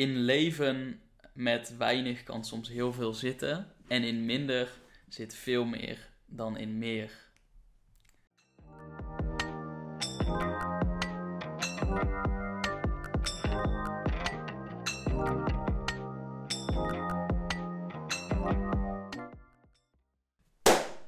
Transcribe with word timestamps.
in 0.00 0.16
leven 0.16 1.00
met 1.32 1.76
weinig 1.76 2.22
kan 2.22 2.44
soms 2.44 2.68
heel 2.68 2.92
veel 2.92 3.14
zitten. 3.14 3.66
En 3.88 4.02
in 4.02 4.24
minder 4.24 4.68
zit 5.08 5.34
veel 5.34 5.64
meer 5.64 6.08
dan 6.26 6.56
in 6.56 6.78
meer. 6.78 7.10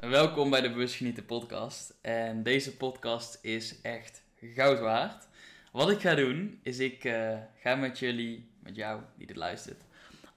Welkom 0.00 0.50
bij 0.50 0.60
de 0.60 0.70
Bewust 0.70 0.94
Genieten 0.94 1.26
podcast. 1.26 1.98
En 2.02 2.42
deze 2.42 2.76
podcast 2.76 3.38
is 3.42 3.80
echt 3.80 4.22
goud 4.40 4.78
waard. 4.78 5.28
Wat 5.72 5.90
ik 5.90 6.00
ga 6.00 6.14
doen, 6.14 6.60
is 6.62 6.78
ik 6.78 7.04
uh, 7.04 7.38
ga 7.60 7.74
met 7.74 7.98
jullie, 7.98 8.50
met 8.58 8.76
jou 8.76 9.02
die 9.16 9.26
dit 9.26 9.36
luistert, 9.36 9.80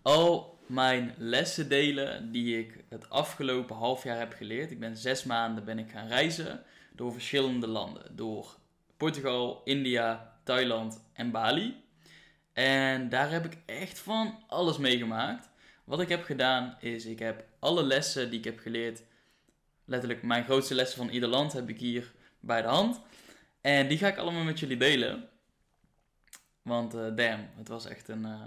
al 0.02 0.60
mijn 0.66 1.14
lessen 1.18 1.70
delen 1.70 2.32
die 2.32 2.60
ik 2.60 2.84
het 2.90 3.10
afgelopen 3.10 3.76
half 3.76 4.04
jaar 4.04 4.18
heb 4.18 4.34
geleerd. 4.34 4.72
Ik 4.72 4.80
ben 4.80 4.98
zes 4.98 5.24
maanden 5.24 5.66
ben 5.66 5.80
ik 5.80 5.92
gaan 5.92 6.08
reizen 6.08 6.64
door 6.94 7.12
verschillende 7.12 7.68
landen. 7.68 8.16
Door 8.16 8.58
Portugal, 8.98 9.62
India, 9.64 10.38
Thailand 10.44 11.02
en 11.14 11.32
Bali. 11.32 11.84
En 12.54 13.10
daar 13.10 13.32
heb 13.32 13.46
ik 13.46 13.58
echt 13.66 14.00
van 14.00 14.44
alles 14.48 14.78
meegemaakt. 14.78 15.50
Wat 15.84 16.00
ik 16.00 16.10
heb 16.10 16.24
gedaan 16.24 16.78
is, 16.80 17.06
ik 17.06 17.20
heb 17.20 17.46
alle 17.60 17.84
lessen 17.84 18.30
die 18.30 18.40
ik 18.40 18.46
heb 18.46 18.60
geleerd, 18.60 19.04
letterlijk 19.86 20.24
mijn 20.24 20.44
grootste 20.44 20.76
lessen 20.76 20.98
van 20.98 21.10
ieder 21.10 21.30
land 21.30 21.54
heb 21.54 21.70
ik 21.70 21.80
hier 21.80 22.14
bij 22.40 22.62
de 22.62 22.68
hand. 22.68 23.02
En 23.66 23.88
die 23.88 23.98
ga 23.98 24.08
ik 24.08 24.18
allemaal 24.18 24.44
met 24.44 24.60
jullie 24.60 24.78
delen. 24.78 25.30
Want 26.62 26.96
uh, 26.96 27.16
damn, 27.16 27.50
het 27.58 27.68
was 27.68 27.86
echt 27.86 28.08
een 28.08 28.26
uh, 28.26 28.42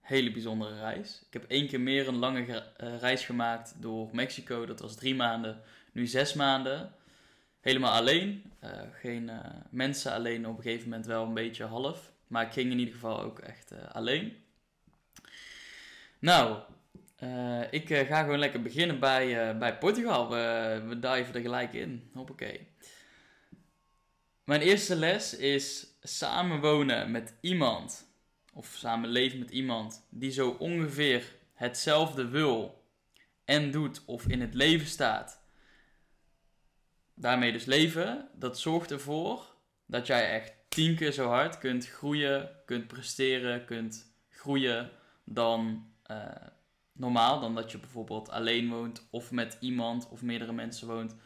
hele 0.00 0.30
bijzondere 0.32 0.78
reis. 0.78 1.22
Ik 1.26 1.32
heb 1.32 1.44
één 1.48 1.68
keer 1.68 1.80
meer 1.80 2.08
een 2.08 2.16
lange 2.16 2.72
uh, 2.80 2.98
reis 2.98 3.24
gemaakt 3.24 3.74
door 3.78 4.08
Mexico. 4.12 4.66
Dat 4.66 4.80
was 4.80 4.96
drie 4.96 5.14
maanden, 5.14 5.60
nu 5.92 6.06
zes 6.06 6.34
maanden. 6.34 6.92
Helemaal 7.60 7.92
alleen. 7.92 8.52
geen 8.92 9.30
mensen 9.70 10.12
alleen, 10.12 10.46
op 10.46 10.56
een 10.56 10.62
gegeven 10.62 10.88
moment 10.88 11.06
wel 11.06 11.24
een 11.24 11.34
beetje 11.34 11.64
half. 11.64 12.12
Maar 12.26 12.46
ik 12.46 12.52
ging 12.52 12.70
in 12.70 12.78
ieder 12.78 12.94
geval 12.94 13.22
ook 13.22 13.38
echt 13.38 13.72
alleen. 13.92 14.36
Nou, 16.18 16.58
ik 17.70 17.88
ga 17.88 18.22
gewoon 18.22 18.38
lekker 18.38 18.62
beginnen 18.62 19.00
bij, 19.00 19.58
bij 19.58 19.78
Portugal. 19.78 20.28
We, 20.30 20.82
we 20.86 20.98
diven 20.98 21.34
er 21.34 21.40
gelijk 21.40 21.72
in. 21.72 22.10
Hoppakee. 22.14 22.66
Mijn 24.44 24.60
eerste 24.60 24.96
les 24.96 25.36
is 25.36 25.86
samenwonen 26.02 27.10
met 27.10 27.34
iemand, 27.40 28.08
of 28.52 28.66
samenleven 28.66 29.38
met 29.38 29.50
iemand, 29.50 30.06
die 30.10 30.30
zo 30.30 30.50
ongeveer 30.50 31.36
hetzelfde 31.54 32.28
wil 32.28 32.84
en 33.44 33.70
doet 33.70 34.04
of 34.04 34.26
in 34.26 34.40
het 34.40 34.54
leven 34.54 34.86
staat. 34.86 35.42
Daarmee 37.14 37.52
dus 37.52 37.64
leven, 37.64 38.28
dat 38.34 38.58
zorgt 38.58 38.90
ervoor 38.90 39.56
dat 39.86 40.06
jij 40.06 40.30
echt 40.30 40.52
tien 40.68 40.96
keer 40.96 41.12
zo 41.12 41.28
hard 41.28 41.58
kunt 41.58 41.88
groeien, 41.88 42.50
kunt 42.64 42.86
presteren, 42.86 43.64
kunt 43.64 44.14
groeien 44.28 44.90
dan 45.24 45.86
uh, 46.10 46.26
normaal. 46.92 47.40
Dan 47.40 47.54
dat 47.54 47.70
je 47.70 47.78
bijvoorbeeld 47.78 48.28
alleen 48.28 48.68
woont 48.68 49.06
of 49.10 49.30
met 49.30 49.56
iemand 49.60 50.08
of 50.08 50.22
meerdere 50.22 50.52
mensen 50.52 50.88
woont. 50.88 51.16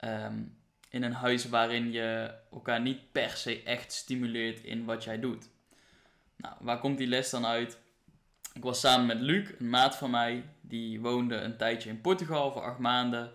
Um, 0.00 0.58
in 0.88 1.02
een 1.02 1.12
huis 1.12 1.48
waarin 1.48 1.92
je 1.92 2.34
elkaar 2.52 2.80
niet 2.80 3.12
per 3.12 3.30
se 3.30 3.62
echt 3.62 3.92
stimuleert 3.92 4.64
in 4.64 4.84
wat 4.84 5.04
jij 5.04 5.20
doet. 5.20 5.48
Nou, 6.36 6.54
waar 6.60 6.78
komt 6.78 6.98
die 6.98 7.06
les 7.06 7.30
dan 7.30 7.46
uit? 7.46 7.78
Ik 8.52 8.62
was 8.62 8.80
samen 8.80 9.06
met 9.06 9.20
Luc, 9.20 9.48
een 9.58 9.70
maat 9.70 9.96
van 9.96 10.10
mij, 10.10 10.44
die 10.60 11.00
woonde 11.00 11.36
een 11.36 11.56
tijdje 11.56 11.88
in 11.88 12.00
Portugal 12.00 12.52
voor 12.52 12.62
acht 12.62 12.78
maanden. 12.78 13.32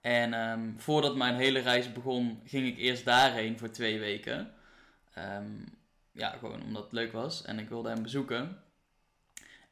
En 0.00 0.34
um, 0.34 0.74
voordat 0.78 1.16
mijn 1.16 1.34
hele 1.34 1.58
reis 1.58 1.92
begon, 1.92 2.40
ging 2.44 2.66
ik 2.66 2.78
eerst 2.78 3.04
daarheen 3.04 3.58
voor 3.58 3.70
twee 3.70 3.98
weken. 3.98 4.52
Um, 5.18 5.64
ja, 6.12 6.30
gewoon 6.30 6.62
omdat 6.62 6.82
het 6.82 6.92
leuk 6.92 7.12
was 7.12 7.44
en 7.44 7.58
ik 7.58 7.68
wilde 7.68 7.88
hem 7.88 8.02
bezoeken. 8.02 8.62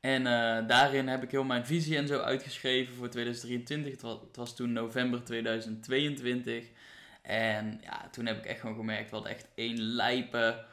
En 0.00 0.20
uh, 0.20 0.68
daarin 0.68 1.08
heb 1.08 1.22
ik 1.22 1.30
heel 1.30 1.44
mijn 1.44 1.66
visie 1.66 1.96
en 1.96 2.06
zo 2.06 2.20
uitgeschreven 2.20 2.94
voor 2.94 3.08
2023. 3.08 3.92
Het 3.92 4.02
was, 4.02 4.20
het 4.20 4.36
was 4.36 4.56
toen 4.56 4.72
november 4.72 5.24
2022. 5.24 6.64
En 7.28 7.80
ja, 7.82 8.08
toen 8.10 8.26
heb 8.26 8.36
ik 8.36 8.44
echt 8.44 8.60
gewoon 8.60 8.76
gemerkt, 8.76 9.10
hadden 9.10 9.30
echt 9.30 9.48
één 9.54 9.78
lijpe 9.78 10.64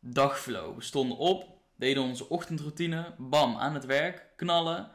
dagflow. 0.00 0.76
We 0.76 0.82
stonden 0.82 1.16
op, 1.16 1.58
deden 1.76 2.02
onze 2.02 2.28
ochtendroutine, 2.28 3.14
bam, 3.18 3.56
aan 3.56 3.74
het 3.74 3.84
werk, 3.84 4.26
knallen. 4.36 4.90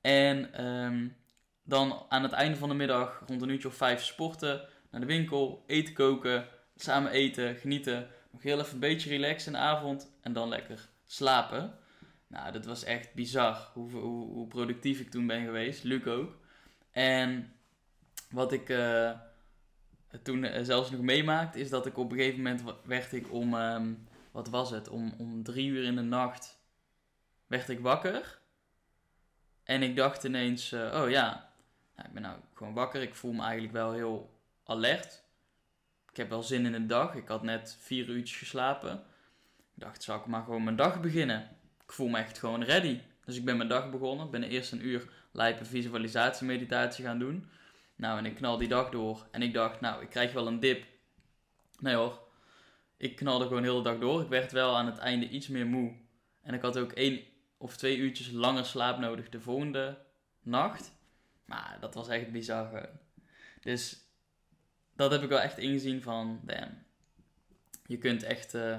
En 0.00 0.64
um, 0.64 1.16
dan 1.62 2.06
aan 2.08 2.22
het 2.22 2.32
einde 2.32 2.56
van 2.56 2.68
de 2.68 2.74
middag, 2.74 3.22
rond 3.26 3.42
een 3.42 3.48
uurtje 3.48 3.68
of 3.68 3.74
vijf, 3.74 4.04
sporten, 4.04 4.68
naar 4.90 5.00
de 5.00 5.06
winkel, 5.06 5.64
eten 5.66 5.94
koken, 5.94 6.46
samen 6.76 7.12
eten, 7.12 7.56
genieten. 7.56 8.08
Nog 8.30 8.42
heel 8.42 8.60
even 8.60 8.74
een 8.74 8.80
beetje 8.80 9.10
relaxen 9.10 9.52
in 9.52 9.58
de 9.58 9.64
avond 9.64 10.12
en 10.20 10.32
dan 10.32 10.48
lekker 10.48 10.88
slapen. 11.06 11.78
Nou, 12.26 12.52
dat 12.52 12.64
was 12.64 12.84
echt 12.84 13.14
bizar 13.14 13.70
hoe, 13.72 13.90
hoe, 13.90 14.32
hoe 14.32 14.48
productief 14.48 15.00
ik 15.00 15.10
toen 15.10 15.26
ben 15.26 15.44
geweest. 15.44 15.84
Luc 15.84 16.06
ook. 16.06 16.36
En 16.90 17.52
wat 18.30 18.52
ik... 18.52 18.68
Uh, 18.68 19.10
toen 20.22 20.44
uh, 20.44 20.58
zelfs 20.62 20.90
nog 20.90 21.00
meemaakt, 21.00 21.56
is 21.56 21.70
dat 21.70 21.86
ik 21.86 21.98
op 21.98 22.10
een 22.10 22.18
gegeven 22.18 22.42
moment 22.42 22.62
werd 22.84 23.12
ik 23.12 23.32
om, 23.32 23.54
um, 23.54 24.06
wat 24.30 24.48
was 24.48 24.70
het, 24.70 24.88
om, 24.88 25.14
om 25.18 25.42
drie 25.42 25.68
uur 25.68 25.84
in 25.84 25.96
de 25.96 26.02
nacht 26.02 26.58
werd 27.46 27.68
ik 27.68 27.80
wakker. 27.80 28.38
En 29.64 29.82
ik 29.82 29.96
dacht 29.96 30.24
ineens, 30.24 30.72
uh, 30.72 31.00
oh 31.02 31.10
ja, 31.10 31.50
nou, 31.96 32.08
ik 32.08 32.14
ben 32.14 32.22
nou 32.22 32.38
gewoon 32.54 32.74
wakker. 32.74 33.02
Ik 33.02 33.14
voel 33.14 33.32
me 33.32 33.42
eigenlijk 33.42 33.72
wel 33.72 33.92
heel 33.92 34.38
alert. 34.64 35.22
Ik 36.10 36.16
heb 36.16 36.28
wel 36.28 36.42
zin 36.42 36.66
in 36.66 36.72
de 36.72 36.86
dag. 36.86 37.14
Ik 37.14 37.28
had 37.28 37.42
net 37.42 37.76
vier 37.80 38.08
uurtjes 38.08 38.38
geslapen. 38.38 38.92
Ik 39.74 39.82
dacht, 39.82 40.02
zal 40.02 40.16
ik 40.16 40.26
maar 40.26 40.44
gewoon 40.44 40.64
mijn 40.64 40.76
dag 40.76 41.00
beginnen? 41.00 41.48
Ik 41.84 41.92
voel 41.92 42.08
me 42.08 42.18
echt 42.18 42.38
gewoon 42.38 42.64
ready. 42.64 43.00
Dus 43.24 43.36
ik 43.36 43.44
ben 43.44 43.56
mijn 43.56 43.68
dag 43.68 43.90
begonnen. 43.90 44.30
Ben 44.30 44.42
eerst 44.42 44.72
een 44.72 44.86
uur 44.86 45.10
lijpe 45.32 45.64
visualisatie 45.64 46.46
meditatie 46.46 47.04
gaan 47.04 47.18
doen. 47.18 47.50
Nou, 48.00 48.18
en 48.18 48.26
ik 48.26 48.34
knal 48.34 48.56
die 48.56 48.68
dag 48.68 48.90
door. 48.90 49.26
En 49.30 49.42
ik 49.42 49.52
dacht, 49.52 49.80
nou, 49.80 50.02
ik 50.02 50.10
krijg 50.10 50.32
wel 50.32 50.46
een 50.46 50.60
dip. 50.60 50.84
Nee 51.78 51.94
hoor. 51.94 52.20
Ik 52.96 53.16
knalde 53.16 53.46
gewoon 53.46 53.62
heel 53.62 53.76
de 53.76 53.82
dag 53.82 53.98
door. 53.98 54.22
Ik 54.22 54.28
werd 54.28 54.52
wel 54.52 54.76
aan 54.76 54.86
het 54.86 54.98
einde 54.98 55.28
iets 55.28 55.48
meer 55.48 55.66
moe. 55.66 55.92
En 56.42 56.54
ik 56.54 56.62
had 56.62 56.78
ook 56.78 56.92
één 56.92 57.20
of 57.56 57.76
twee 57.76 57.96
uurtjes 57.96 58.30
langer 58.30 58.64
slaap 58.64 58.98
nodig 58.98 59.28
de 59.28 59.40
volgende 59.40 59.98
nacht. 60.42 60.92
Maar 61.44 61.76
dat 61.80 61.94
was 61.94 62.08
echt 62.08 62.32
bizar 62.32 62.66
gewoon. 62.66 62.98
Dus 63.60 63.98
dat 64.96 65.10
heb 65.10 65.22
ik 65.22 65.28
wel 65.28 65.40
echt 65.40 65.58
ingezien 65.58 66.02
van, 66.02 66.40
damn. 66.42 66.82
Je 67.86 67.98
kunt 67.98 68.22
echt 68.22 68.54
uh, 68.54 68.78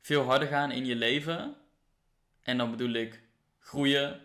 veel 0.00 0.22
harder 0.22 0.48
gaan 0.48 0.70
in 0.70 0.86
je 0.86 0.96
leven. 0.96 1.54
En 2.40 2.58
dan 2.58 2.70
bedoel 2.70 2.92
ik 2.92 3.20
groeien. 3.58 4.20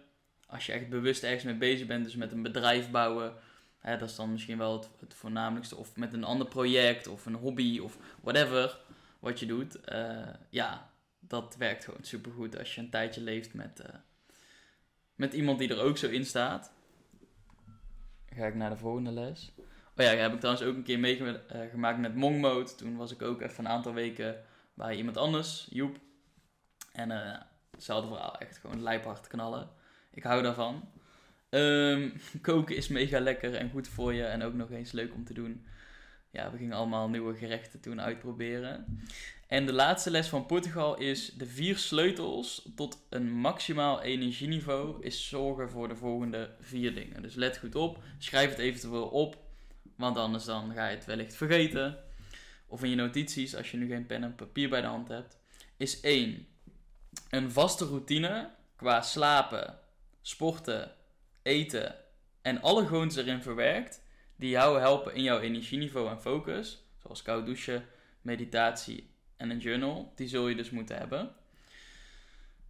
Als 0.48 0.66
je 0.66 0.72
echt 0.72 0.90
bewust 0.90 1.24
ergens 1.24 1.44
mee 1.44 1.58
bezig 1.58 1.88
bent. 1.88 2.06
Dus 2.06 2.16
met 2.16 2.32
een 2.32 2.44
bedrijf 2.44 2.92
bouwen 2.92 3.38
Hè, 3.80 3.98
dat 3.98 4.10
is 4.10 4.16
dan 4.16 4.32
misschien 4.32 4.58
wel 4.58 4.74
het, 4.74 4.90
het, 5.00 5.14
voornamelijkste. 5.14 5.76
Of 5.76 5.96
met 5.96 6.14
een 6.14 6.24
ander 6.24 6.48
project 6.48 7.08
of 7.08 7.26
een 7.26 7.34
hobby 7.34 7.80
of 7.80 7.98
whatever 8.22 8.80
wat 9.20 9.40
je 9.40 9.46
doet. 9.46 9.78
Uh, 9.94 10.28
ja, 10.50 10.90
dat 11.20 11.56
werkt 11.56 11.84
gewoon 11.84 12.04
supergoed 12.04 12.58
als 12.58 12.76
je 12.76 12.82
een 12.82 12.90
tijdje 12.90 13.22
leeft 13.22 13.54
met, 13.54 13.80
uh, 13.80 13.96
met 15.16 15.34
iemand 15.34 15.60
die 15.60 15.70
er 15.70 15.82
ook 15.82 15.98
zo 15.98 16.08
in 16.08 16.26
staat. 16.26 16.72
ga 18.26 18.46
ik 18.46 18.56
naar 18.56 18.70
de 18.70 18.78
volgende 18.78 19.12
les. 19.12 19.52
Oh 19.96 20.06
ja, 20.06 20.12
heb 20.12 20.34
ik 20.34 20.40
trouwens 20.40 20.66
ook 20.66 20.76
een 20.76 20.84
keer 20.84 21.00
meegemaakt 21.00 21.96
uh, 21.96 22.02
met 22.02 22.16
Monk 22.16 22.42
Mode. 22.42 22.76
Toen 22.76 22.98
was 22.98 23.12
ik 23.12 23.22
ook 23.22 23.42
even 23.42 23.66
een 23.66 23.72
aantal 23.72 23.94
weken 23.94 24.44
bij 24.74 24.96
iemand 24.96 25.18
anders, 25.18 25.68
Joep. 25.70 25.98
En 26.92 27.10
uh, 27.10 27.38
hetzelfde 27.72 28.08
verhaal, 28.08 28.38
echt 28.38 28.58
gewoon 28.58 28.84
lijphard 28.84 29.28
knallen. 29.28 29.70
Ik 30.12 30.24
hou 30.24 30.42
daarvan. 30.42 30.90
Um, 31.50 32.14
koken 32.42 32.76
is 32.76 32.88
mega 32.88 33.20
lekker 33.20 33.56
en 33.56 33.70
goed 33.70 33.88
voor 33.88 34.14
je 34.14 34.24
en 34.24 34.44
ook 34.44 34.54
nog 34.54 34.72
eens 34.72 34.92
leuk 34.92 35.14
om 35.14 35.26
te 35.26 35.34
doen. 35.34 35.66
Ja, 36.32 36.52
we 36.52 36.58
gingen 36.58 36.78
allemaal 36.78 37.10
nieuwe 37.10 37.36
gerechten 37.36 37.80
toen 37.80 38.02
uitproberen. 38.02 39.02
En 39.48 39.66
de 39.66 39.74
laatste 39.74 40.12
les 40.12 40.28
van 40.28 40.46
Portugal 40.46 40.98
is 40.98 41.34
de 41.34 41.46
vier 41.46 41.78
sleutels 41.78 42.70
tot 42.76 43.06
een 43.10 43.32
maximaal 43.32 44.02
energieniveau 44.02 45.04
is 45.04 45.28
zorgen 45.28 45.70
voor 45.70 45.88
de 45.88 45.96
volgende 45.96 46.56
vier 46.60 46.94
dingen. 46.94 47.22
Dus 47.22 47.36
let 47.36 47.58
goed 47.58 47.76
op, 47.76 48.04
schrijf 48.18 48.50
het 48.50 48.60
eventueel 48.60 49.08
op, 49.08 49.38
want 49.96 50.18
anders 50.18 50.46
dan 50.46 50.74
ga 50.74 50.88
je 50.88 50.96
het 50.96 51.06
wellicht 51.06 51.36
vergeten. 51.36 51.98
Of 52.68 52.84
in 52.84 52.90
je 52.90 52.96
notities, 52.96 53.56
als 53.56 53.72
je 53.72 53.78
nu 53.78 53.88
geen 53.88 54.06
pen 54.06 54.24
en 54.24 54.36
papier 54.36 54.70
bij 54.70 54.82
de 54.82 54.88
hand 54.88 55.08
hebt. 55.08 55.38
Is 55.78 56.00
1. 56.00 56.48
Een 57.30 57.52
vaste 57.52 57.86
routine 57.86 58.50
qua 58.76 59.02
slapen, 59.02 59.80
sporten 60.22 60.92
eten 61.50 61.96
en 62.42 62.62
alle 62.62 62.86
gewoontes 62.86 63.16
erin 63.16 63.42
verwerkt 63.42 64.02
die 64.36 64.50
jou 64.50 64.80
helpen 64.80 65.14
in 65.14 65.24
jouw 65.24 65.40
energieniveau 65.40 66.10
en 66.10 66.22
focus, 66.22 66.84
zoals 66.98 67.22
koud 67.22 67.46
douchen, 67.46 67.86
meditatie 68.22 69.10
en 69.38 69.50
een 69.50 69.60
journal, 69.60 70.12
die 70.16 70.28
zul 70.28 70.48
je 70.48 70.56
dus 70.56 70.70
moeten 70.70 70.98
hebben. 70.98 71.36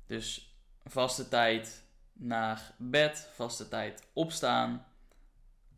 Dus 0.07 0.55
vaste 0.85 1.27
tijd 1.27 1.83
naar 2.13 2.73
bed, 2.77 3.29
vaste 3.33 3.67
tijd 3.67 4.07
opstaan. 4.13 4.85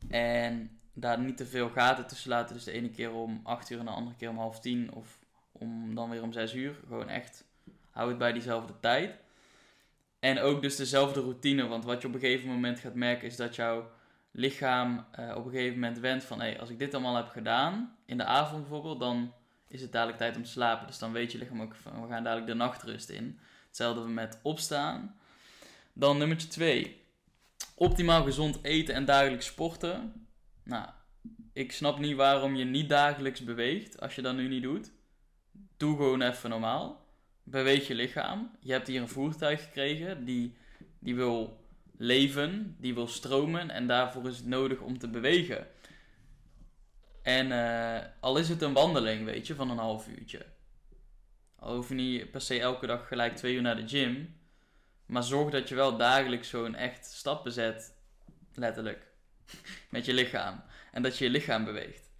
En 0.09 0.79
daar 0.93 1.19
niet 1.19 1.37
te 1.37 1.45
veel 1.45 1.69
gaten 1.69 2.07
tussen 2.07 2.29
laten. 2.29 2.55
Dus 2.55 2.63
de 2.63 2.71
ene 2.71 2.89
keer 2.89 3.11
om 3.11 3.39
8 3.43 3.69
uur 3.69 3.79
en 3.79 3.85
de 3.85 3.91
andere 3.91 4.15
keer 4.15 4.29
om 4.29 4.37
half 4.37 4.59
tien. 4.59 4.93
Of 4.93 5.19
om 5.51 5.95
dan 5.95 6.09
weer 6.09 6.21
om 6.21 6.31
6 6.31 6.53
uur. 6.53 6.75
Gewoon 6.87 7.09
echt, 7.09 7.43
hou 7.89 8.09
het 8.09 8.17
bij 8.17 8.33
diezelfde 8.33 8.79
tijd. 8.79 9.15
En 10.21 10.39
ook 10.39 10.61
dus 10.61 10.75
dezelfde 10.75 11.21
routine. 11.21 11.67
Want 11.67 11.85
wat 11.85 12.01
je 12.01 12.07
op 12.07 12.13
een 12.13 12.19
gegeven 12.19 12.49
moment 12.49 12.79
gaat 12.79 12.95
merken 12.95 13.27
is 13.27 13.35
dat 13.35 13.55
jouw 13.55 13.91
lichaam 14.31 15.05
uh, 15.19 15.35
op 15.35 15.45
een 15.45 15.51
gegeven 15.51 15.79
moment 15.79 15.99
wendt 15.99 16.23
van... 16.23 16.39
Hey, 16.39 16.59
als 16.59 16.69
ik 16.69 16.79
dit 16.79 16.93
allemaal 16.93 17.15
heb 17.15 17.27
gedaan, 17.27 17.95
in 18.05 18.17
de 18.17 18.23
avond 18.23 18.61
bijvoorbeeld, 18.61 18.99
dan 18.99 19.33
is 19.67 19.81
het 19.81 19.91
dadelijk 19.91 20.17
tijd 20.17 20.35
om 20.35 20.43
te 20.43 20.49
slapen. 20.49 20.87
Dus 20.87 20.97
dan 20.97 21.11
weet 21.11 21.31
je 21.31 21.37
lichaam 21.37 21.61
ook 21.61 21.75
van, 21.75 22.01
we 22.01 22.07
gaan 22.07 22.23
dadelijk 22.23 22.47
de 22.47 22.53
nachtrust 22.53 23.09
in. 23.09 23.39
Hetzelfde 23.67 24.01
met 24.01 24.39
opstaan. 24.41 25.15
Dan 25.93 26.17
nummer 26.17 26.49
2. 26.49 27.01
Optimaal 27.75 28.23
gezond 28.23 28.59
eten 28.61 28.95
en 28.95 29.05
dagelijks 29.05 29.45
sporten. 29.45 30.27
Nou, 30.63 30.87
ik 31.53 31.71
snap 31.71 31.99
niet 31.99 32.15
waarom 32.15 32.55
je 32.55 32.65
niet 32.65 32.89
dagelijks 32.89 33.43
beweegt 33.43 34.01
als 34.01 34.15
je 34.15 34.21
dat 34.21 34.35
nu 34.35 34.47
niet 34.47 34.63
doet. 34.63 34.91
Doe 35.77 35.95
gewoon 35.95 36.21
even 36.21 36.49
normaal. 36.49 37.00
Beweeg 37.51 37.87
je 37.87 37.95
lichaam. 37.95 38.51
Je 38.59 38.71
hebt 38.71 38.87
hier 38.87 39.01
een 39.01 39.09
voertuig 39.09 39.63
gekregen 39.63 40.25
die, 40.25 40.57
die 40.99 41.15
wil 41.15 41.65
leven, 41.97 42.75
die 42.79 42.93
wil 42.93 43.07
stromen 43.07 43.69
en 43.69 43.87
daarvoor 43.87 44.27
is 44.27 44.37
het 44.37 44.45
nodig 44.45 44.79
om 44.79 44.97
te 44.97 45.09
bewegen. 45.09 45.67
En 47.21 47.47
uh, 47.47 47.99
al 48.19 48.37
is 48.37 48.49
het 48.49 48.61
een 48.61 48.73
wandeling, 48.73 49.25
weet 49.25 49.47
je, 49.47 49.55
van 49.55 49.69
een 49.69 49.77
half 49.77 50.07
uurtje. 50.07 50.45
Al 51.55 51.75
hoef 51.75 51.89
je 51.89 51.95
niet 51.95 52.31
per 52.31 52.41
se 52.41 52.59
elke 52.59 52.87
dag 52.87 53.07
gelijk 53.07 53.35
twee 53.35 53.55
uur 53.55 53.61
naar 53.61 53.75
de 53.75 53.87
gym. 53.87 54.39
Maar 55.05 55.23
zorg 55.23 55.51
dat 55.51 55.69
je 55.69 55.75
wel 55.75 55.97
dagelijks 55.97 56.49
zo'n 56.49 56.75
echt 56.75 57.05
stappen 57.05 57.51
zet, 57.51 57.95
letterlijk, 58.53 59.07
met 59.89 60.05
je 60.05 60.13
lichaam. 60.13 60.63
En 60.91 61.01
dat 61.01 61.17
je 61.17 61.23
je 61.23 61.31
lichaam 61.31 61.65
beweegt. 61.65 62.10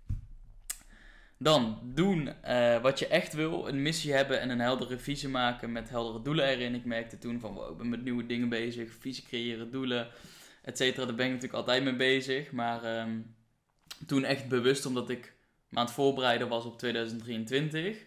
Dan 1.41 1.79
doen 1.83 2.33
uh, 2.45 2.81
wat 2.81 2.99
je 2.99 3.07
echt 3.07 3.33
wil. 3.33 3.67
Een 3.67 3.81
missie 3.81 4.13
hebben 4.13 4.39
en 4.39 4.49
een 4.49 4.59
heldere 4.59 4.97
visie 4.97 5.29
maken 5.29 5.71
met 5.71 5.89
heldere 5.89 6.21
doelen 6.21 6.45
erin. 6.45 6.75
Ik 6.75 6.85
merkte 6.85 7.17
toen 7.17 7.39
van, 7.39 7.53
wow, 7.53 7.71
ik 7.71 7.77
ben 7.77 7.89
met 7.89 8.03
nieuwe 8.03 8.25
dingen 8.25 8.49
bezig. 8.49 8.91
Visie 8.93 9.23
creëren, 9.23 9.71
doelen, 9.71 10.07
et 10.61 10.77
cetera. 10.77 11.05
Daar 11.05 11.15
ben 11.15 11.25
ik 11.25 11.31
natuurlijk 11.31 11.59
altijd 11.59 11.83
mee 11.83 11.95
bezig. 11.95 12.51
Maar 12.51 12.99
um, 12.99 13.35
toen 14.07 14.23
echt 14.23 14.47
bewust, 14.47 14.85
omdat 14.85 15.09
ik 15.09 15.33
me 15.69 15.77
aan 15.77 15.85
het 15.85 15.93
voorbereiden 15.93 16.47
was 16.47 16.65
op 16.65 16.77
2023. 16.77 18.05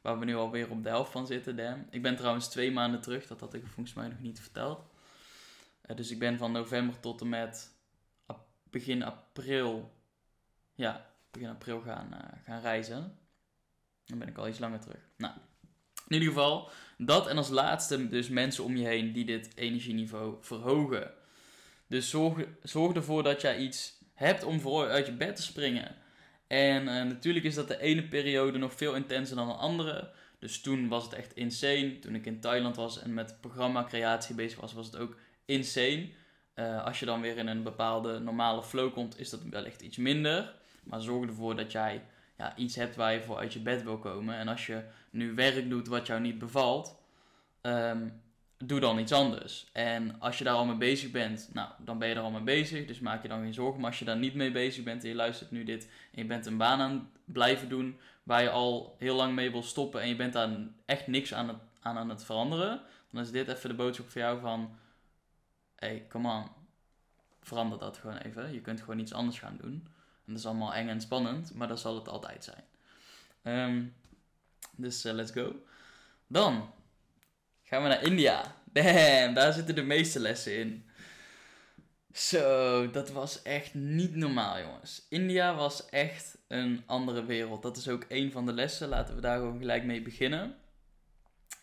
Waar 0.00 0.18
we 0.18 0.24
nu 0.24 0.34
alweer 0.34 0.70
op 0.70 0.82
de 0.82 0.88
helft 0.88 1.12
van 1.12 1.26
zitten. 1.26 1.86
Ik 1.90 2.02
ben 2.02 2.16
trouwens 2.16 2.48
twee 2.48 2.72
maanden 2.72 3.00
terug. 3.00 3.26
Dat 3.26 3.40
had 3.40 3.54
ik 3.54 3.66
volgens 3.66 3.94
mij 3.94 4.08
nog 4.08 4.20
niet 4.20 4.40
verteld. 4.40 4.80
Uh, 5.90 5.96
dus 5.96 6.10
ik 6.10 6.18
ben 6.18 6.38
van 6.38 6.52
november 6.52 7.00
tot 7.00 7.20
en 7.20 7.28
met 7.28 7.72
begin 8.70 9.02
april... 9.02 9.92
Ja, 10.76 11.13
begin 11.34 11.48
april 11.48 11.80
gaan, 11.80 12.08
uh, 12.12 12.18
gaan 12.44 12.60
reizen. 12.60 13.18
Dan 14.04 14.18
ben 14.18 14.28
ik 14.28 14.38
al 14.38 14.48
iets 14.48 14.58
langer 14.58 14.80
terug. 14.80 15.08
Nou, 15.16 15.34
in 16.08 16.14
ieder 16.14 16.28
geval, 16.28 16.70
dat 16.98 17.28
en 17.28 17.36
als 17.36 17.48
laatste 17.48 18.08
dus 18.08 18.28
mensen 18.28 18.64
om 18.64 18.76
je 18.76 18.86
heen 18.86 19.12
die 19.12 19.24
dit 19.24 19.50
energieniveau 19.54 20.36
verhogen. 20.40 21.10
Dus 21.86 22.10
zorg, 22.10 22.46
zorg 22.62 22.94
ervoor 22.96 23.22
dat 23.22 23.40
jij 23.40 23.58
iets 23.58 23.98
hebt 24.14 24.44
om 24.44 24.60
voor 24.60 24.88
uit 24.88 25.06
je 25.06 25.12
bed 25.12 25.36
te 25.36 25.42
springen. 25.42 25.96
En 26.46 26.82
uh, 26.82 26.86
natuurlijk 26.86 27.44
is 27.44 27.54
dat 27.54 27.68
de 27.68 27.80
ene 27.80 28.08
periode 28.08 28.58
nog 28.58 28.72
veel 28.72 28.94
intenser 28.94 29.36
dan 29.36 29.48
de 29.48 29.54
andere. 29.54 30.10
Dus 30.38 30.60
toen 30.60 30.88
was 30.88 31.04
het 31.04 31.12
echt 31.12 31.34
insane. 31.34 31.98
Toen 31.98 32.14
ik 32.14 32.26
in 32.26 32.40
Thailand 32.40 32.76
was 32.76 33.02
en 33.02 33.14
met 33.14 33.40
programma 33.40 33.84
creatie 33.84 34.34
bezig 34.34 34.60
was, 34.60 34.72
was 34.72 34.86
het 34.86 34.96
ook 34.96 35.16
insane. 35.44 36.10
Uh, 36.54 36.84
als 36.84 37.00
je 37.00 37.06
dan 37.06 37.20
weer 37.20 37.36
in 37.36 37.46
een 37.46 37.62
bepaalde 37.62 38.18
normale 38.18 38.62
flow 38.62 38.92
komt, 38.92 39.18
is 39.18 39.30
dat 39.30 39.42
wellicht 39.42 39.82
iets 39.82 39.96
minder. 39.96 40.54
Maar 40.84 41.00
zorg 41.00 41.28
ervoor 41.28 41.56
dat 41.56 41.72
jij 41.72 42.02
ja, 42.38 42.56
iets 42.56 42.76
hebt 42.76 42.96
waar 42.96 43.12
je 43.12 43.22
voor 43.22 43.38
uit 43.38 43.52
je 43.52 43.60
bed 43.60 43.82
wil 43.82 43.98
komen. 43.98 44.34
En 44.34 44.48
als 44.48 44.66
je 44.66 44.82
nu 45.10 45.34
werk 45.34 45.70
doet 45.70 45.88
wat 45.88 46.06
jou 46.06 46.20
niet 46.20 46.38
bevalt, 46.38 46.96
um, 47.62 48.22
doe 48.58 48.80
dan 48.80 48.98
iets 48.98 49.12
anders. 49.12 49.66
En 49.72 50.20
als 50.20 50.38
je 50.38 50.44
daar 50.44 50.54
al 50.54 50.66
mee 50.66 50.76
bezig 50.76 51.10
bent, 51.10 51.50
nou, 51.52 51.68
dan 51.78 51.98
ben 51.98 52.08
je 52.08 52.14
er 52.14 52.20
al 52.20 52.30
mee 52.30 52.42
bezig. 52.42 52.86
Dus 52.86 53.00
maak 53.00 53.22
je 53.22 53.28
dan 53.28 53.42
geen 53.42 53.54
zorgen. 53.54 53.80
Maar 53.80 53.90
als 53.90 53.98
je 53.98 54.04
daar 54.04 54.16
niet 54.16 54.34
mee 54.34 54.50
bezig 54.50 54.84
bent 54.84 55.02
en 55.02 55.08
je 55.08 55.14
luistert 55.14 55.50
nu 55.50 55.64
dit 55.64 55.84
en 55.84 56.22
je 56.22 56.26
bent 56.26 56.46
een 56.46 56.56
baan 56.56 56.80
aan 56.80 57.10
blijven 57.24 57.68
doen 57.68 57.98
waar 58.22 58.42
je 58.42 58.50
al 58.50 58.96
heel 58.98 59.16
lang 59.16 59.34
mee 59.34 59.50
wil 59.50 59.62
stoppen 59.62 60.00
en 60.00 60.08
je 60.08 60.16
bent 60.16 60.32
daar 60.32 60.50
echt 60.84 61.06
niks 61.06 61.34
aan, 61.34 61.48
het, 61.48 61.56
aan, 61.80 61.98
aan 61.98 62.08
het 62.08 62.24
veranderen, 62.24 62.80
dan 63.10 63.22
is 63.22 63.30
dit 63.30 63.48
even 63.48 63.68
de 63.68 63.74
boodschap 63.74 64.10
voor 64.10 64.20
jou 64.20 64.40
van, 64.40 64.78
hey, 65.76 66.06
come 66.08 66.28
on, 66.28 66.48
verander 67.40 67.78
dat 67.78 67.96
gewoon 67.96 68.16
even. 68.16 68.52
Je 68.52 68.60
kunt 68.60 68.80
gewoon 68.80 68.98
iets 68.98 69.12
anders 69.12 69.38
gaan 69.38 69.58
doen. 69.60 69.86
En 70.26 70.32
dat 70.32 70.38
is 70.38 70.46
allemaal 70.46 70.74
eng 70.74 70.88
en 70.88 71.00
spannend, 71.00 71.54
maar 71.54 71.68
dat 71.68 71.80
zal 71.80 71.94
het 71.94 72.08
altijd 72.08 72.44
zijn. 72.44 72.64
Um, 73.42 73.94
dus 74.76 75.04
uh, 75.04 75.12
let's 75.12 75.30
go. 75.30 75.64
Dan 76.26 76.72
gaan 77.62 77.82
we 77.82 77.88
naar 77.88 78.02
India. 78.02 78.54
Damn, 78.72 79.34
daar 79.34 79.52
zitten 79.52 79.74
de 79.74 79.82
meeste 79.82 80.20
lessen 80.20 80.58
in. 80.58 80.88
Zo, 82.12 82.90
dat 82.90 83.10
was 83.10 83.42
echt 83.42 83.74
niet 83.74 84.14
normaal, 84.14 84.60
jongens. 84.60 85.06
India 85.08 85.54
was 85.54 85.88
echt 85.88 86.38
een 86.48 86.82
andere 86.86 87.24
wereld. 87.24 87.62
Dat 87.62 87.76
is 87.76 87.88
ook 87.88 88.04
een 88.08 88.32
van 88.32 88.46
de 88.46 88.52
lessen. 88.52 88.88
Laten 88.88 89.14
we 89.14 89.20
daar 89.20 89.38
gewoon 89.38 89.58
gelijk 89.58 89.84
mee 89.84 90.02
beginnen. 90.02 90.56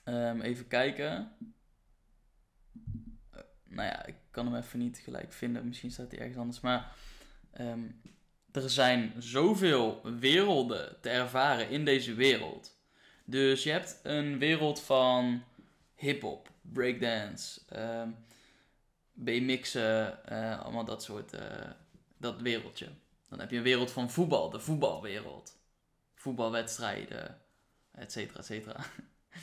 Um, 0.05 0.41
even 0.41 0.67
kijken. 0.67 1.35
Uh, 3.33 3.41
nou 3.63 3.87
ja, 3.87 4.05
ik 4.05 4.15
kan 4.31 4.45
hem 4.45 4.55
even 4.55 4.79
niet 4.79 4.97
gelijk 4.97 5.33
vinden. 5.33 5.67
Misschien 5.67 5.91
staat 5.91 6.11
hij 6.11 6.19
ergens 6.19 6.37
anders. 6.37 6.59
Maar 6.59 6.95
um, 7.59 8.01
er 8.51 8.69
zijn 8.69 9.13
zoveel 9.17 10.01
werelden 10.19 10.97
te 11.01 11.09
ervaren 11.09 11.69
in 11.69 11.85
deze 11.85 12.13
wereld. 12.13 12.79
Dus 13.25 13.63
je 13.63 13.71
hebt 13.71 13.99
een 14.03 14.39
wereld 14.39 14.81
van 14.81 15.43
hip-hop, 15.95 16.49
breakdance, 16.61 17.61
uh, 17.75 18.03
BMX'en, 19.13 20.19
uh, 20.31 20.61
allemaal 20.61 20.85
dat 20.85 21.03
soort, 21.03 21.33
uh, 21.33 21.41
dat 22.17 22.41
wereldje. 22.41 22.87
Dan 23.29 23.39
heb 23.39 23.51
je 23.51 23.57
een 23.57 23.63
wereld 23.63 23.91
van 23.91 24.11
voetbal, 24.11 24.49
de 24.49 24.59
voetbalwereld. 24.59 25.59
Voetbalwedstrijden, 26.15 27.41
et 27.91 28.11
cetera, 28.11 28.39
et 28.39 28.45
cetera. 28.45 28.79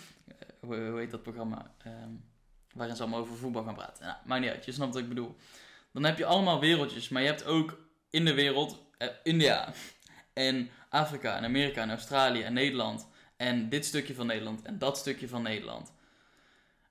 hoe, 0.60 0.98
heet 0.98 1.10
dat 1.10 1.22
programma? 1.22 1.74
Um, 1.86 2.24
waarin 2.72 2.96
ze 2.96 3.02
allemaal 3.02 3.20
over 3.20 3.36
voetbal 3.36 3.64
gaan 3.64 3.74
praten. 3.74 4.04
Nou, 4.04 4.16
maakt 4.24 4.40
niet 4.40 4.50
uit, 4.50 4.64
je 4.64 4.72
snapt 4.72 4.92
wat 4.92 5.02
ik 5.02 5.08
bedoel. 5.08 5.36
Dan 5.92 6.04
heb 6.04 6.18
je 6.18 6.24
allemaal 6.24 6.60
wereldjes, 6.60 7.08
maar 7.08 7.22
je 7.22 7.28
hebt 7.28 7.44
ook 7.44 7.78
in 8.10 8.24
de 8.24 8.34
wereld 8.34 8.87
uh, 8.98 9.08
India 9.22 9.72
en 10.32 10.70
Afrika 10.88 11.36
en 11.36 11.44
Amerika 11.44 11.82
en 11.82 11.90
Australië 11.90 12.42
en 12.42 12.52
Nederland 12.52 13.08
en 13.36 13.68
dit 13.68 13.84
stukje 13.84 14.14
van 14.14 14.26
Nederland 14.26 14.62
en 14.62 14.78
dat 14.78 14.98
stukje 14.98 15.28
van 15.28 15.42
Nederland. 15.42 15.92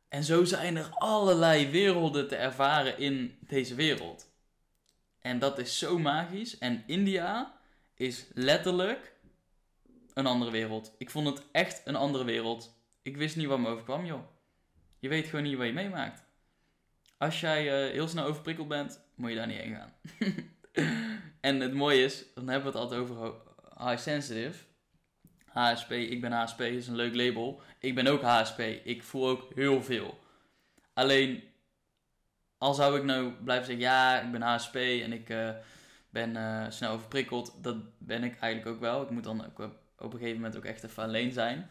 En 0.09 0.23
zo 0.23 0.43
zijn 0.43 0.75
er 0.75 0.89
allerlei 0.89 1.69
werelden 1.69 2.27
te 2.27 2.35
ervaren 2.35 2.99
in 2.99 3.37
deze 3.39 3.75
wereld. 3.75 4.29
En 5.21 5.39
dat 5.39 5.59
is 5.59 5.77
zo 5.77 5.99
magisch. 5.99 6.57
En 6.57 6.83
India 6.85 7.59
is 7.95 8.25
letterlijk 8.33 9.15
een 10.13 10.25
andere 10.25 10.51
wereld. 10.51 10.95
Ik 10.97 11.09
vond 11.09 11.27
het 11.27 11.43
echt 11.51 11.81
een 11.85 11.95
andere 11.95 12.23
wereld. 12.23 12.75
Ik 13.01 13.17
wist 13.17 13.35
niet 13.35 13.47
wat 13.47 13.59
me 13.59 13.67
overkwam, 13.67 14.05
joh. 14.05 14.21
Je 14.99 15.09
weet 15.09 15.27
gewoon 15.27 15.43
niet 15.43 15.57
wat 15.57 15.65
je 15.65 15.73
meemaakt. 15.73 16.23
Als 17.17 17.39
jij 17.39 17.85
uh, 17.87 17.91
heel 17.91 18.07
snel 18.07 18.25
overprikkeld 18.25 18.67
bent, 18.67 19.01
moet 19.15 19.29
je 19.29 19.35
daar 19.35 19.47
niet 19.47 19.57
heen 19.57 19.75
gaan. 19.75 19.93
en 21.41 21.60
het 21.60 21.74
mooie 21.74 22.03
is, 22.03 22.24
dan 22.36 22.48
hebben 22.48 22.72
we 22.72 22.77
het 22.77 22.89
altijd 22.89 23.01
over 23.01 23.34
high 23.77 23.98
sensitive. 23.98 24.63
HSP, 25.46 25.91
ik 25.91 26.22
ben 26.22 26.32
HSP, 26.32 26.62
is 26.62 26.88
een 26.88 26.96
leuk 26.96 27.15
label. 27.15 27.62
Ik 27.79 27.96
ben 27.96 28.08
ook 28.08 28.22
HSP, 28.22 28.60
ik 28.84 29.03
voel 29.03 29.27
ook 29.27 29.51
heel 29.56 29.84
veel. 29.84 30.20
Alleen, 30.94 31.44
al 32.58 32.74
zou 32.74 32.98
ik 32.98 33.03
nou 33.03 33.32
blijven 33.44 33.65
zeggen, 33.65 33.84
ja, 33.84 34.22
ik 34.22 34.32
ben 34.32 34.41
HSP 34.41 34.75
en 34.75 35.13
ik 35.13 35.29
uh, 35.29 35.50
ben 36.10 36.36
uh, 36.36 36.65
snel 36.70 36.91
overprikkeld, 36.91 37.53
dat 37.62 37.77
ben 37.98 38.24
ik 38.24 38.39
eigenlijk 38.39 38.75
ook 38.75 38.82
wel. 38.82 39.01
Ik 39.01 39.10
moet 39.10 39.24
dan 39.24 39.46
ook 39.46 39.60
op 39.98 40.13
een 40.13 40.20
gegeven 40.20 40.36
moment 40.36 40.58
ook 40.58 40.65
echt 40.65 40.84
even 40.84 41.03
alleen 41.03 41.32
zijn. 41.32 41.70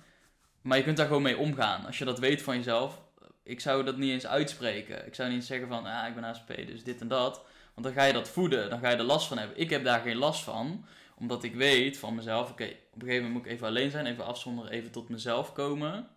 Maar 0.61 0.77
je 0.79 0.85
kunt 0.85 0.97
daar 0.97 1.07
gewoon 1.07 1.23
mee 1.23 1.37
omgaan. 1.37 1.87
Als 1.87 1.99
je 1.99 2.05
dat 2.05 2.19
weet 2.19 2.43
van 2.43 2.57
jezelf, 2.57 3.03
ik 3.43 3.61
zou 3.61 3.85
dat 3.85 3.97
niet 3.97 4.11
eens 4.11 4.27
uitspreken. 4.27 5.07
Ik 5.07 5.15
zou 5.15 5.31
niet 5.31 5.45
zeggen 5.45 5.69
van, 5.69 5.87
ah, 5.87 6.09
ik 6.09 6.15
ben 6.15 6.25
HSP, 6.25 6.47
dus 6.67 6.85
dit 6.85 7.01
en 7.01 7.09
dat. 7.09 7.45
Want 7.77 7.89
dan 7.89 7.97
ga 7.97 8.05
je 8.05 8.13
dat 8.13 8.29
voeden, 8.29 8.71
dan 8.71 8.79
ga 8.79 8.91
je 8.91 8.97
er 8.97 9.03
last 9.03 9.29
van 9.29 9.39
hebben. 9.39 9.59
Ik 9.59 9.71
heb 9.71 9.85
daar 9.85 10.01
geen 10.01 10.17
last 10.17 10.43
van, 10.43 10.85
omdat 11.15 11.45
ik 11.45 11.55
weet 11.55 11.99
van 11.99 12.15
mezelf, 12.15 12.51
oké, 12.51 12.65
op 12.65 12.71
een 12.71 13.01
gegeven 13.01 13.15
moment 13.15 13.33
moet 13.33 13.45
ik 13.45 13.53
even 13.53 13.67
alleen 13.67 13.91
zijn, 13.91 14.07
even 14.07 14.25
afzonderen, 14.25 14.71
even 14.71 14.91
tot 14.91 15.09
mezelf 15.09 15.53
komen. 15.53 16.09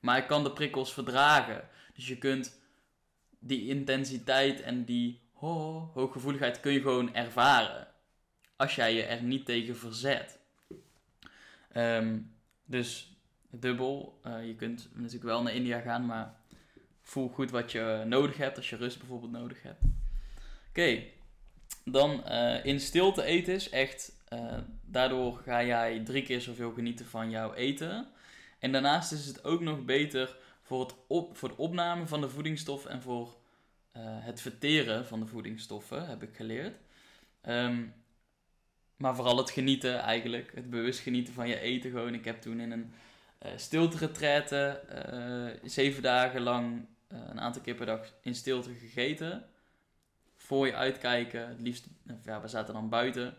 Maar 0.00 0.18
ik 0.18 0.26
kan 0.26 0.44
de 0.44 0.52
prikkels 0.52 0.92
verdragen. 0.92 1.68
Dus 1.94 2.08
je 2.08 2.18
kunt 2.18 2.60
die 3.38 3.68
intensiteit 3.68 4.60
en 4.60 4.84
die 4.84 5.20
hooggevoeligheid 5.32 6.60
kun 6.60 6.72
je 6.72 6.80
gewoon 6.80 7.14
ervaren. 7.14 7.88
Als 8.56 8.74
jij 8.74 8.94
je 8.94 9.02
er 9.02 9.22
niet 9.22 9.46
tegen 9.46 9.76
verzet. 9.76 10.38
Um, 11.76 12.34
dus 12.64 13.16
dubbel. 13.50 14.20
Uh, 14.26 14.46
je 14.46 14.54
kunt 14.54 14.88
natuurlijk 14.94 15.24
wel 15.24 15.42
naar 15.42 15.54
India 15.54 15.80
gaan, 15.80 16.06
maar 16.06 16.34
voel 17.02 17.28
goed 17.28 17.50
wat 17.50 17.72
je 17.72 18.02
nodig 18.06 18.36
hebt, 18.36 18.56
als 18.56 18.70
je 18.70 18.76
rust 18.76 18.98
bijvoorbeeld 18.98 19.32
nodig 19.32 19.62
hebt. 19.62 19.80
Oké, 20.76 21.02
dan 21.84 22.24
uh, 22.28 22.64
in 22.64 22.80
stilte 22.80 23.22
eten 23.22 23.54
is 23.54 23.68
echt, 23.68 24.12
uh, 24.32 24.58
daardoor 24.84 25.36
ga 25.36 25.64
jij 25.64 26.00
drie 26.04 26.22
keer 26.22 26.40
zoveel 26.40 26.72
genieten 26.72 27.06
van 27.06 27.30
jouw 27.30 27.54
eten. 27.54 28.08
En 28.58 28.72
daarnaast 28.72 29.12
is 29.12 29.26
het 29.26 29.44
ook 29.44 29.60
nog 29.60 29.84
beter 29.84 30.36
voor, 30.62 30.80
het 30.80 30.94
op, 31.06 31.36
voor 31.36 31.48
de 31.48 31.56
opname 31.56 32.06
van 32.06 32.20
de 32.20 32.28
voedingsstoffen 32.28 32.90
en 32.90 33.02
voor 33.02 33.36
uh, 33.96 34.02
het 34.02 34.40
verteren 34.40 35.06
van 35.06 35.20
de 35.20 35.26
voedingsstoffen, 35.26 36.08
heb 36.08 36.22
ik 36.22 36.36
geleerd. 36.36 36.76
Um, 37.48 37.94
maar 38.96 39.14
vooral 39.14 39.36
het 39.36 39.50
genieten 39.50 39.98
eigenlijk, 39.98 40.52
het 40.54 40.70
bewust 40.70 41.00
genieten 41.00 41.34
van 41.34 41.48
je 41.48 41.60
eten 41.60 41.90
gewoon. 41.90 42.14
Ik 42.14 42.24
heb 42.24 42.40
toen 42.40 42.60
in 42.60 42.70
een 42.70 42.92
uh, 43.46 43.50
stilte 43.56 44.80
zeven 45.64 46.02
dagen 46.02 46.40
lang 46.40 46.86
een 47.08 47.40
aantal 47.40 47.62
keer 47.62 47.74
per 47.74 47.86
dag 47.86 48.12
in 48.20 48.34
stilte 48.34 48.70
gegeten 48.72 49.46
voor 50.46 50.66
je 50.66 50.74
uitkijken. 50.74 51.48
Het 51.48 51.60
liefst, 51.60 51.86
ja, 52.24 52.40
we 52.40 52.48
zaten 52.48 52.74
dan 52.74 52.88
buiten. 52.88 53.36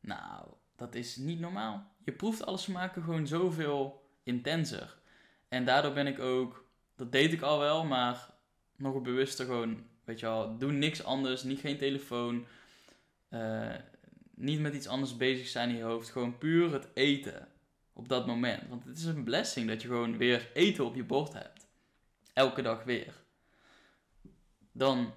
Nou, 0.00 0.46
dat 0.76 0.94
is 0.94 1.16
niet 1.16 1.40
normaal. 1.40 1.92
Je 2.04 2.12
proeft 2.12 2.46
alle 2.46 2.58
smaken 2.58 3.02
gewoon 3.02 3.26
zoveel 3.26 4.08
intenser. 4.22 4.98
En 5.48 5.64
daardoor 5.64 5.92
ben 5.92 6.06
ik 6.06 6.18
ook, 6.18 6.64
dat 6.96 7.12
deed 7.12 7.32
ik 7.32 7.42
al 7.42 7.58
wel, 7.58 7.84
maar 7.84 8.28
nog 8.76 9.02
bewuster 9.02 9.46
gewoon, 9.46 9.86
weet 10.04 10.20
je 10.20 10.26
wel, 10.26 10.58
doe 10.58 10.72
niks 10.72 11.04
anders, 11.04 11.42
niet 11.42 11.60
geen 11.60 11.78
telefoon, 11.78 12.46
uh, 13.30 13.74
niet 14.34 14.60
met 14.60 14.74
iets 14.74 14.88
anders 14.88 15.16
bezig 15.16 15.46
zijn 15.46 15.68
in 15.68 15.76
je 15.76 15.82
hoofd, 15.82 16.10
gewoon 16.10 16.38
puur 16.38 16.72
het 16.72 16.88
eten 16.94 17.48
op 17.92 18.08
dat 18.08 18.26
moment. 18.26 18.68
Want 18.68 18.84
het 18.84 18.98
is 18.98 19.04
een 19.04 19.24
blessing 19.24 19.68
dat 19.68 19.82
je 19.82 19.88
gewoon 19.88 20.16
weer 20.16 20.50
eten 20.54 20.84
op 20.84 20.94
je 20.94 21.04
bord 21.04 21.32
hebt. 21.32 21.66
Elke 22.32 22.62
dag 22.62 22.84
weer. 22.84 23.14
Dan 24.72 25.12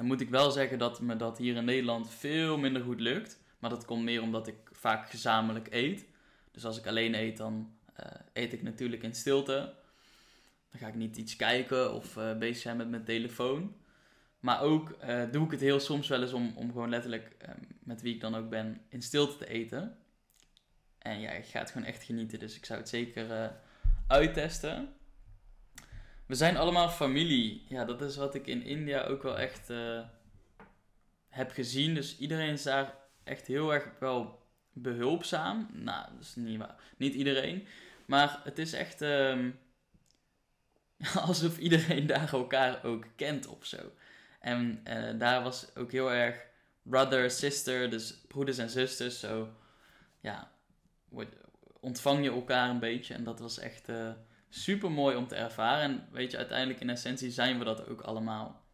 en 0.00 0.06
moet 0.06 0.20
ik 0.20 0.30
wel 0.30 0.50
zeggen 0.50 0.78
dat 0.78 1.00
me 1.00 1.16
dat 1.16 1.38
hier 1.38 1.56
in 1.56 1.64
Nederland 1.64 2.10
veel 2.10 2.58
minder 2.58 2.82
goed 2.82 3.00
lukt. 3.00 3.40
Maar 3.58 3.70
dat 3.70 3.84
komt 3.84 4.02
meer 4.02 4.22
omdat 4.22 4.46
ik 4.46 4.56
vaak 4.70 5.10
gezamenlijk 5.10 5.68
eet. 5.70 6.06
Dus 6.50 6.64
als 6.64 6.78
ik 6.78 6.86
alleen 6.86 7.14
eet, 7.14 7.36
dan 7.36 7.72
uh, 8.00 8.06
eet 8.32 8.52
ik 8.52 8.62
natuurlijk 8.62 9.02
in 9.02 9.14
stilte. 9.14 9.74
Dan 10.70 10.80
ga 10.80 10.86
ik 10.86 10.94
niet 10.94 11.16
iets 11.16 11.36
kijken 11.36 11.94
of 11.94 12.16
uh, 12.16 12.38
bezig 12.38 12.62
zijn 12.62 12.76
met 12.76 12.90
mijn 12.90 13.04
telefoon. 13.04 13.76
Maar 14.38 14.60
ook 14.60 14.96
uh, 15.04 15.22
doe 15.30 15.44
ik 15.44 15.50
het 15.50 15.60
heel 15.60 15.80
soms 15.80 16.08
wel 16.08 16.22
eens 16.22 16.32
om, 16.32 16.52
om 16.56 16.72
gewoon 16.72 16.90
letterlijk 16.90 17.36
met 17.82 18.02
wie 18.02 18.14
ik 18.14 18.20
dan 18.20 18.34
ook 18.34 18.48
ben 18.48 18.80
in 18.88 19.02
stilte 19.02 19.36
te 19.36 19.48
eten. 19.48 19.98
En 20.98 21.20
ja, 21.20 21.30
ik 21.30 21.44
ga 21.44 21.58
het 21.58 21.70
gewoon 21.70 21.86
echt 21.86 22.02
genieten. 22.02 22.38
Dus 22.38 22.56
ik 22.56 22.64
zou 22.64 22.78
het 22.78 22.88
zeker 22.88 23.52
uittesten. 24.06 24.94
We 26.30 26.36
zijn 26.36 26.56
allemaal 26.56 26.88
familie. 26.88 27.64
Ja, 27.68 27.84
dat 27.84 28.02
is 28.02 28.16
wat 28.16 28.34
ik 28.34 28.46
in 28.46 28.62
India 28.62 29.02
ook 29.02 29.22
wel 29.22 29.38
echt 29.38 29.70
uh, 29.70 30.00
heb 31.28 31.50
gezien. 31.50 31.94
Dus 31.94 32.18
iedereen 32.18 32.52
is 32.52 32.62
daar 32.62 32.94
echt 33.24 33.46
heel 33.46 33.74
erg 33.74 33.88
wel 33.98 34.42
behulpzaam. 34.72 35.68
Nou, 35.72 36.06
dat 36.12 36.20
is 36.20 36.34
niet 36.34 36.58
waar. 36.58 36.74
Niet 36.96 37.14
iedereen. 37.14 37.66
Maar 38.06 38.40
het 38.44 38.58
is 38.58 38.72
echt 38.72 39.00
um, 39.00 39.58
alsof 41.26 41.58
iedereen 41.58 42.06
daar 42.06 42.32
elkaar 42.32 42.84
ook 42.84 43.06
kent 43.16 43.46
of 43.46 43.66
zo. 43.66 43.92
En 44.40 44.82
uh, 44.88 45.18
daar 45.18 45.42
was 45.42 45.76
ook 45.76 45.92
heel 45.92 46.12
erg 46.12 46.46
brother, 46.82 47.30
sister, 47.30 47.90
dus 47.90 48.20
broeders 48.28 48.58
en 48.58 48.70
zusters. 48.70 49.20
Zo, 49.20 49.48
ja, 50.20 50.50
ontvang 51.80 52.24
je 52.24 52.30
elkaar 52.30 52.70
een 52.70 52.80
beetje. 52.80 53.14
En 53.14 53.24
dat 53.24 53.38
was 53.40 53.58
echt... 53.58 53.88
Uh, 53.88 54.10
super 54.50 54.90
mooi 54.90 55.16
om 55.16 55.26
te 55.26 55.34
ervaren. 55.34 55.82
En 55.82 56.08
weet 56.12 56.30
je, 56.30 56.36
uiteindelijk 56.36 56.80
in 56.80 56.90
essentie 56.90 57.30
zijn 57.30 57.58
we 57.58 57.64
dat 57.64 57.88
ook 57.88 58.00
allemaal. 58.00 58.68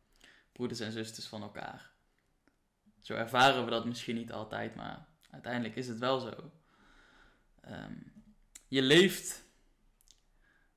Broeders 0.53 0.81
en 0.81 0.93
zusters 0.93 1.27
van 1.27 1.43
elkaar. 1.43 1.91
Zo 3.01 3.15
ervaren 3.15 3.65
we 3.65 3.71
dat 3.71 3.85
misschien 3.85 4.15
niet 4.15 4.33
altijd, 4.33 4.75
maar 4.75 5.07
uiteindelijk 5.31 5.77
is 5.77 5.89
het 5.89 5.99
wel 5.99 6.21
zo. 6.21 6.53
Um, 7.69 8.13
je 8.69 8.83
leeft 8.83 9.45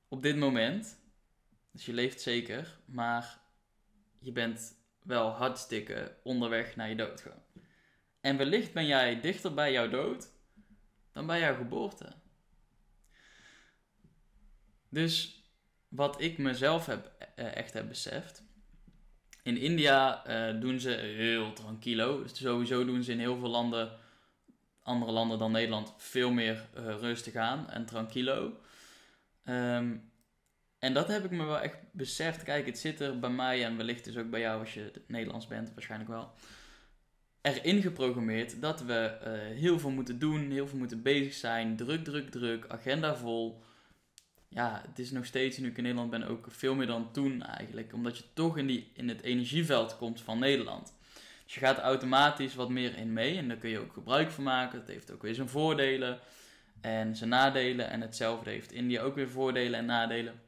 op 0.08 0.22
dit 0.22 0.36
moment, 0.36 0.98
dus 1.70 1.86
je 1.86 1.92
leeft 1.92 2.20
zeker, 2.20 2.78
maar 2.84 3.40
je 4.18 4.32
bent 4.32 4.74
wel 5.02 5.30
hartstikke 5.30 6.16
onderweg 6.22 6.76
naar 6.76 6.88
je 6.88 6.96
dood. 6.96 7.24
En 8.20 8.36
wellicht 8.36 8.72
ben 8.72 8.86
jij 8.86 9.20
dichter 9.20 9.54
bij 9.54 9.72
jouw 9.72 9.88
dood 9.88 10.30
dan 11.12 11.26
bij 11.26 11.40
jouw 11.40 11.56
geboorte. 11.56 12.12
Dus 14.90 15.44
wat 15.88 16.20
ik 16.20 16.38
mezelf 16.38 16.86
heb, 16.86 17.12
uh, 17.36 17.56
echt 17.56 17.72
heb 17.72 17.88
beseft. 17.88 18.42
In 19.42 19.56
India 19.56 20.26
uh, 20.26 20.60
doen 20.60 20.80
ze 20.80 20.90
heel 20.90 21.52
tranquilo. 21.52 22.22
Sowieso 22.32 22.84
doen 22.84 23.02
ze 23.02 23.12
in 23.12 23.18
heel 23.18 23.38
veel 23.38 23.48
landen, 23.48 23.98
andere 24.82 25.12
landen 25.12 25.38
dan 25.38 25.52
Nederland, 25.52 25.94
veel 25.96 26.30
meer 26.30 26.68
uh, 26.78 26.84
rustig 26.84 27.34
aan 27.34 27.70
en 27.70 27.86
tranquilo. 27.86 28.60
Um, 29.44 30.10
en 30.78 30.94
dat 30.94 31.08
heb 31.08 31.24
ik 31.24 31.30
me 31.30 31.44
wel 31.44 31.60
echt 31.60 31.76
beseft. 31.92 32.42
Kijk, 32.42 32.66
het 32.66 32.78
zit 32.78 33.00
er 33.00 33.18
bij 33.18 33.30
mij 33.30 33.64
en 33.64 33.76
wellicht 33.76 34.04
dus 34.04 34.16
ook 34.16 34.30
bij 34.30 34.40
jou 34.40 34.60
als 34.60 34.74
je 34.74 34.92
Nederlands 35.06 35.46
bent, 35.46 35.72
waarschijnlijk 35.74 36.10
wel. 36.10 36.32
Erin 37.40 37.82
geprogrammeerd 37.82 38.60
dat 38.60 38.82
we 38.82 39.18
heel 39.54 39.78
veel 39.78 39.90
moeten 39.90 40.18
doen, 40.18 40.50
heel 40.50 40.68
veel 40.68 40.78
moeten 40.78 41.02
bezig 41.02 41.34
zijn. 41.34 41.76
Druk, 41.76 42.04
druk, 42.04 42.30
druk, 42.30 42.64
agenda 42.68 43.16
vol 43.16 43.62
ja, 44.54 44.82
het 44.88 44.98
is 44.98 45.10
nog 45.10 45.26
steeds, 45.26 45.58
nu 45.58 45.68
ik 45.68 45.76
in 45.76 45.82
Nederland 45.82 46.10
ben, 46.10 46.26
ook 46.26 46.46
veel 46.48 46.74
meer 46.74 46.86
dan 46.86 47.12
toen 47.12 47.42
eigenlijk. 47.42 47.92
Omdat 47.92 48.18
je 48.18 48.24
toch 48.32 48.58
in, 48.58 48.66
die, 48.66 48.90
in 48.94 49.08
het 49.08 49.22
energieveld 49.22 49.96
komt 49.96 50.20
van 50.20 50.38
Nederland. 50.38 50.92
Dus 51.44 51.54
je 51.54 51.60
gaat 51.60 51.78
automatisch 51.78 52.54
wat 52.54 52.68
meer 52.68 52.96
in 52.96 53.12
mee 53.12 53.36
en 53.36 53.48
daar 53.48 53.56
kun 53.56 53.70
je 53.70 53.78
ook 53.78 53.92
gebruik 53.92 54.30
van 54.30 54.44
maken. 54.44 54.78
Het 54.78 54.88
heeft 54.88 55.12
ook 55.12 55.22
weer 55.22 55.34
zijn 55.34 55.48
voordelen 55.48 56.18
en 56.80 57.16
zijn 57.16 57.30
nadelen. 57.30 57.90
En 57.90 58.00
hetzelfde 58.00 58.50
heeft 58.50 58.72
India 58.72 59.02
ook 59.02 59.14
weer 59.14 59.30
voordelen 59.30 59.78
en 59.78 59.86
nadelen. 59.86 60.40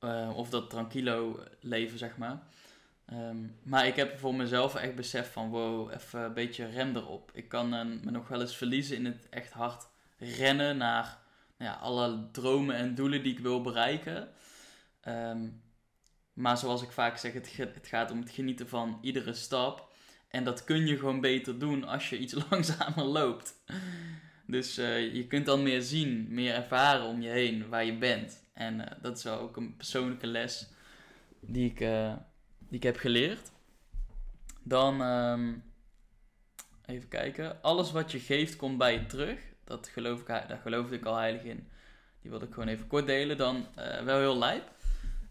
Uh, 0.00 0.30
of 0.36 0.50
dat 0.50 0.70
tranquilo 0.70 1.44
leven, 1.60 1.98
zeg 1.98 2.16
maar. 2.16 2.42
Um, 3.12 3.56
maar 3.62 3.86
ik 3.86 3.96
heb 3.96 4.18
voor 4.18 4.34
mezelf 4.34 4.74
echt 4.74 4.94
besef 4.94 5.32
van, 5.32 5.50
wow, 5.50 5.92
even 5.92 6.20
een 6.20 6.34
beetje 6.34 6.66
rem 6.66 6.96
erop. 6.96 7.30
Ik 7.34 7.48
kan 7.48 7.74
uh, 7.74 7.84
me 8.02 8.10
nog 8.10 8.28
wel 8.28 8.40
eens 8.40 8.56
verliezen 8.56 8.96
in 8.96 9.04
het 9.04 9.28
echt 9.30 9.52
hard 9.52 9.86
rennen 10.18 10.76
naar 10.76 11.18
ja, 11.62 11.72
alle 11.72 12.28
dromen 12.32 12.76
en 12.76 12.94
doelen 12.94 13.22
die 13.22 13.32
ik 13.32 13.38
wil 13.38 13.60
bereiken. 13.60 14.28
Ehm, 15.00 15.48
maar 16.32 16.58
zoals 16.58 16.82
ik 16.82 16.90
vaak 16.90 17.16
zeg, 17.16 17.32
het, 17.32 17.56
het 17.56 17.86
gaat 17.86 18.10
om 18.10 18.18
het 18.18 18.30
genieten 18.30 18.68
van 18.68 18.98
iedere 19.02 19.32
stap. 19.32 19.90
En 20.28 20.44
dat 20.44 20.64
kun 20.64 20.86
je 20.86 20.98
gewoon 20.98 21.20
beter 21.20 21.58
doen 21.58 21.84
als 21.84 22.10
je 22.10 22.18
iets 22.18 22.34
langzamer 22.50 23.04
loopt. 23.04 23.54
Dus 24.46 24.78
uh, 24.78 25.14
je 25.14 25.26
kunt 25.26 25.46
dan 25.46 25.62
meer 25.62 25.82
zien, 25.82 26.26
meer 26.30 26.54
ervaren 26.54 27.06
om 27.06 27.20
je 27.22 27.28
heen 27.28 27.68
waar 27.68 27.84
je 27.84 27.98
bent. 27.98 28.44
En 28.52 28.80
uh, 28.80 28.86
dat 29.00 29.16
is 29.16 29.24
wel 29.24 29.38
ook 29.38 29.56
een 29.56 29.76
persoonlijke 29.76 30.26
les 30.26 30.70
die 31.40 31.70
ik, 31.70 31.80
uh, 31.80 32.14
die 32.58 32.76
ik 32.76 32.82
heb 32.82 32.96
geleerd. 32.96 33.50
Dan 34.62 35.00
um, 35.00 35.64
even 36.86 37.08
kijken. 37.08 37.62
Alles 37.62 37.92
wat 37.92 38.12
je 38.12 38.18
geeft 38.18 38.56
komt 38.56 38.78
bij 38.78 38.92
je 38.92 39.06
terug. 39.06 39.51
Dat 39.64 39.88
geloof 39.88 40.20
ik, 40.20 40.26
daar 40.26 40.60
geloofde 40.62 40.96
ik 40.96 41.04
al 41.04 41.16
heilig 41.16 41.42
in. 41.42 41.68
Die 42.20 42.30
wilde 42.30 42.46
ik 42.46 42.52
gewoon 42.52 42.68
even 42.68 42.86
kort 42.86 43.06
delen. 43.06 43.36
Dan 43.36 43.66
uh, 43.78 44.02
wel 44.02 44.18
heel 44.18 44.38
lijp. 44.38 44.70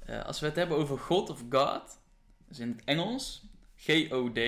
Uh, 0.10 0.24
als 0.26 0.40
we 0.40 0.46
het 0.46 0.56
hebben 0.56 0.78
over 0.78 0.98
God 0.98 1.30
of 1.30 1.44
God, 1.50 2.00
dus 2.48 2.60
in 2.60 2.70
het 2.70 2.84
Engels, 2.84 3.44
G-O-D, 3.76 4.40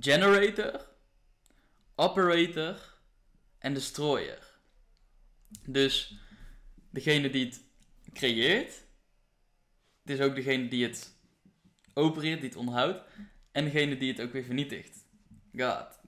generator, 0.00 0.88
operator 1.94 2.98
en 3.58 3.74
destroyer. 3.74 4.58
Dus 5.66 6.18
degene 6.90 7.30
die 7.30 7.44
het 7.46 7.62
creëert, 8.12 8.84
het 10.02 10.18
is 10.18 10.20
ook 10.20 10.34
degene 10.34 10.68
die 10.68 10.86
het 10.86 11.18
opereert, 11.94 12.40
die 12.40 12.48
het 12.48 12.58
onderhoudt, 12.58 13.02
en 13.52 13.64
degene 13.64 13.96
die 13.96 14.12
het 14.12 14.20
ook 14.20 14.32
weer 14.32 14.44
vernietigt. 14.44 15.04
God. 15.56 15.99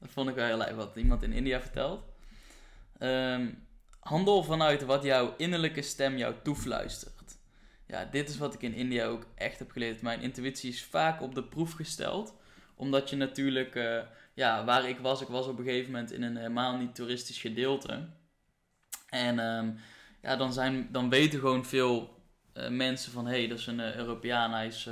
Dat 0.00 0.10
vond 0.10 0.28
ik 0.28 0.34
wel 0.34 0.46
heel 0.46 0.58
leuk 0.58 0.76
wat 0.76 0.96
iemand 0.96 1.22
in 1.22 1.32
India 1.32 1.60
vertelt. 1.60 2.04
Um, 2.98 3.66
handel 4.00 4.42
vanuit 4.42 4.84
wat 4.84 5.02
jouw 5.02 5.34
innerlijke 5.36 5.82
stem 5.82 6.16
jou 6.16 6.34
toefluistert. 6.42 7.38
Ja, 7.86 8.04
dit 8.04 8.28
is 8.28 8.38
wat 8.38 8.54
ik 8.54 8.62
in 8.62 8.74
India 8.74 9.06
ook 9.06 9.26
echt 9.34 9.58
heb 9.58 9.70
geleerd. 9.70 10.02
Mijn 10.02 10.20
intuïtie 10.20 10.70
is 10.70 10.84
vaak 10.84 11.22
op 11.22 11.34
de 11.34 11.44
proef 11.44 11.72
gesteld. 11.72 12.34
Omdat 12.74 13.10
je 13.10 13.16
natuurlijk, 13.16 13.74
uh, 13.74 14.02
ja, 14.34 14.64
waar 14.64 14.88
ik 14.88 14.98
was, 14.98 15.20
ik 15.20 15.28
was 15.28 15.46
op 15.46 15.58
een 15.58 15.64
gegeven 15.64 15.90
moment 15.90 16.12
in 16.12 16.22
een 16.22 16.36
helemaal 16.36 16.76
niet 16.76 16.94
toeristisch 16.94 17.40
gedeelte. 17.40 18.08
En 19.08 19.38
um, 19.38 19.78
ja, 20.22 20.36
dan, 20.36 20.52
zijn, 20.52 20.88
dan 20.92 21.08
weten 21.08 21.38
gewoon 21.38 21.64
veel 21.64 22.22
uh, 22.54 22.68
mensen 22.68 23.12
van, 23.12 23.26
hé, 23.26 23.38
hey, 23.38 23.48
dat 23.48 23.58
is 23.58 23.66
een 23.66 23.78
uh, 23.78 23.96
Europeaan, 23.96 24.52
hij 24.52 24.66
is 24.66 24.88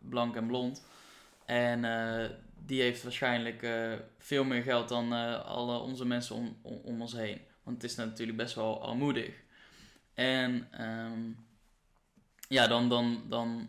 blank 0.00 0.36
en 0.36 0.46
blond. 0.46 0.86
En 1.44 1.84
die 2.68 2.80
heeft 2.80 3.02
waarschijnlijk 3.02 3.62
uh, 3.62 3.92
veel 4.18 4.44
meer 4.44 4.62
geld 4.62 4.88
dan 4.88 5.12
uh, 5.12 5.44
alle 5.44 5.78
onze 5.78 6.06
mensen 6.06 6.34
om, 6.36 6.58
om, 6.62 7.00
ons 7.00 7.12
heen. 7.12 7.40
Want 7.62 7.82
het 7.82 7.90
is 7.90 7.96
natuurlijk 7.96 8.38
best 8.38 8.54
wel 8.54 8.82
armoedig. 8.82 9.42
En 10.14 10.68
um, 10.86 11.46
ja, 12.48 12.66
dan, 12.66 12.88
dan, 12.88 13.22
dan 13.28 13.68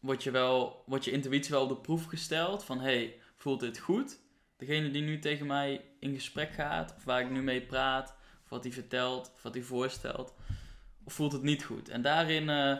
wordt, 0.00 0.22
je 0.22 0.30
wel, 0.30 0.84
je 1.00 1.10
intuïtie 1.10 1.50
wel 1.50 1.62
op 1.62 1.68
de 1.68 1.76
proef 1.76 2.04
gesteld. 2.04 2.64
Van, 2.64 2.80
hey, 2.80 3.16
voelt 3.36 3.60
dit 3.60 3.78
goed? 3.78 4.18
Degene 4.56 4.90
die 4.90 5.02
nu 5.02 5.18
tegen 5.18 5.46
mij 5.46 5.84
in 6.00 6.14
gesprek 6.14 6.52
gaat, 6.52 6.94
of 6.96 7.04
waar 7.04 7.20
ik 7.20 7.30
nu 7.30 7.42
mee 7.42 7.62
praat, 7.62 8.16
of 8.44 8.48
wat 8.48 8.64
hij 8.64 8.72
vertelt, 8.72 9.30
of 9.34 9.42
wat 9.42 9.54
hij 9.54 9.62
voorstelt, 9.62 10.34
of 11.04 11.12
voelt 11.12 11.32
het 11.32 11.42
niet 11.42 11.64
goed? 11.64 11.88
En 11.88 12.02
daarin 12.02 12.48
eh, 12.48 12.76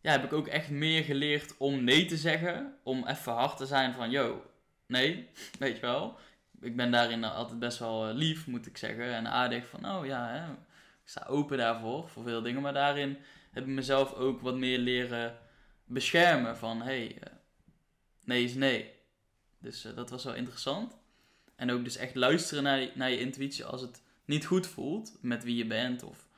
ja, 0.00 0.10
heb 0.10 0.24
ik 0.24 0.32
ook 0.32 0.46
echt 0.46 0.70
meer 0.70 1.04
geleerd 1.04 1.54
om 1.56 1.84
nee 1.84 2.04
te 2.04 2.16
zeggen. 2.16 2.74
Om 2.82 3.06
even 3.06 3.32
hard 3.32 3.56
te 3.56 3.66
zijn 3.66 3.94
van, 3.94 4.10
yo, 4.10 4.47
nee, 4.88 5.28
weet 5.58 5.74
je 5.74 5.80
wel. 5.80 6.18
Ik 6.60 6.76
ben 6.76 6.90
daarin 6.90 7.24
altijd 7.24 7.58
best 7.58 7.78
wel 7.78 8.08
eh, 8.08 8.14
lief, 8.14 8.46
moet 8.46 8.66
ik 8.66 8.76
zeggen. 8.76 9.14
En 9.14 9.26
aardig 9.26 9.66
van, 9.66 9.90
oh 9.90 10.06
ja, 10.06 10.28
hè, 10.28 10.52
ik 10.52 11.08
sta 11.08 11.24
open 11.28 11.58
daarvoor, 11.58 12.08
voor 12.08 12.22
veel 12.22 12.42
dingen. 12.42 12.62
Maar 12.62 12.72
daarin 12.72 13.18
heb 13.50 13.62
ik 13.62 13.68
mezelf 13.68 14.14
ook 14.14 14.40
wat 14.40 14.56
meer 14.56 14.78
leren 14.78 15.38
beschermen 15.84 16.56
van, 16.56 16.82
hey, 16.82 17.14
uh, 17.14 17.20
nee 18.24 18.44
is 18.44 18.54
nee. 18.54 18.90
Dus 19.58 19.84
uh, 19.84 19.96
dat 19.96 20.10
was 20.10 20.24
wel 20.24 20.34
interessant. 20.34 20.96
En 21.56 21.70
ook 21.70 21.84
dus 21.84 21.96
echt 21.96 22.14
luisteren 22.14 22.62
naar, 22.62 22.78
je, 22.80 22.92
naar 22.94 23.10
je 23.10 23.20
intuïtie 23.20 23.64
als 23.64 23.80
het 23.80 24.02
niet 24.24 24.46
goed 24.46 24.66
voelt 24.66 25.18
met 25.20 25.44
wie 25.44 25.56
je 25.56 25.66
bent 25.66 26.02
of 26.02 26.28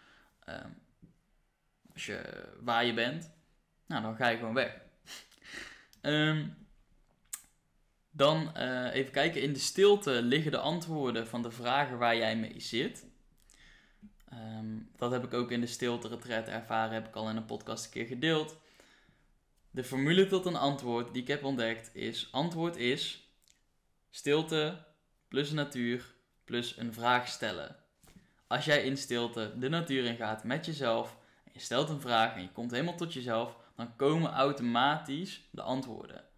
uh, 0.48 0.54
als 1.92 2.06
je, 2.06 2.46
waar 2.60 2.84
je 2.84 2.94
bent. 2.94 3.30
Nou, 3.86 4.02
dan 4.02 4.16
ga 4.16 4.28
je 4.28 4.36
gewoon 4.36 4.54
weg. 4.54 4.80
um, 6.02 6.56
dan 8.10 8.52
uh, 8.56 8.94
even 8.94 9.12
kijken. 9.12 9.42
In 9.42 9.52
de 9.52 9.58
stilte 9.58 10.22
liggen 10.22 10.50
de 10.50 10.58
antwoorden 10.58 11.26
van 11.26 11.42
de 11.42 11.50
vragen 11.50 11.98
waar 11.98 12.16
jij 12.16 12.36
mee 12.36 12.60
zit. 12.60 13.06
Um, 14.32 14.90
dat 14.96 15.10
heb 15.10 15.24
ik 15.24 15.34
ook 15.34 15.50
in 15.50 15.60
de 15.60 15.66
stilte 15.66 16.08
retreat 16.08 16.48
ervaren. 16.48 16.94
Heb 16.94 17.08
ik 17.08 17.14
al 17.14 17.28
in 17.28 17.36
een 17.36 17.44
podcast 17.44 17.84
een 17.84 17.90
keer 17.90 18.06
gedeeld. 18.06 18.56
De 19.70 19.84
formule 19.84 20.26
tot 20.26 20.46
een 20.46 20.56
antwoord 20.56 21.12
die 21.12 21.22
ik 21.22 21.28
heb 21.28 21.44
ontdekt 21.44 21.94
is: 21.94 22.28
antwoord 22.32 22.76
is 22.76 23.28
stilte 24.10 24.84
plus 25.28 25.50
natuur 25.50 26.14
plus 26.44 26.76
een 26.76 26.92
vraag 26.92 27.28
stellen. 27.28 27.76
Als 28.46 28.64
jij 28.64 28.84
in 28.84 28.96
stilte 28.96 29.52
de 29.58 29.68
natuur 29.68 30.04
ingaat 30.04 30.44
met 30.44 30.66
jezelf 30.66 31.16
en 31.44 31.50
je 31.52 31.60
stelt 31.60 31.88
een 31.88 32.00
vraag 32.00 32.34
en 32.34 32.42
je 32.42 32.52
komt 32.52 32.70
helemaal 32.70 32.96
tot 32.96 33.12
jezelf, 33.12 33.56
dan 33.76 33.96
komen 33.96 34.32
automatisch 34.32 35.48
de 35.50 35.62
antwoorden. 35.62 36.29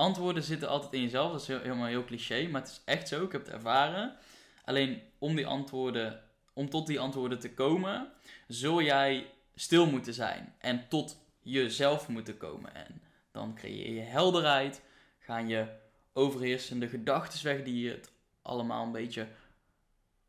Antwoorden 0.00 0.42
zitten 0.42 0.68
altijd 0.68 0.92
in 0.92 1.00
jezelf, 1.00 1.32
dat 1.32 1.40
is 1.40 1.46
helemaal 1.46 1.86
heel 1.86 2.04
cliché, 2.04 2.48
maar 2.48 2.60
het 2.60 2.70
is 2.70 2.82
echt 2.84 3.08
zo, 3.08 3.24
ik 3.24 3.32
heb 3.32 3.44
het 3.44 3.54
ervaren. 3.54 4.16
Alleen 4.64 5.02
om 5.18 5.36
die 5.36 5.46
antwoorden, 5.46 6.22
om 6.52 6.70
tot 6.70 6.86
die 6.86 7.00
antwoorden 7.00 7.38
te 7.38 7.54
komen, 7.54 8.12
zul 8.48 8.82
jij 8.82 9.30
stil 9.54 9.86
moeten 9.86 10.14
zijn 10.14 10.54
en 10.58 10.88
tot 10.88 11.18
jezelf 11.42 12.08
moeten 12.08 12.36
komen. 12.36 12.74
En 12.74 13.02
dan 13.30 13.54
creëer 13.54 13.92
je 13.94 14.00
helderheid, 14.00 14.82
gaan 15.18 15.48
je 15.48 15.66
overheersende 16.12 16.88
gedachten 16.88 17.44
weg 17.44 17.62
die 17.62 17.90
het 17.90 18.12
allemaal 18.42 18.84
een 18.84 18.92
beetje, 18.92 19.26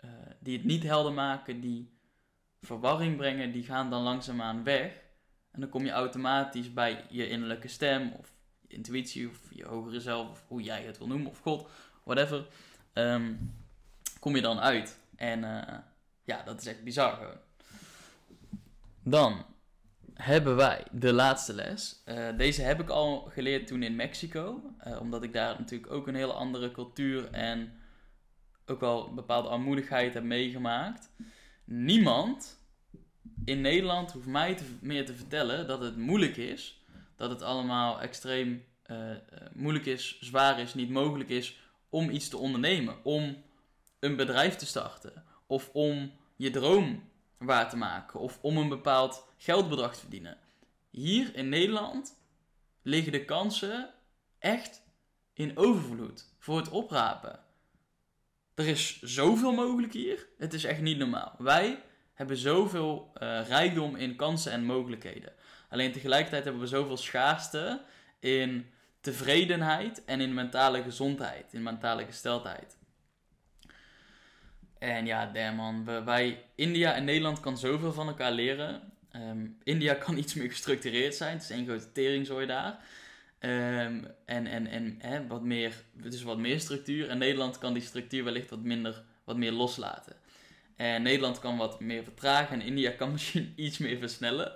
uh, 0.05 0.11
die 0.39 0.57
het 0.57 0.65
niet 0.65 0.83
helder 0.83 1.13
maken, 1.13 1.61
die 1.61 1.91
verwarring 2.61 3.17
brengen, 3.17 3.51
die 3.51 3.63
gaan 3.63 3.89
dan 3.89 4.01
langzaamaan 4.01 4.63
weg. 4.63 4.91
En 5.51 5.59
dan 5.59 5.69
kom 5.69 5.85
je 5.85 5.91
automatisch 5.91 6.73
bij 6.73 7.05
je 7.09 7.29
innerlijke 7.29 7.67
stem 7.67 8.11
of 8.19 8.39
intuïtie 8.71 9.29
of 9.29 9.39
je 9.49 9.65
hogere 9.65 9.99
zelf 9.99 10.43
hoe 10.47 10.61
jij 10.61 10.83
het 10.83 10.97
wil 10.97 11.07
noemen 11.07 11.27
of 11.27 11.39
God, 11.39 11.69
whatever. 12.03 12.45
Um, 12.93 13.53
kom 14.19 14.35
je 14.35 14.41
dan 14.41 14.59
uit. 14.59 14.99
En 15.15 15.43
uh, 15.43 15.77
ja, 16.23 16.43
dat 16.43 16.61
is 16.61 16.67
echt 16.67 16.83
bizar 16.83 17.15
gewoon. 17.15 17.37
Dan 19.03 19.45
hebben 20.13 20.55
wij 20.55 20.85
de 20.91 21.13
laatste 21.13 21.53
les. 21.53 22.01
Uh, 22.05 22.37
deze 22.37 22.61
heb 22.61 22.79
ik 22.79 22.89
al 22.89 23.21
geleerd 23.21 23.67
toen 23.67 23.83
in 23.83 23.95
Mexico. 23.95 24.61
Uh, 24.87 24.99
omdat 24.99 25.23
ik 25.23 25.33
daar 25.33 25.59
natuurlijk 25.59 25.91
ook 25.91 26.07
een 26.07 26.15
hele 26.15 26.33
andere 26.33 26.71
cultuur 26.71 27.31
en 27.31 27.73
ook 28.65 28.79
wel 28.79 29.07
een 29.07 29.15
bepaalde 29.15 29.47
armoedigheid 29.47 30.13
heb 30.13 30.23
meegemaakt. 30.23 31.11
Niemand 31.65 32.59
in 33.45 33.61
Nederland 33.61 34.11
hoeft 34.11 34.27
mij 34.27 34.57
meer 34.81 35.05
te 35.05 35.15
vertellen 35.15 35.67
dat 35.67 35.81
het 35.81 35.97
moeilijk 35.97 36.37
is. 36.37 36.85
Dat 37.15 37.29
het 37.29 37.41
allemaal 37.41 38.01
extreem 38.01 38.63
uh, 38.91 39.39
moeilijk 39.53 39.85
is, 39.85 40.19
zwaar 40.19 40.59
is, 40.59 40.73
niet 40.73 40.89
mogelijk 40.89 41.29
is 41.29 41.59
om 41.89 42.09
iets 42.09 42.29
te 42.29 42.37
ondernemen. 42.37 42.95
Om 43.03 43.43
een 43.99 44.15
bedrijf 44.15 44.55
te 44.55 44.65
starten. 44.65 45.23
Of 45.47 45.69
om 45.73 46.11
je 46.35 46.49
droom 46.49 47.09
waar 47.37 47.69
te 47.69 47.77
maken. 47.77 48.19
Of 48.19 48.39
om 48.41 48.57
een 48.57 48.69
bepaald 48.69 49.25
geldbedrag 49.37 49.93
te 49.93 49.99
verdienen. 49.99 50.37
Hier 50.89 51.35
in 51.35 51.49
Nederland 51.49 52.19
liggen 52.81 53.11
de 53.11 53.25
kansen 53.25 53.89
echt 54.39 54.81
in 55.33 55.57
overvloed 55.57 56.25
voor 56.39 56.57
het 56.57 56.69
oprapen. 56.69 57.39
Er 58.55 58.67
is 58.67 59.01
zoveel 59.01 59.51
mogelijk 59.51 59.93
hier. 59.93 60.27
Het 60.37 60.53
is 60.53 60.63
echt 60.63 60.81
niet 60.81 60.97
normaal. 60.97 61.35
Wij 61.37 61.83
hebben 62.13 62.37
zoveel 62.37 63.11
uh, 63.13 63.47
rijkdom 63.47 63.95
in 63.95 64.15
kansen 64.15 64.51
en 64.51 64.65
mogelijkheden. 64.65 65.33
Alleen 65.69 65.91
tegelijkertijd 65.91 66.43
hebben 66.43 66.61
we 66.61 66.67
zoveel 66.67 66.97
schaarste 66.97 67.81
in 68.19 68.71
tevredenheid 69.01 70.05
en 70.05 70.21
in 70.21 70.33
mentale 70.33 70.83
gezondheid, 70.83 71.53
in 71.53 71.63
mentale 71.63 72.05
gesteldheid. 72.05 72.77
En 74.77 75.05
ja, 75.05 75.25
damn 75.25 75.55
man, 75.55 75.85
wij, 76.05 76.43
India 76.55 76.93
en 76.93 77.03
Nederland 77.03 77.39
kan 77.39 77.57
zoveel 77.57 77.93
van 77.93 78.07
elkaar 78.07 78.31
leren. 78.31 78.81
Um, 79.15 79.57
India 79.63 79.93
kan 80.05 80.17
iets 80.17 80.33
meer 80.33 80.49
gestructureerd 80.49 81.15
zijn, 81.15 81.33
het 81.33 81.43
is 81.43 81.49
één 81.49 81.65
grote 81.65 81.91
teringzooi 81.91 82.45
daar. 82.45 82.79
Um, 83.39 84.07
en 84.25 84.47
en, 84.47 84.67
en 84.67 84.95
hè, 84.99 85.27
wat 85.27 85.41
meer, 85.41 85.73
dus 85.93 86.23
wat 86.23 86.37
meer 86.37 86.59
structuur. 86.59 87.09
En 87.09 87.17
Nederland 87.17 87.57
kan 87.57 87.73
die 87.73 87.81
structuur 87.81 88.23
wellicht 88.23 88.49
wat 88.49 88.63
minder, 88.63 89.03
wat 89.23 89.37
meer 89.37 89.51
loslaten. 89.51 90.15
En 90.75 91.01
Nederland 91.01 91.39
kan 91.39 91.57
wat 91.57 91.79
meer 91.79 92.03
vertragen 92.03 92.59
en 92.59 92.65
India 92.65 92.91
kan 92.91 93.11
misschien 93.17 93.53
iets 93.55 93.77
meer 93.77 93.97
versnellen. 93.97 94.51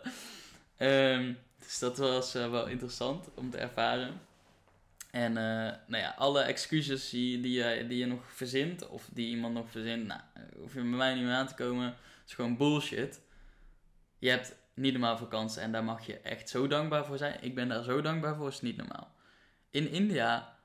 Um, 0.80 1.38
dus 1.58 1.80
dat 1.80 1.98
was 1.98 2.36
uh, 2.36 2.50
wel 2.50 2.68
interessant 2.68 3.30
om 3.34 3.50
te 3.50 3.58
ervaren. 3.58 4.22
En 5.16 5.32
uh, 5.32 5.72
nou 5.88 6.04
ja, 6.04 6.14
alle 6.18 6.42
excuses 6.42 7.10
die, 7.10 7.40
die, 7.42 7.52
je, 7.52 7.88
die 7.88 7.98
je 7.98 8.06
nog 8.06 8.32
verzint, 8.32 8.88
of 8.88 9.10
die 9.14 9.28
iemand 9.28 9.54
nog 9.54 9.70
verzint, 9.70 10.06
nou, 10.06 10.22
hoef 10.58 10.74
je 10.74 10.80
bij 10.80 10.90
mij 10.90 11.14
niet 11.14 11.24
meer 11.24 11.34
aan 11.34 11.48
te 11.48 11.54
komen. 11.54 11.96
is 12.28 12.34
gewoon 12.34 12.58
bullshit. 12.58 13.22
Je 14.20 14.30
hebt 14.30 14.56
niet 14.74 14.92
normaal 14.92 15.18
vakantie 15.18 15.62
en 15.62 15.72
daar 15.72 15.84
mag 15.84 16.06
je 16.06 16.20
echt 16.20 16.50
zo 16.50 16.68
dankbaar 16.68 17.06
voor 17.06 17.18
zijn. 17.18 17.38
Ik 17.42 17.56
ben 17.56 17.68
daar 17.68 17.84
zo 17.84 18.02
dankbaar 18.02 18.36
voor, 18.36 18.48
is 18.48 18.62
niet 18.62 18.78
normaal. 18.78 19.16
In 19.70 19.92
India 19.92 20.58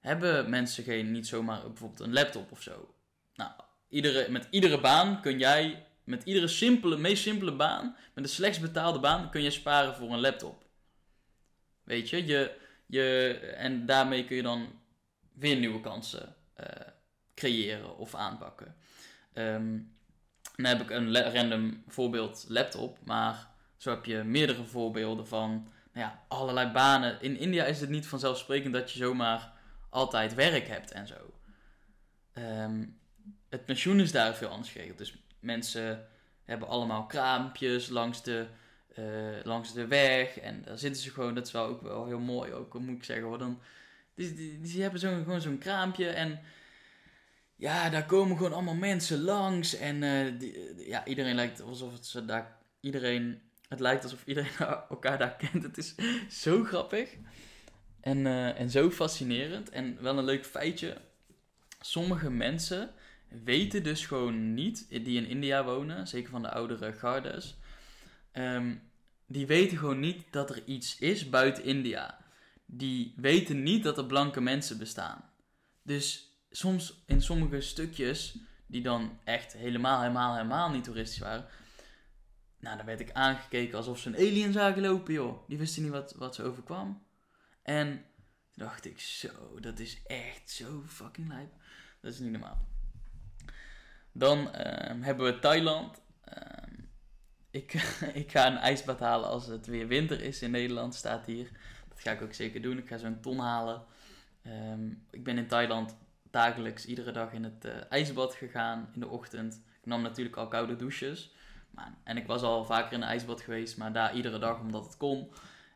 hebben 0.00 0.50
mensen 0.50 0.84
geen, 0.84 1.10
niet 1.10 1.26
zomaar 1.26 1.62
bijvoorbeeld 1.62 2.00
een 2.00 2.12
laptop 2.12 2.52
of 2.52 2.62
zo. 2.62 2.94
Nou, 3.34 3.50
iedere, 3.88 4.30
met 4.30 4.46
iedere 4.50 4.80
baan 4.80 5.20
kun 5.20 5.38
jij, 5.38 5.86
met 6.04 6.22
iedere 6.24 6.48
simpele, 6.48 6.96
meest 6.96 7.22
simpele 7.22 7.52
baan, 7.52 7.96
met 8.14 8.24
de 8.24 8.30
slechts 8.30 8.60
betaalde 8.60 8.98
baan, 8.98 9.30
kun 9.30 9.42
je 9.42 9.50
sparen 9.50 9.94
voor 9.94 10.12
een 10.12 10.20
laptop. 10.20 10.64
Weet 11.84 12.10
je, 12.10 12.26
je 12.26 12.64
je, 12.86 13.38
en 13.56 13.86
daarmee 13.86 14.24
kun 14.24 14.36
je 14.36 14.42
dan 14.42 14.80
weer 15.32 15.56
nieuwe 15.56 15.80
kansen 15.80 16.34
uh, 16.60 16.66
creëren 17.34 17.96
of 17.96 18.14
aanpakken. 18.14 18.76
Um, 19.34 19.94
dan 20.56 20.64
heb 20.64 20.80
ik 20.80 20.90
een 20.90 21.32
random 21.32 21.82
voorbeeld 21.86 22.44
laptop, 22.48 22.98
maar 23.04 23.48
zo 23.76 23.90
heb 23.90 24.04
je 24.04 24.22
meerdere 24.22 24.64
voorbeelden 24.64 25.28
van 25.28 25.50
nou 25.92 26.06
ja, 26.06 26.24
allerlei 26.28 26.70
banen. 26.70 27.20
In 27.20 27.38
India 27.38 27.64
is 27.64 27.80
het 27.80 27.90
niet 27.90 28.06
vanzelfsprekend 28.06 28.72
dat 28.72 28.92
je 28.92 28.98
zomaar 28.98 29.52
altijd 29.90 30.34
werk 30.34 30.68
hebt 30.68 30.90
en 30.90 31.06
zo. 31.06 31.34
Um, 32.38 32.98
het 33.48 33.64
pensioen 33.64 34.00
is 34.00 34.12
daar 34.12 34.34
veel 34.34 34.48
anders 34.48 34.70
geregeld. 34.70 34.98
Dus 34.98 35.16
mensen 35.40 36.08
hebben 36.44 36.68
allemaal 36.68 37.06
kraampjes 37.06 37.88
langs 37.88 38.22
de 38.22 38.46
uh, 38.98 39.44
langs 39.44 39.72
de 39.72 39.86
weg. 39.86 40.38
En 40.38 40.62
daar 40.62 40.78
zitten 40.78 41.02
ze 41.02 41.10
gewoon, 41.10 41.34
dat 41.34 41.46
is 41.46 41.52
wel 41.52 41.66
ook 41.66 41.82
wel 41.82 42.06
heel 42.06 42.18
mooi, 42.18 42.52
ook 42.52 42.78
moet 42.78 42.96
ik 42.96 43.04
zeggen 43.04 43.26
hoor. 43.26 43.38
Dan, 43.38 43.60
die, 44.14 44.60
die, 44.60 44.82
hebben 44.82 45.00
zo, 45.00 45.22
gewoon 45.22 45.40
zo'n 45.40 45.58
kraampje 45.58 46.08
en 46.08 46.40
ja, 47.56 47.90
daar 47.90 48.06
komen 48.06 48.36
gewoon 48.36 48.52
allemaal 48.52 48.74
mensen 48.74 49.22
langs. 49.22 49.76
En 49.76 50.00
die, 50.38 50.74
ja, 50.86 51.04
iedereen 51.04 51.34
lijkt 51.34 51.60
alsof 51.60 51.92
het 51.92 52.06
ze 52.06 52.24
daar, 52.24 52.56
iedereen, 52.80 53.40
het 53.68 53.80
lijkt 53.80 54.02
alsof 54.02 54.22
iedereen 54.24 54.56
elkaar 54.88 55.18
daar 55.18 55.36
kent. 55.36 55.62
Het 55.62 55.78
is 55.78 55.94
zo 56.42 56.64
grappig 56.64 57.16
en, 58.06 58.18
uh, 58.18 58.60
en 58.60 58.70
zo 58.70 58.90
fascinerend. 58.90 59.70
En 59.70 60.02
wel 60.02 60.18
een 60.18 60.24
leuk 60.24 60.46
feitje. 60.46 60.96
Sommige 61.80 62.30
mensen 62.30 62.90
weten 63.44 63.82
dus 63.82 64.06
gewoon 64.06 64.54
niet, 64.54 64.88
die 64.88 65.22
in 65.22 65.28
India 65.28 65.64
wonen, 65.64 66.06
zeker 66.06 66.30
van 66.30 66.42
de 66.42 66.50
oudere 66.50 66.92
gardes, 66.92 67.56
um, 68.32 68.82
die 69.26 69.46
weten 69.46 69.78
gewoon 69.78 70.00
niet 70.00 70.24
dat 70.30 70.50
er 70.50 70.64
iets 70.64 70.98
is 70.98 71.28
buiten 71.28 71.64
India. 71.64 72.18
Die 72.66 73.14
weten 73.16 73.62
niet 73.62 73.82
dat 73.82 73.98
er 73.98 74.06
blanke 74.06 74.40
mensen 74.40 74.78
bestaan. 74.78 75.30
Dus 75.82 76.36
soms 76.50 77.02
in 77.06 77.22
sommige 77.22 77.60
stukjes, 77.60 78.38
die 78.66 78.82
dan 78.82 79.18
echt 79.24 79.52
helemaal, 79.52 80.00
helemaal, 80.00 80.34
helemaal 80.34 80.70
niet 80.70 80.84
toeristisch 80.84 81.18
waren, 81.18 81.46
Nou, 82.60 82.76
dan 82.76 82.86
werd 82.86 83.00
ik 83.00 83.12
aangekeken 83.12 83.76
alsof 83.76 83.98
ze 83.98 84.08
een 84.08 84.16
alien 84.16 84.52
zagen 84.52 84.82
lopen, 84.82 85.14
joh. 85.14 85.48
Die 85.48 85.58
wisten 85.58 85.82
niet 85.82 85.92
wat, 85.92 86.12
wat 86.12 86.34
ze 86.34 86.42
overkwam. 86.42 87.06
En 87.62 87.88
toen 88.50 88.66
dacht 88.66 88.84
ik, 88.84 89.00
zo, 89.00 89.60
dat 89.60 89.78
is 89.78 90.02
echt 90.06 90.50
zo 90.50 90.82
fucking 90.86 91.28
lijp. 91.28 91.52
Dat 92.00 92.12
is 92.12 92.18
niet 92.18 92.30
normaal. 92.30 92.68
Dan 94.12 94.52
ehm, 94.52 95.02
hebben 95.02 95.26
we 95.26 95.38
Thailand. 95.38 96.00
Ik, 97.56 97.72
ik 98.22 98.30
ga 98.30 98.46
een 98.46 98.56
ijsbad 98.56 99.00
halen 99.00 99.28
als 99.28 99.46
het 99.46 99.66
weer 99.66 99.86
winter 99.86 100.20
is 100.20 100.42
in 100.42 100.50
Nederland, 100.50 100.94
staat 100.94 101.26
hier. 101.26 101.50
Dat 101.88 102.00
ga 102.00 102.10
ik 102.10 102.22
ook 102.22 102.32
zeker 102.32 102.62
doen. 102.62 102.78
Ik 102.78 102.88
ga 102.88 102.96
zo'n 102.96 103.20
ton 103.20 103.38
halen. 103.38 103.84
Ehm, 104.42 104.90
ik 105.10 105.24
ben 105.24 105.38
in 105.38 105.46
Thailand 105.46 105.96
dagelijks 106.30 106.86
iedere 106.86 107.12
dag 107.12 107.32
in 107.32 107.44
het 107.44 107.64
uh, 107.64 107.72
ijsbad 107.88 108.34
gegaan 108.34 108.88
in 108.94 109.00
de 109.00 109.08
ochtend. 109.08 109.54
Ik 109.54 109.86
nam 109.86 110.02
natuurlijk 110.02 110.36
al 110.36 110.48
koude 110.48 110.76
douches. 110.76 111.34
Maar, 111.70 111.94
en 112.04 112.16
ik 112.16 112.26
was 112.26 112.42
al 112.42 112.64
vaker 112.64 112.92
in 112.92 113.02
een 113.02 113.08
ijsbad 113.08 113.40
geweest, 113.40 113.76
maar 113.76 113.92
daar 113.92 114.14
iedere 114.14 114.38
dag 114.38 114.60
omdat 114.60 114.84
het 114.84 114.96
kon. 114.96 115.32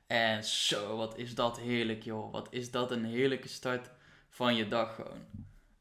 En 0.07 0.45
zo, 0.45 0.97
wat 0.97 1.19
is 1.19 1.35
dat 1.35 1.61
heerlijk 1.61 2.03
joh. 2.03 2.33
Wat 2.33 2.49
is 2.51 2.71
dat 2.71 2.91
een 2.91 3.05
heerlijke 3.05 3.49
start 3.49 3.91
van 4.29 4.55
je 4.55 4.69
dag 4.69 4.95
gewoon. 4.95 5.25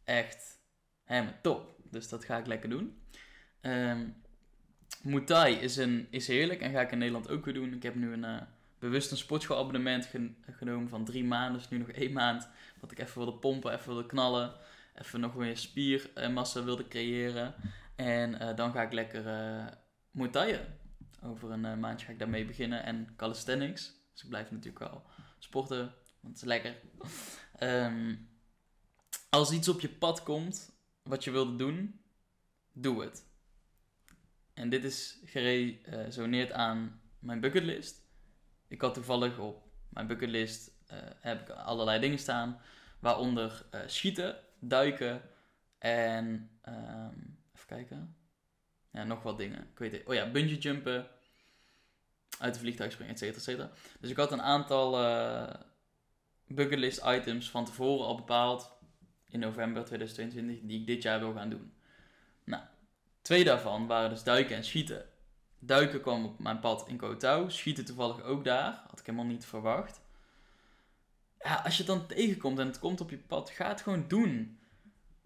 Echt 0.03 0.59
helemaal 1.03 1.39
top. 1.41 1.75
Dus 1.83 2.09
dat 2.09 2.25
ga 2.25 2.37
ik 2.37 2.47
lekker 2.47 2.69
doen. 2.69 3.01
Um, 3.61 4.15
Muay 5.03 5.53
is, 5.53 5.77
een, 5.77 6.07
is 6.09 6.27
heerlijk 6.27 6.61
en 6.61 6.71
ga 6.71 6.81
ik 6.81 6.91
in 6.91 6.97
Nederland 6.97 7.29
ook 7.29 7.45
weer 7.45 7.53
doen. 7.53 7.73
Ik 7.73 7.83
heb 7.83 7.95
nu 7.95 8.13
een, 8.13 8.23
uh, 8.23 8.41
bewust 8.79 9.11
een 9.11 9.17
sportschoolabonnement 9.17 10.09
genomen 10.51 10.89
van 10.89 11.05
drie 11.05 11.23
maanden. 11.23 11.61
Dus 11.61 11.69
nu 11.69 11.77
nog 11.77 11.89
één 11.89 12.13
maand. 12.13 12.47
Wat 12.79 12.91
ik 12.91 12.99
even 12.99 13.17
wilde 13.17 13.37
pompen, 13.37 13.73
even 13.73 13.87
wilde 13.87 14.05
knallen. 14.05 14.53
Even 14.95 15.19
nog 15.19 15.35
meer 15.35 15.57
spiermassa 15.57 16.63
wilde 16.63 16.87
creëren. 16.87 17.53
En 17.95 18.31
uh, 18.33 18.55
dan 18.55 18.71
ga 18.71 18.81
ik 18.81 18.93
lekker 18.93 19.25
uh, 19.25 19.67
Muay. 20.11 20.67
Over 21.23 21.51
een 21.51 21.79
maandje 21.79 22.05
ga 22.05 22.11
ik 22.11 22.19
daarmee 22.19 22.45
beginnen. 22.45 22.83
En 22.83 23.13
calisthenics. 23.15 23.93
Dus 24.11 24.23
ik 24.23 24.29
blijf 24.29 24.51
natuurlijk 24.51 24.79
wel 24.79 25.03
sporten. 25.39 25.93
Want 26.21 26.33
het 26.33 26.35
is 26.35 26.43
lekker. 26.43 26.75
um, 27.59 28.29
als 29.29 29.51
iets 29.51 29.69
op 29.69 29.79
je 29.79 29.89
pad 29.89 30.23
komt 30.23 30.77
wat 31.03 31.23
je 31.23 31.31
wilde 31.31 31.55
doen, 31.55 32.01
doe 32.73 33.03
het. 33.03 33.28
En 34.59 34.69
dit 34.69 34.83
is 34.83 35.19
geresoneerd 35.25 36.51
aan 36.51 37.01
mijn 37.19 37.39
bucketlist. 37.39 38.01
Ik 38.67 38.81
had 38.81 38.93
toevallig 38.93 39.37
op 39.37 39.63
mijn 39.89 40.07
bucketlist 40.07 40.71
uh, 40.91 40.97
heb 41.19 41.41
ik 41.41 41.49
allerlei 41.49 41.99
dingen 41.99 42.19
staan. 42.19 42.61
Waaronder 42.99 43.65
uh, 43.75 43.81
schieten, 43.85 44.37
duiken 44.59 45.21
en 45.77 46.49
um, 46.67 47.37
even 47.55 47.67
kijken. 47.67 48.15
Ja, 48.91 49.03
nog 49.03 49.23
wat 49.23 49.37
dingen. 49.37 49.67
Ik 49.71 49.79
weet 49.79 49.91
het. 49.91 50.05
Oh 50.05 50.13
ja, 50.13 50.31
bungee 50.31 50.57
jumpen, 50.57 51.07
uit 52.39 52.53
de 52.53 52.59
vliegtuig 52.59 52.91
springen, 52.91 53.13
et 53.13 53.19
cetera, 53.19 53.37
et 53.37 53.43
cetera. 53.43 53.71
Dus 53.99 54.09
ik 54.09 54.17
had 54.17 54.31
een 54.31 54.41
aantal 54.41 55.01
uh, 55.01 55.53
bucketlist 56.47 57.01
items 57.05 57.49
van 57.49 57.65
tevoren 57.65 58.05
al 58.05 58.15
bepaald 58.15 58.71
in 59.29 59.39
november 59.39 59.85
2022 59.85 60.67
die 60.67 60.79
ik 60.79 60.87
dit 60.87 61.01
jaar 61.01 61.19
wil 61.19 61.33
gaan 61.33 61.49
doen. 61.49 61.73
Twee 63.21 63.43
daarvan 63.43 63.87
waren 63.87 64.09
dus 64.09 64.23
duiken 64.23 64.55
en 64.55 64.63
schieten. 64.63 65.05
Duiken 65.59 66.01
kwam 66.01 66.25
op 66.25 66.39
mijn 66.39 66.59
pad 66.59 66.87
in 66.87 66.97
Kotou, 66.97 67.51
schieten 67.51 67.85
toevallig 67.85 68.21
ook 68.21 68.43
daar, 68.43 68.83
had 68.89 68.99
ik 68.99 69.05
helemaal 69.05 69.27
niet 69.27 69.45
verwacht. 69.45 70.01
Ja, 71.39 71.55
als 71.55 71.77
je 71.77 71.83
het 71.83 71.91
dan 71.91 72.07
tegenkomt 72.07 72.59
en 72.59 72.67
het 72.67 72.79
komt 72.79 73.01
op 73.01 73.09
je 73.09 73.17
pad, 73.17 73.49
ga 73.49 73.67
het 73.67 73.81
gewoon 73.81 74.07
doen. 74.07 74.59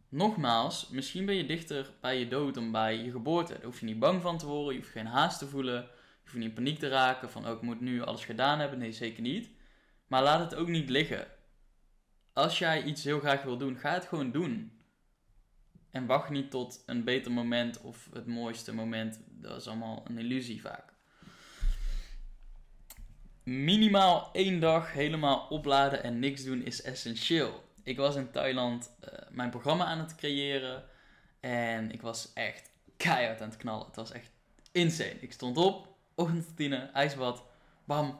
Nogmaals, 0.10 0.89
misschien 0.89 1.25
ben 1.25 1.36
je 1.36 1.45
dichter 1.45 1.93
bij 2.01 2.19
je 2.19 2.27
dood 2.27 2.53
dan 2.53 2.71
bij 2.71 2.97
je 2.97 3.12
geboorte. 3.12 3.53
Daar 3.53 3.63
hoef 3.63 3.79
je 3.79 3.86
niet 3.86 3.99
bang 3.99 4.21
van 4.21 4.38
te 4.38 4.45
worden, 4.45 4.73
je 4.73 4.79
hoeft 4.79 4.91
geen 4.91 5.06
haast 5.06 5.39
te 5.39 5.47
voelen, 5.47 5.82
je 5.82 5.89
hoeft 6.21 6.34
niet 6.34 6.43
in 6.43 6.53
paniek 6.53 6.79
te 6.79 6.88
raken 6.88 7.29
van 7.29 7.47
oh, 7.47 7.51
ik 7.51 7.62
moet 7.62 7.82
nu 7.82 8.01
alles 8.01 8.25
gedaan 8.25 8.60
hebben. 8.60 8.79
Nee, 8.79 8.91
zeker 8.91 9.21
niet. 9.21 9.49
Maar 10.08 10.23
laat 10.23 10.39
het 10.39 10.56
ook 10.56 10.67
niet 10.67 10.89
liggen 10.89 11.27
als 12.34 12.60
jij 12.60 12.84
iets 12.84 13.03
heel 13.03 13.19
graag 13.19 13.43
wil 13.43 13.58
doen, 13.58 13.77
ga 13.77 13.93
het 13.93 14.06
gewoon 14.06 14.32
doen. 14.32 14.71
En 15.93 16.06
wacht 16.06 16.29
niet 16.29 16.51
tot 16.51 16.84
een 16.86 17.03
beter 17.03 17.32
moment 17.32 17.82
of 17.82 18.10
het 18.13 18.27
mooiste 18.27 18.73
moment. 18.73 19.19
Dat 19.25 19.62
is 19.62 19.67
allemaal 19.67 20.03
een 20.08 20.17
illusie 20.17 20.62
vaak. 20.62 20.93
Minimaal 23.43 24.29
één 24.32 24.60
dag 24.60 24.93
helemaal 24.93 25.47
opladen 25.47 26.03
en 26.03 26.19
niks 26.19 26.43
doen 26.43 26.62
is 26.62 26.82
essentieel. 26.82 27.63
Ik 27.84 27.97
was 27.97 28.15
in 28.15 28.32
Thailand 28.32 28.95
uh, 29.03 29.10
mijn 29.29 29.49
programma 29.49 29.86
aan 29.86 29.99
het 29.99 30.15
creëren. 30.15 30.84
En 31.39 31.91
ik 31.91 32.01
was 32.01 32.34
echt 32.34 32.71
keihard 32.97 33.41
aan 33.41 33.49
het 33.49 33.58
knallen. 33.58 33.86
Het 33.86 33.95
was 33.95 34.12
echt 34.12 34.32
insane. 34.71 35.19
Ik 35.19 35.34
stond 35.34 35.58
op, 35.58 35.95
ochtendroutine, 36.15 36.77
ijsbad, 36.77 37.43
bam. 37.86 38.19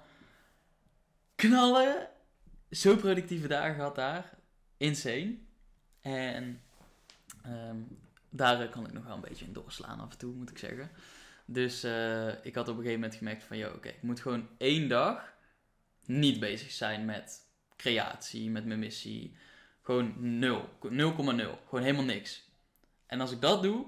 Knallen 1.36 2.10
zo 2.72 2.96
productieve 2.96 3.48
dagen 3.48 3.76
gehad 3.76 3.96
daar. 3.96 4.38
Insane. 4.78 5.38
En 6.02 6.62
um, 7.48 7.98
daar 8.30 8.70
kan 8.70 8.86
ik 8.86 8.94
nog 8.94 9.06
wel 9.06 9.16
een 9.16 9.22
beetje 9.22 9.46
in 9.46 9.54
doorslaan 9.54 10.00
af 10.00 10.12
en 10.12 10.18
toe, 10.18 10.34
moet 10.34 10.50
ik 10.50 10.58
zeggen. 10.58 10.92
Dus 11.46 11.84
uh, 11.84 12.46
ik 12.46 12.56
had 12.56 12.68
op 12.68 12.78
een 12.78 12.82
gegeven 12.84 13.00
moment 13.00 13.16
gemerkt 13.16 13.44
van, 13.44 13.58
joh, 13.58 13.76
oké, 13.76 13.88
ik 13.88 14.02
moet 14.02 14.20
gewoon 14.20 14.48
één 14.58 14.90
dag 14.90 15.34
niet 16.06 16.40
bezig 16.40 16.72
zijn 16.72 17.06
met 17.06 17.42
creatie, 17.76 18.50
met 18.50 18.66
mijn 18.66 18.80
missie. 18.80 19.36
Gewoon 19.82 20.40
nul. 20.40 20.70
0,0. 20.84 20.90
Gewoon 20.90 21.84
helemaal 21.84 22.04
niks. 22.04 22.52
En 23.06 23.22
als 23.22 23.32
ik 23.32 23.42
dat 23.42 23.64
doe, 23.64 23.86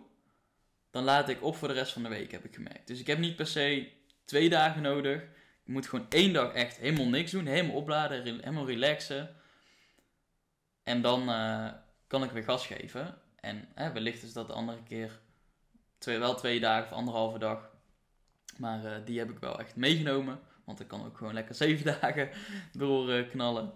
dan 0.92 1.04
laat 1.04 1.30
ik 1.30 1.44
op 1.44 1.56
voor 1.56 1.68
de 1.68 1.74
rest 1.74 1.94
van 1.94 2.04
de 2.04 2.10
week, 2.10 2.32
heb 2.32 2.46
ik 2.46 2.56
gemerkt. 2.56 2.88
Dus 2.88 3.00
ik 3.00 3.08
heb 3.08 3.20
niet 3.20 3.36
per 3.36 3.48
se 3.48 3.92
twee 4.26 4.50
dagen 4.50 4.82
nodig. 4.82 5.22
Je 5.64 5.72
moet 5.72 5.88
gewoon 5.88 6.06
één 6.10 6.34
dag 6.34 6.54
echt 6.54 6.78
helemaal 6.78 7.08
niks 7.08 7.32
doen. 7.32 7.46
Helemaal 7.46 7.76
opladen, 7.76 8.24
helemaal 8.24 8.66
relaxen. 8.66 9.36
En 10.84 11.02
dan 11.02 11.30
uh, 11.30 11.72
kan 12.08 12.24
ik 12.24 12.32
weer 12.32 12.44
gas 12.44 12.68
geven. 12.68 13.18
En 13.46 13.68
hè, 13.74 13.92
wellicht 13.92 14.24
is 14.24 14.34
dat 14.34 14.48
de 14.48 14.54
andere 14.54 14.84
keer 14.84 15.20
twee, 15.98 16.18
wel 16.18 16.36
twee 16.36 16.60
dagen 16.60 16.86
of 16.86 16.98
anderhalve 16.98 17.40
dag. 17.40 17.70
Maar 18.58 18.86
uh, 18.86 19.06
die 19.06 19.20
heb 19.20 19.30
ik 19.30 19.40
wel 19.40 19.60
echt 19.60 19.76
meegenomen. 19.76 20.40
Want 20.64 20.80
ik 20.80 20.88
kan 20.88 21.06
ook 21.06 21.18
gewoon 21.18 21.34
lekker 21.34 21.56
zeven 21.56 21.86
dagen 22.02 22.30
door 22.72 23.10
uh, 23.10 23.30
knallen. 23.30 23.74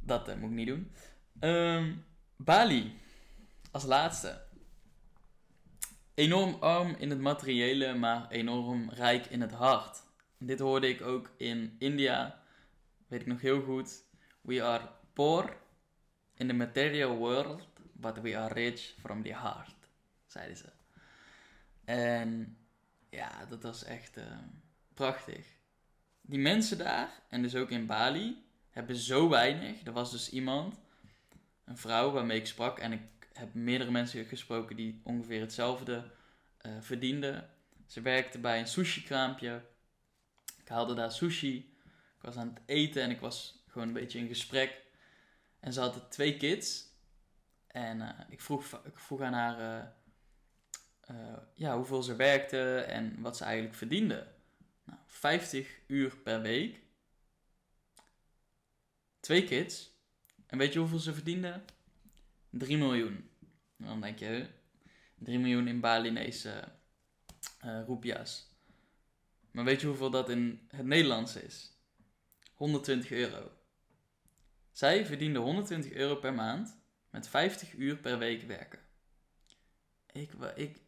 Dat 0.00 0.36
moet 0.36 0.50
ik 0.50 0.56
niet 0.56 0.66
doen. 0.66 0.92
Um, 1.40 2.04
Bali. 2.36 2.98
Als 3.70 3.84
laatste. 3.84 4.42
Enorm 6.14 6.56
arm 6.60 6.94
in 6.98 7.10
het 7.10 7.20
materiële, 7.20 7.94
maar 7.94 8.30
enorm 8.30 8.90
rijk 8.90 9.26
in 9.26 9.40
het 9.40 9.52
hart. 9.52 10.02
Dit 10.38 10.58
hoorde 10.58 10.88
ik 10.88 11.02
ook 11.02 11.30
in 11.36 11.76
India. 11.78 12.42
Weet 13.06 13.20
ik 13.20 13.26
nog 13.26 13.40
heel 13.40 13.62
goed. 13.62 14.04
We 14.40 14.62
are 14.62 14.88
poor 15.12 15.56
in 16.34 16.46
the 16.46 16.54
material 16.54 17.16
world, 17.16 17.68
we 18.14 18.38
are 18.38 18.54
rich 18.54 18.94
from 19.00 19.22
the 19.22 19.34
heart, 19.34 19.74
zeiden 20.26 20.56
ze. 20.56 20.72
En 21.84 22.58
ja, 23.10 23.44
dat 23.48 23.62
was 23.62 23.84
echt 23.84 24.18
uh, 24.18 24.24
prachtig. 24.94 25.46
Die 26.20 26.38
mensen 26.38 26.78
daar, 26.78 27.22
en 27.28 27.42
dus 27.42 27.54
ook 27.54 27.70
in 27.70 27.86
Bali, 27.86 28.44
hebben 28.70 28.96
zo 28.96 29.28
weinig. 29.28 29.84
Er 29.84 29.92
was 29.92 30.10
dus 30.10 30.30
iemand, 30.30 30.80
een 31.64 31.78
vrouw 31.78 32.10
waarmee 32.10 32.38
ik 32.38 32.46
sprak, 32.46 32.78
en 32.78 32.92
ik 32.92 33.28
heb 33.32 33.54
meerdere 33.54 33.90
mensen 33.90 34.24
gesproken 34.24 34.76
die 34.76 35.00
ongeveer 35.04 35.40
hetzelfde 35.40 36.10
uh, 36.66 36.72
verdienden. 36.80 37.50
Ze 37.86 38.00
werkte 38.00 38.38
bij 38.38 38.58
een 38.58 38.68
sushi-kraampje 38.68 39.62
ik 40.66 40.72
haalde 40.72 40.94
daar 40.94 41.12
sushi. 41.12 41.56
Ik 42.16 42.22
was 42.22 42.36
aan 42.36 42.48
het 42.48 42.62
eten 42.66 43.02
en 43.02 43.10
ik 43.10 43.20
was 43.20 43.64
gewoon 43.68 43.88
een 43.88 43.94
beetje 43.94 44.18
in 44.18 44.28
gesprek. 44.28 44.82
En 45.60 45.72
ze 45.72 45.80
hadden 45.80 46.08
twee 46.08 46.36
kids. 46.36 46.85
En 47.76 48.00
uh, 48.00 48.10
ik, 48.28 48.40
vroeg, 48.40 48.80
ik 48.84 48.98
vroeg 48.98 49.20
aan 49.20 49.32
haar 49.32 49.60
uh, 49.60 51.16
uh, 51.16 51.36
ja, 51.54 51.76
hoeveel 51.76 52.02
ze 52.02 52.16
werkte 52.16 52.80
en 52.80 53.20
wat 53.20 53.36
ze 53.36 53.44
eigenlijk 53.44 53.74
verdiende. 53.74 54.32
Nou, 54.84 54.98
50 55.06 55.80
uur 55.86 56.16
per 56.16 56.40
week. 56.40 56.80
Twee 59.20 59.44
kids. 59.44 59.94
En 60.46 60.58
weet 60.58 60.72
je 60.72 60.78
hoeveel 60.78 60.98
ze 60.98 61.14
verdiende? 61.14 61.62
3 62.50 62.76
miljoen. 62.76 63.30
En 63.76 63.86
dan 63.86 64.00
denk 64.00 64.18
je, 64.18 64.46
3 65.18 65.38
miljoen 65.38 65.68
in 65.68 65.80
Balinese 65.80 66.64
roepia's. 67.86 68.50
Maar 69.50 69.64
weet 69.64 69.80
je 69.80 69.86
hoeveel 69.86 70.10
dat 70.10 70.28
in 70.30 70.68
het 70.68 70.86
Nederlands 70.86 71.36
is? 71.36 71.72
120 72.52 73.10
euro. 73.10 73.50
Zij 74.72 75.06
verdiende 75.06 75.38
120 75.38 75.92
euro 75.92 76.14
per 76.16 76.34
maand 76.34 76.84
met 77.16 77.28
50 77.28 77.74
uur 77.74 77.96
per 77.96 78.18
week 78.18 78.42
werken. 78.42 78.78
Ik, 80.12 80.32
ik, 80.54 80.80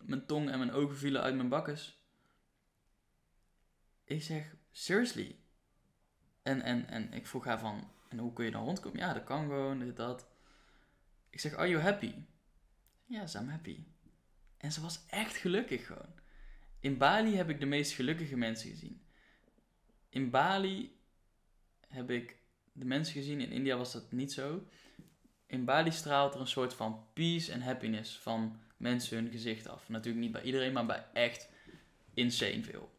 mijn 0.00 0.26
tong 0.26 0.50
en 0.50 0.58
mijn 0.58 0.72
ogen 0.72 0.96
vielen 0.96 1.22
uit 1.22 1.34
mijn 1.34 1.48
bakkes. 1.48 2.04
Ik 4.04 4.22
zeg, 4.22 4.56
seriously? 4.70 5.38
En, 6.42 6.62
en, 6.62 6.88
en 6.88 7.12
ik 7.12 7.26
vroeg 7.26 7.44
haar 7.44 7.58
van, 7.58 7.90
en 8.08 8.18
hoe 8.18 8.32
kun 8.32 8.44
je 8.44 8.50
dan 8.50 8.64
rondkomen? 8.64 8.98
Ja, 8.98 9.12
dat 9.12 9.24
kan 9.24 9.40
gewoon, 9.40 9.78
dit, 9.78 9.96
dat. 9.96 10.28
Ik 11.30 11.40
zeg, 11.40 11.54
are 11.54 11.68
you 11.68 11.82
happy? 11.82 12.14
Ja, 13.04 13.20
yes, 13.20 13.34
I'm 13.34 13.48
happy. 13.48 13.86
En 14.56 14.72
ze 14.72 14.80
was 14.80 15.06
echt 15.06 15.36
gelukkig 15.36 15.86
gewoon 15.86 16.24
in 16.86 16.96
Bali 16.96 17.36
heb 17.36 17.48
ik 17.48 17.60
de 17.60 17.66
meest 17.66 17.92
gelukkige 17.92 18.36
mensen 18.36 18.70
gezien. 18.70 19.06
In 20.08 20.30
Bali 20.30 20.98
heb 21.88 22.10
ik 22.10 22.36
de 22.72 22.84
mensen 22.84 23.14
gezien, 23.14 23.40
in 23.40 23.50
India 23.50 23.76
was 23.76 23.92
dat 23.92 24.12
niet 24.12 24.32
zo. 24.32 24.68
In 25.46 25.64
Bali 25.64 25.92
straalt 25.92 26.34
er 26.34 26.40
een 26.40 26.46
soort 26.46 26.74
van 26.74 27.06
peace 27.12 27.52
en 27.52 27.62
happiness 27.62 28.18
van 28.18 28.60
mensen 28.76 29.16
hun 29.16 29.30
gezicht 29.30 29.68
af. 29.68 29.88
Natuurlijk 29.88 30.24
niet 30.24 30.32
bij 30.32 30.42
iedereen, 30.42 30.72
maar 30.72 30.86
bij 30.86 31.06
echt 31.12 31.48
insane 32.14 32.62
veel. 32.62 32.94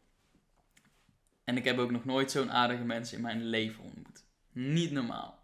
En 1.44 1.56
ik 1.56 1.64
heb 1.64 1.78
ook 1.78 1.90
nog 1.90 2.04
nooit 2.04 2.30
zo'n 2.30 2.52
aardige 2.52 2.84
mensen 2.84 3.16
in 3.16 3.22
mijn 3.22 3.44
leven 3.44 3.84
ontmoet. 3.84 4.24
Niet 4.52 4.90
normaal. 4.90 5.38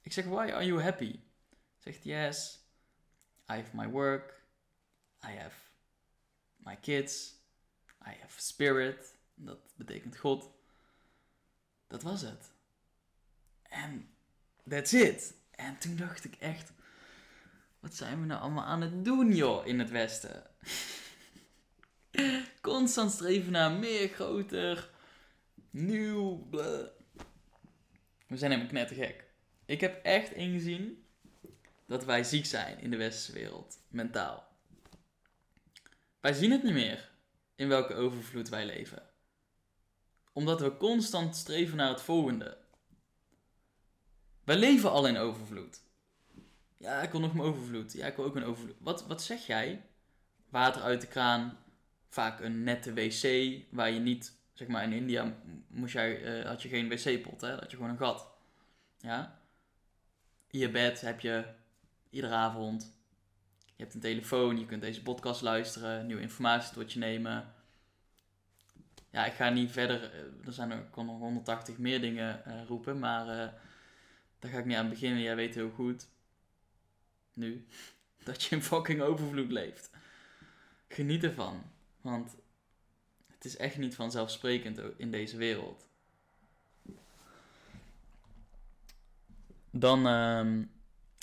Ik 0.00 0.12
zeg, 0.12 0.24
why 0.24 0.50
are 0.52 0.64
you 0.64 0.82
happy? 0.82 1.20
Zegt, 1.78 2.04
yes, 2.04 2.58
I 3.50 3.52
have 3.52 3.76
my 3.76 3.88
work, 3.88 4.42
I 5.24 5.36
have 5.36 5.56
my 6.56 6.76
kids, 6.76 7.34
I 8.06 8.16
have 8.20 8.40
spirit. 8.40 9.16
Dat 9.34 9.58
betekent 9.76 10.16
God. 10.16 10.50
Dat 11.86 12.02
was 12.02 12.20
het. 12.20 12.52
En 13.62 14.14
that's 14.68 14.92
it. 14.92 15.34
En 15.56 15.78
toen 15.78 15.96
dacht 15.96 16.24
ik 16.24 16.34
echt, 16.38 16.72
wat 17.80 17.94
zijn 17.94 18.20
we 18.20 18.26
nou 18.26 18.40
allemaal 18.40 18.64
aan 18.64 18.80
het 18.80 19.04
doen 19.04 19.34
joh 19.34 19.66
in 19.66 19.78
het 19.78 19.90
Westen? 19.90 20.42
Constant 22.60 23.12
streven 23.12 23.52
naar 23.52 23.72
meer, 23.72 24.08
groter, 24.08 24.90
nieuw. 25.70 26.48
We 26.50 28.36
zijn 28.36 28.50
helemaal 28.50 28.70
knettergek. 28.70 29.24
Ik 29.64 29.80
heb 29.80 30.04
echt 30.04 30.32
ingezien 30.32 31.06
dat 31.86 32.04
wij 32.04 32.24
ziek 32.24 32.46
zijn 32.46 32.80
in 32.80 32.90
de 32.90 32.96
westerse 32.96 33.32
wereld, 33.32 33.78
mentaal. 33.88 34.46
Wij 36.20 36.32
zien 36.32 36.50
het 36.50 36.62
niet 36.62 36.72
meer 36.72 37.10
in 37.54 37.68
welke 37.68 37.94
overvloed 37.94 38.48
wij 38.48 38.66
leven. 38.66 39.02
Omdat 40.32 40.60
we 40.60 40.76
constant 40.76 41.36
streven 41.36 41.76
naar 41.76 41.88
het 41.88 42.02
volgende. 42.02 42.63
Wij 44.44 44.56
leven 44.56 44.90
al 44.90 45.06
in 45.06 45.16
overvloed. 45.16 45.82
Ja, 46.76 47.00
ik 47.00 47.10
wil 47.10 47.20
nog 47.20 47.34
mijn 47.34 47.48
overvloed. 47.48 47.92
Ja, 47.92 48.06
ik 48.06 48.16
wil 48.16 48.24
ook 48.24 48.36
een 48.36 48.44
overvloed. 48.44 48.76
Wat, 48.78 49.06
wat 49.06 49.22
zeg 49.22 49.46
jij? 49.46 49.82
Water 50.48 50.82
uit 50.82 51.00
de 51.00 51.06
kraan, 51.06 51.58
vaak 52.08 52.40
een 52.40 52.62
nette 52.62 52.92
wc, 52.92 53.54
waar 53.70 53.90
je 53.90 54.00
niet, 54.00 54.38
zeg 54.52 54.68
maar 54.68 54.82
in 54.82 54.92
India 54.92 55.34
moest 55.66 55.92
jij, 55.92 56.40
uh, 56.40 56.46
had 56.46 56.62
je 56.62 56.68
geen 56.68 56.88
wc-pot, 56.88 57.40
hè? 57.40 57.50
had 57.50 57.70
je 57.70 57.76
gewoon 57.76 57.90
een 57.90 57.98
gat. 57.98 58.28
Ja? 58.98 59.40
In 60.50 60.58
je 60.58 60.70
bed 60.70 61.00
heb 61.00 61.20
je 61.20 61.44
iedere 62.10 62.34
avond, 62.34 62.96
je 63.76 63.82
hebt 63.82 63.94
een 63.94 64.00
telefoon, 64.00 64.58
je 64.58 64.66
kunt 64.66 64.82
deze 64.82 65.02
podcast 65.02 65.42
luisteren, 65.42 66.06
nieuwe 66.06 66.22
informatie 66.22 66.74
tot 66.74 66.92
je 66.92 66.98
nemen. 66.98 67.54
Ja, 69.10 69.24
ik 69.26 69.32
ga 69.32 69.48
niet 69.48 69.72
verder, 69.72 70.12
eh, 70.12 70.46
er 70.46 70.52
zijn 70.52 70.90
kon 70.90 71.06
nog 71.06 71.18
180 71.18 71.78
meer 71.78 72.00
dingen 72.00 72.42
uh, 72.46 72.64
roepen, 72.66 72.98
maar 72.98 73.54
daar 74.44 74.52
ga 74.52 74.58
ik 74.58 74.64
niet 74.64 74.76
aan 74.76 74.88
beginnen. 74.88 75.22
Jij 75.22 75.36
weet 75.36 75.54
heel 75.54 75.70
goed, 75.70 76.08
nu, 77.34 77.66
dat 78.24 78.42
je 78.42 78.56
in 78.56 78.62
fucking 78.62 79.00
overvloed 79.00 79.50
leeft. 79.50 79.90
Geniet 80.88 81.24
ervan. 81.24 81.62
Want 82.00 82.36
het 83.26 83.44
is 83.44 83.56
echt 83.56 83.78
niet 83.78 83.94
vanzelfsprekend 83.94 84.80
in 84.96 85.10
deze 85.10 85.36
wereld. 85.36 85.88
Dan 89.70 90.06
um, 90.06 90.70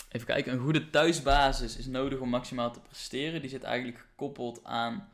even 0.10 0.28
kijken. 0.28 0.54
Een 0.54 0.60
goede 0.60 0.90
thuisbasis 0.90 1.78
is 1.78 1.86
nodig 1.86 2.20
om 2.20 2.30
maximaal 2.30 2.74
te 2.74 2.82
presteren. 2.82 3.42
Die 3.42 3.50
zit 3.50 3.64
eigenlijk 3.64 3.98
gekoppeld 3.98 4.64
aan 4.64 5.10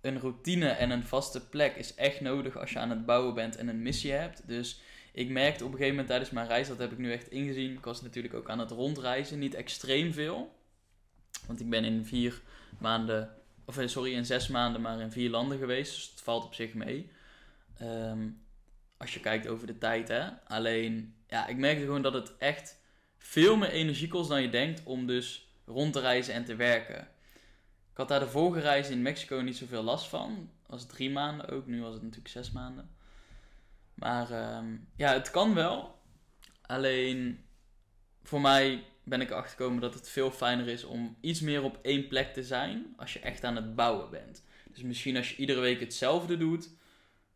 een 0.00 0.20
routine 0.20 0.68
en 0.68 0.90
een 0.90 1.04
vaste 1.04 1.48
plek. 1.48 1.76
Is 1.76 1.94
echt 1.94 2.20
nodig 2.20 2.56
als 2.56 2.70
je 2.70 2.78
aan 2.78 2.90
het 2.90 3.06
bouwen 3.06 3.34
bent 3.34 3.56
en 3.56 3.68
een 3.68 3.82
missie 3.82 4.12
hebt. 4.12 4.48
Dus 4.48 4.80
ik 5.14 5.28
merkte 5.28 5.64
op 5.64 5.70
een 5.70 5.76
gegeven 5.76 5.90
moment 5.90 6.08
tijdens 6.08 6.30
mijn 6.30 6.46
reis, 6.46 6.68
dat 6.68 6.78
heb 6.78 6.92
ik 6.92 6.98
nu 6.98 7.12
echt 7.12 7.30
ingezien. 7.30 7.72
Ik 7.72 7.84
was 7.84 8.02
natuurlijk 8.02 8.34
ook 8.34 8.50
aan 8.50 8.58
het 8.58 8.70
rondreizen. 8.70 9.38
Niet 9.38 9.54
extreem 9.54 10.12
veel. 10.12 10.54
Want 11.46 11.60
ik 11.60 11.70
ben 11.70 11.84
in 11.84 12.04
vier 12.04 12.40
maanden 12.78 13.34
of 13.64 13.78
eh, 13.78 13.86
sorry, 13.86 14.12
in 14.12 14.26
zes 14.26 14.48
maanden 14.48 14.80
maar 14.80 15.00
in 15.00 15.12
vier 15.12 15.30
landen 15.30 15.58
geweest. 15.58 15.94
Dus 15.94 16.10
het 16.10 16.20
valt 16.20 16.44
op 16.44 16.54
zich 16.54 16.74
mee. 16.74 17.10
Ehm, 17.78 18.28
als 18.96 19.14
je 19.14 19.20
kijkt 19.20 19.48
over 19.48 19.66
de 19.66 19.78
tijd, 19.78 20.08
hè. 20.08 20.28
Alleen, 20.46 21.14
ja, 21.28 21.46
ik 21.46 21.56
merkte 21.56 21.84
gewoon 21.84 22.02
dat 22.02 22.14
het 22.14 22.36
echt 22.38 22.80
veel 23.18 23.56
meer 23.56 23.70
energie 23.70 24.08
kost 24.08 24.28
dan 24.28 24.42
je 24.42 24.50
denkt 24.50 24.82
om 24.84 25.06
dus 25.06 25.48
rond 25.66 25.92
te 25.92 26.00
reizen 26.00 26.34
en 26.34 26.44
te 26.44 26.56
werken. 26.56 27.00
Ik 27.90 28.00
had 28.00 28.08
daar 28.08 28.20
de 28.20 28.28
vorige 28.28 28.60
reis 28.60 28.90
in 28.90 29.02
Mexico 29.02 29.40
niet 29.40 29.56
zoveel 29.56 29.82
last 29.82 30.06
van. 30.06 30.50
Was 30.66 30.86
drie 30.86 31.10
maanden 31.10 31.48
ook, 31.48 31.66
nu 31.66 31.80
was 31.80 31.92
het 31.92 32.02
natuurlijk 32.02 32.28
zes 32.28 32.50
maanden. 32.50 32.90
Maar 33.94 34.30
ehm, 34.30 34.76
ja, 34.96 35.12
het 35.12 35.30
kan 35.30 35.54
wel. 35.54 35.98
Alleen 36.66 37.44
voor 38.22 38.40
mij 38.40 38.84
ben 39.04 39.20
ik 39.20 39.30
erachter 39.30 39.56
gekomen 39.56 39.80
dat 39.80 39.94
het 39.94 40.08
veel 40.08 40.30
fijner 40.30 40.68
is 40.68 40.84
om 40.84 41.16
iets 41.20 41.40
meer 41.40 41.62
op 41.62 41.78
één 41.82 42.08
plek 42.08 42.32
te 42.32 42.42
zijn 42.42 42.94
als 42.96 43.12
je 43.12 43.20
echt 43.20 43.44
aan 43.44 43.56
het 43.56 43.74
bouwen 43.74 44.10
bent. 44.10 44.44
Dus 44.72 44.82
misschien 44.82 45.16
als 45.16 45.30
je 45.30 45.36
iedere 45.36 45.60
week 45.60 45.80
hetzelfde 45.80 46.36
doet, 46.36 46.70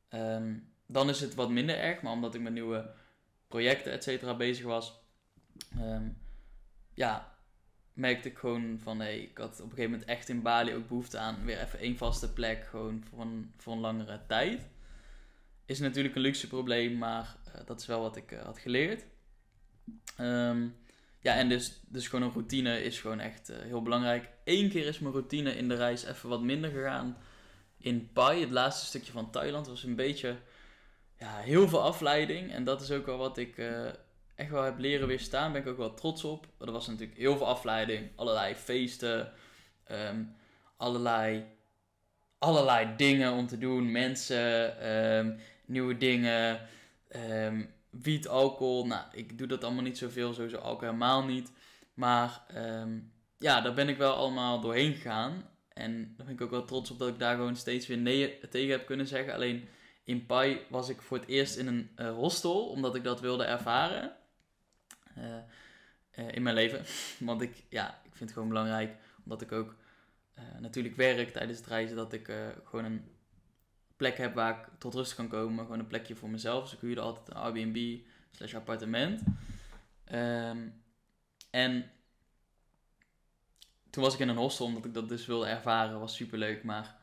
ehm, 0.09 0.55
dan 0.87 1.09
is 1.09 1.21
het 1.21 1.35
wat 1.35 1.51
minder 1.51 1.79
erg. 1.79 2.03
Maar 2.03 2.13
omdat 2.13 2.35
ik 2.35 2.41
met 2.41 2.53
nieuwe 2.53 2.91
projecten, 3.49 3.93
et 3.93 4.03
cetera, 4.03 4.37
bezig 4.37 4.65
was, 4.65 5.01
um, 5.79 6.19
ja, 6.95 7.37
merkte 7.93 8.29
ik 8.29 8.39
gewoon 8.39 8.79
van, 8.83 9.01
hé, 9.01 9.11
ik 9.11 9.39
had 9.39 9.53
op 9.53 9.65
een 9.65 9.71
gegeven 9.71 9.91
moment 9.91 10.09
echt 10.09 10.29
in 10.29 10.43
Bali 10.43 10.75
ook 10.75 10.89
behoefte 10.89 11.19
aan 11.19 11.45
weer 11.45 11.61
even 11.61 11.79
één 11.79 11.97
vaste 11.97 12.33
plek, 12.33 12.65
gewoon 12.65 13.05
voor 13.09 13.21
een, 13.21 13.53
voor 13.57 13.73
een 13.73 13.81
langere 13.81 14.21
tijd. 14.27 14.69
Is 15.69 15.79
natuurlijk 15.79 16.15
een 16.15 16.23
luxe 16.23 16.47
probleem, 16.47 16.99
maar 16.99 17.37
uh, 17.49 17.67
dat 17.67 17.81
is 17.81 17.87
wel 17.87 18.01
wat 18.01 18.17
ik 18.17 18.33
uh, 18.33 18.43
had 18.43 18.59
geleerd. 18.59 19.05
Um, 20.21 20.77
ja, 21.21 21.35
en 21.35 21.49
dus, 21.49 21.81
dus 21.87 22.09
gewoon 22.09 22.25
een 22.25 22.33
routine 22.33 22.83
is 22.83 23.01
gewoon 23.01 23.21
echt 23.21 23.51
uh, 23.51 23.57
heel 23.59 23.83
belangrijk. 23.83 24.29
Eén 24.45 24.71
keer 24.71 24.87
is 24.87 24.99
mijn 24.99 25.13
routine 25.13 25.57
in 25.57 25.69
de 25.69 25.75
reis 25.75 26.05
even 26.05 26.29
wat 26.29 26.43
minder 26.43 26.71
gegaan. 26.71 27.17
In 27.79 28.13
Pai, 28.13 28.41
het 28.41 28.51
laatste 28.51 28.87
stukje 28.87 29.13
van 29.13 29.31
Thailand, 29.31 29.67
was 29.67 29.85
een 29.85 29.97
beetje 29.97 30.37
ja, 31.19 31.37
heel 31.39 31.69
veel 31.69 31.83
afleiding. 31.83 32.53
En 32.53 32.65
dat 32.65 32.81
is 32.81 32.91
ook 32.91 33.07
wel 33.07 33.19
wat 33.19 33.39
ik 33.39 33.63
echt 34.35 34.51
wel 34.51 34.63
heb 34.63 34.79
leren 34.79 35.07
weerstaan. 35.07 35.53
Ben 35.53 35.61
ik 35.61 35.69
ook 35.69 35.77
wel 35.77 35.95
trots 35.95 36.25
op. 36.25 36.47
Er 36.59 36.73
was 36.73 36.87
natuurlijk 36.87 37.19
heel 37.19 37.37
veel 37.37 37.47
afleiding. 37.47 38.11
Allerlei 38.17 38.55
feesten. 38.55 39.33
Um, 39.91 40.37
allerlei, 40.77 41.45
allerlei 42.39 42.97
dingen 42.97 43.33
om 43.33 43.47
te 43.47 43.59
doen. 43.59 43.93
Mensen, 43.93 44.89
um, 44.93 45.39
nieuwe 45.69 45.97
dingen. 45.97 46.69
Um, 47.17 47.71
wiet, 47.91 48.29
alcohol. 48.29 48.87
Nou, 48.87 49.05
ik 49.13 49.39
doe 49.39 49.47
dat 49.47 49.65
allemaal 49.65 49.83
niet 49.83 49.99
zoveel, 49.99 50.35
sowieso 50.35 50.57
alcohol 50.57 50.95
helemaal 50.95 51.25
niet. 51.25 51.53
Maar 51.95 52.43
um, 52.57 53.13
ja, 53.39 53.61
daar 53.61 53.75
ben 53.75 53.89
ik 53.89 53.97
wel 53.97 54.15
allemaal 54.15 54.61
doorheen 54.61 54.95
gegaan. 54.95 55.51
En 55.69 56.15
daar 56.17 56.27
ben 56.27 56.35
ik 56.35 56.41
ook 56.41 56.51
wel 56.51 56.65
trots 56.65 56.91
op 56.91 56.99
dat 56.99 57.09
ik 57.09 57.19
daar 57.19 57.37
gewoon 57.37 57.57
steeds 57.57 57.87
weer 57.87 57.99
nee 57.99 58.39
tegen 58.49 58.71
heb 58.71 58.87
kunnen 58.87 59.07
zeggen. 59.07 59.35
Alleen 59.35 59.69
in 60.05 60.27
Pai 60.27 60.61
was 60.69 60.89
ik 60.89 61.03
voor 61.03 61.19
het 61.19 61.29
eerst 61.29 61.57
in 61.57 61.67
een 61.67 61.91
uh, 61.97 62.15
hostel, 62.15 62.67
omdat 62.67 62.95
ik 62.95 63.05
dat 63.05 63.21
wilde 63.21 63.45
ervaren. 63.45 64.13
Uh, 65.19 65.25
uh, 66.19 66.33
in 66.33 66.43
mijn 66.43 66.55
leven. 66.55 66.85
Want 67.29 67.43
ik, 67.43 67.65
ja, 67.69 67.89
ik 67.89 68.11
vind 68.11 68.21
het 68.21 68.33
gewoon 68.33 68.49
belangrijk, 68.49 68.97
omdat 69.25 69.43
ik 69.43 69.53
ook 69.53 69.77
natuurlijk 70.61 70.97
werk 70.97 71.33
tijdens 71.33 71.59
het 71.59 71.67
reizen, 71.67 71.97
dat 71.97 72.13
ik 72.13 72.33
gewoon 72.65 72.85
een 72.85 73.05
plek 73.99 74.17
heb 74.17 74.35
waar 74.35 74.59
ik 74.59 74.69
tot 74.79 74.95
rust 74.95 75.15
kan 75.15 75.29
komen. 75.29 75.65
Gewoon 75.65 75.79
een 75.79 75.87
plekje 75.87 76.17
voor 76.17 76.31
mezelf. 76.31 76.63
Dus 76.63 76.73
ik 76.73 76.81
huurde 76.81 77.01
altijd 77.01 77.29
een 77.29 77.35
Airbnb 77.35 77.99
slash 78.31 78.55
appartement. 78.55 79.23
Um, 80.13 80.83
en 81.51 81.91
toen 83.91 84.03
was 84.03 84.15
ik 84.15 84.21
in 84.21 84.29
een 84.29 84.37
hostel, 84.37 84.67
omdat 84.67 84.85
ik 84.85 84.95
dat 84.95 85.09
dus 85.09 85.27
wilde 85.27 85.47
ervaren. 85.47 86.01
Was 86.01 86.15
super 86.15 86.39
leuk, 86.39 86.65
maar 86.65 86.97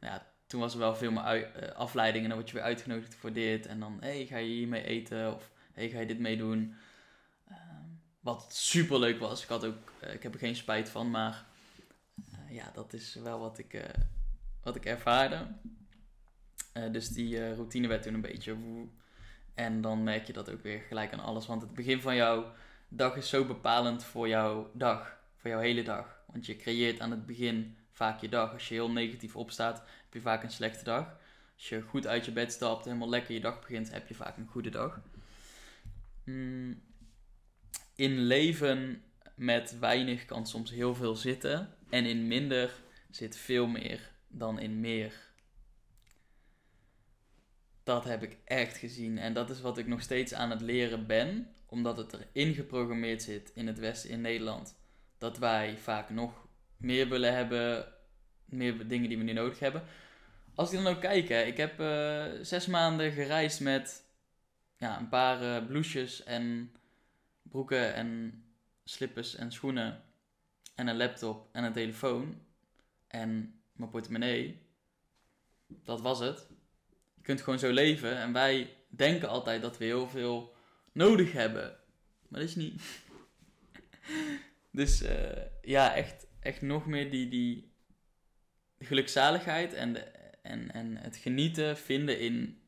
nou 0.00 0.12
ja, 0.12 0.26
toen 0.46 0.60
was 0.60 0.72
er 0.72 0.78
wel 0.78 0.94
veel 0.94 1.10
meer 1.10 1.62
uh, 1.62 1.70
afleiding. 1.70 2.22
En 2.22 2.28
dan 2.28 2.38
word 2.38 2.50
je 2.50 2.56
weer 2.56 2.64
uitgenodigd 2.64 3.14
voor 3.14 3.32
dit. 3.32 3.66
En 3.66 3.80
dan, 3.80 3.96
hé, 4.00 4.16
hey, 4.16 4.26
ga 4.26 4.36
je 4.36 4.48
hiermee 4.48 4.82
eten? 4.82 5.34
Of, 5.34 5.50
hé, 5.72 5.82
hey, 5.82 5.90
ga 5.90 6.00
je 6.00 6.06
dit 6.06 6.18
meedoen? 6.18 6.74
Uh, 7.50 7.56
wat 8.20 8.54
super 8.54 8.98
leuk 8.98 9.18
was. 9.18 9.42
Ik, 9.42 9.48
had 9.48 9.64
ook, 9.64 9.92
uh, 10.04 10.14
ik 10.14 10.22
heb 10.22 10.34
er 10.34 10.40
geen 10.40 10.56
spijt 10.56 10.88
van, 10.88 11.10
maar 11.10 11.44
eh, 12.32 12.54
ja, 12.54 12.70
dat 12.74 12.92
is 12.92 13.14
wel 13.14 13.38
wat 13.38 13.58
ik, 13.58 13.90
wat 14.62 14.76
ik 14.76 14.84
ervaarde. 14.84 15.46
Uh, 16.78 16.92
dus 16.92 17.08
die 17.08 17.34
uh, 17.34 17.54
routine 17.54 17.88
werd 17.88 18.02
toen 18.02 18.14
een 18.14 18.20
beetje. 18.20 18.56
En 19.54 19.80
dan 19.80 20.02
merk 20.02 20.26
je 20.26 20.32
dat 20.32 20.50
ook 20.50 20.62
weer 20.62 20.80
gelijk 20.80 21.12
aan 21.12 21.20
alles. 21.20 21.46
Want 21.46 21.62
het 21.62 21.74
begin 21.74 22.00
van 22.00 22.16
jouw 22.16 22.52
dag 22.88 23.16
is 23.16 23.28
zo 23.28 23.44
bepalend 23.44 24.04
voor 24.04 24.28
jouw 24.28 24.70
dag. 24.74 25.18
Voor 25.36 25.50
jouw 25.50 25.60
hele 25.60 25.82
dag. 25.82 26.18
Want 26.26 26.46
je 26.46 26.56
creëert 26.56 27.00
aan 27.00 27.10
het 27.10 27.26
begin 27.26 27.76
vaak 27.92 28.20
je 28.20 28.28
dag. 28.28 28.52
Als 28.52 28.68
je 28.68 28.74
heel 28.74 28.90
negatief 28.90 29.36
opstaat, 29.36 29.78
heb 29.78 30.12
je 30.12 30.20
vaak 30.20 30.42
een 30.42 30.50
slechte 30.50 30.84
dag. 30.84 31.16
Als 31.54 31.68
je 31.68 31.80
goed 31.80 32.06
uit 32.06 32.24
je 32.24 32.32
bed 32.32 32.52
stapt, 32.52 32.84
helemaal 32.84 33.08
lekker 33.08 33.34
je 33.34 33.40
dag 33.40 33.60
begint, 33.60 33.92
heb 33.92 34.08
je 34.08 34.14
vaak 34.14 34.36
een 34.36 34.46
goede 34.46 34.70
dag. 34.70 35.00
Mm. 36.24 36.82
In 37.94 38.18
leven 38.18 39.02
met 39.34 39.78
weinig 39.78 40.24
kan 40.24 40.46
soms 40.46 40.70
heel 40.70 40.94
veel 40.94 41.16
zitten. 41.16 41.74
En 41.90 42.04
in 42.04 42.26
minder 42.26 42.72
zit 43.10 43.36
veel 43.36 43.66
meer 43.66 44.10
dan 44.28 44.58
in 44.58 44.80
meer 44.80 45.27
dat 47.88 48.04
heb 48.04 48.22
ik 48.22 48.38
echt 48.44 48.76
gezien. 48.76 49.18
En 49.18 49.32
dat 49.32 49.50
is 49.50 49.60
wat 49.60 49.78
ik 49.78 49.86
nog 49.86 50.02
steeds 50.02 50.34
aan 50.34 50.50
het 50.50 50.60
leren 50.60 51.06
ben, 51.06 51.54
omdat 51.66 51.96
het 51.96 52.12
erin 52.12 52.54
geprogrammeerd 52.54 53.22
zit 53.22 53.50
in 53.54 53.66
het 53.66 53.78
Westen, 53.78 54.10
in 54.10 54.20
Nederland. 54.20 54.78
Dat 55.18 55.38
wij 55.38 55.78
vaak 55.78 56.10
nog 56.10 56.46
meer 56.76 57.08
willen 57.08 57.34
hebben, 57.34 57.92
meer 58.44 58.88
dingen 58.88 59.08
die 59.08 59.18
we 59.18 59.24
nu 59.24 59.32
nodig 59.32 59.58
hebben. 59.58 59.82
Als 60.54 60.72
ik 60.72 60.82
dan 60.82 60.94
ook 60.94 61.00
kijk, 61.00 61.28
hè, 61.28 61.42
ik 61.42 61.56
heb 61.56 61.80
eh, 61.80 62.24
zes 62.42 62.66
maanden 62.66 63.12
gereisd 63.12 63.60
met 63.60 64.04
ja, 64.76 64.98
een 64.98 65.08
paar 65.08 65.42
uh, 65.42 65.66
blouses 65.66 66.24
en 66.24 66.72
broeken 67.42 67.94
en 67.94 68.42
slippers 68.84 69.34
en 69.34 69.52
schoenen 69.52 70.02
en 70.74 70.86
een 70.88 70.96
laptop 70.96 71.48
en 71.52 71.64
een 71.64 71.72
telefoon 71.72 72.42
en 73.06 73.60
mijn 73.72 73.90
portemonnee. 73.90 74.66
Dat 75.66 76.00
was 76.00 76.18
het. 76.18 76.57
Kunt 77.28 77.42
gewoon 77.42 77.58
zo 77.58 77.72
leven 77.72 78.16
en 78.16 78.32
wij 78.32 78.76
denken 78.88 79.28
altijd 79.28 79.62
dat 79.62 79.78
we 79.78 79.84
heel 79.84 80.08
veel 80.08 80.54
nodig 80.92 81.32
hebben. 81.32 81.76
Maar 82.28 82.40
dat 82.40 82.48
is 82.48 82.54
niet. 82.54 82.82
dus 84.70 85.02
uh, 85.02 85.10
ja, 85.62 85.94
echt, 85.94 86.26
echt 86.40 86.62
nog 86.62 86.86
meer 86.86 87.10
die, 87.10 87.28
die 87.28 87.72
gelukzaligheid 88.78 89.74
en, 89.74 89.96
en, 90.42 90.70
en 90.70 90.96
het 90.96 91.16
genieten 91.16 91.76
vinden 91.76 92.20
in 92.20 92.62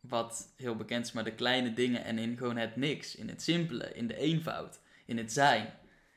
wat 0.00 0.54
heel 0.56 0.76
bekend 0.76 1.06
is, 1.06 1.12
maar 1.12 1.24
de 1.24 1.34
kleine 1.34 1.72
dingen 1.72 2.04
en 2.04 2.18
in 2.18 2.36
gewoon 2.36 2.56
het 2.56 2.76
niks, 2.76 3.14
in 3.14 3.28
het 3.28 3.42
simpele, 3.42 3.94
in 3.94 4.06
de 4.06 4.16
eenvoud, 4.16 4.80
in 5.06 5.18
het 5.18 5.32
zijn, 5.32 5.74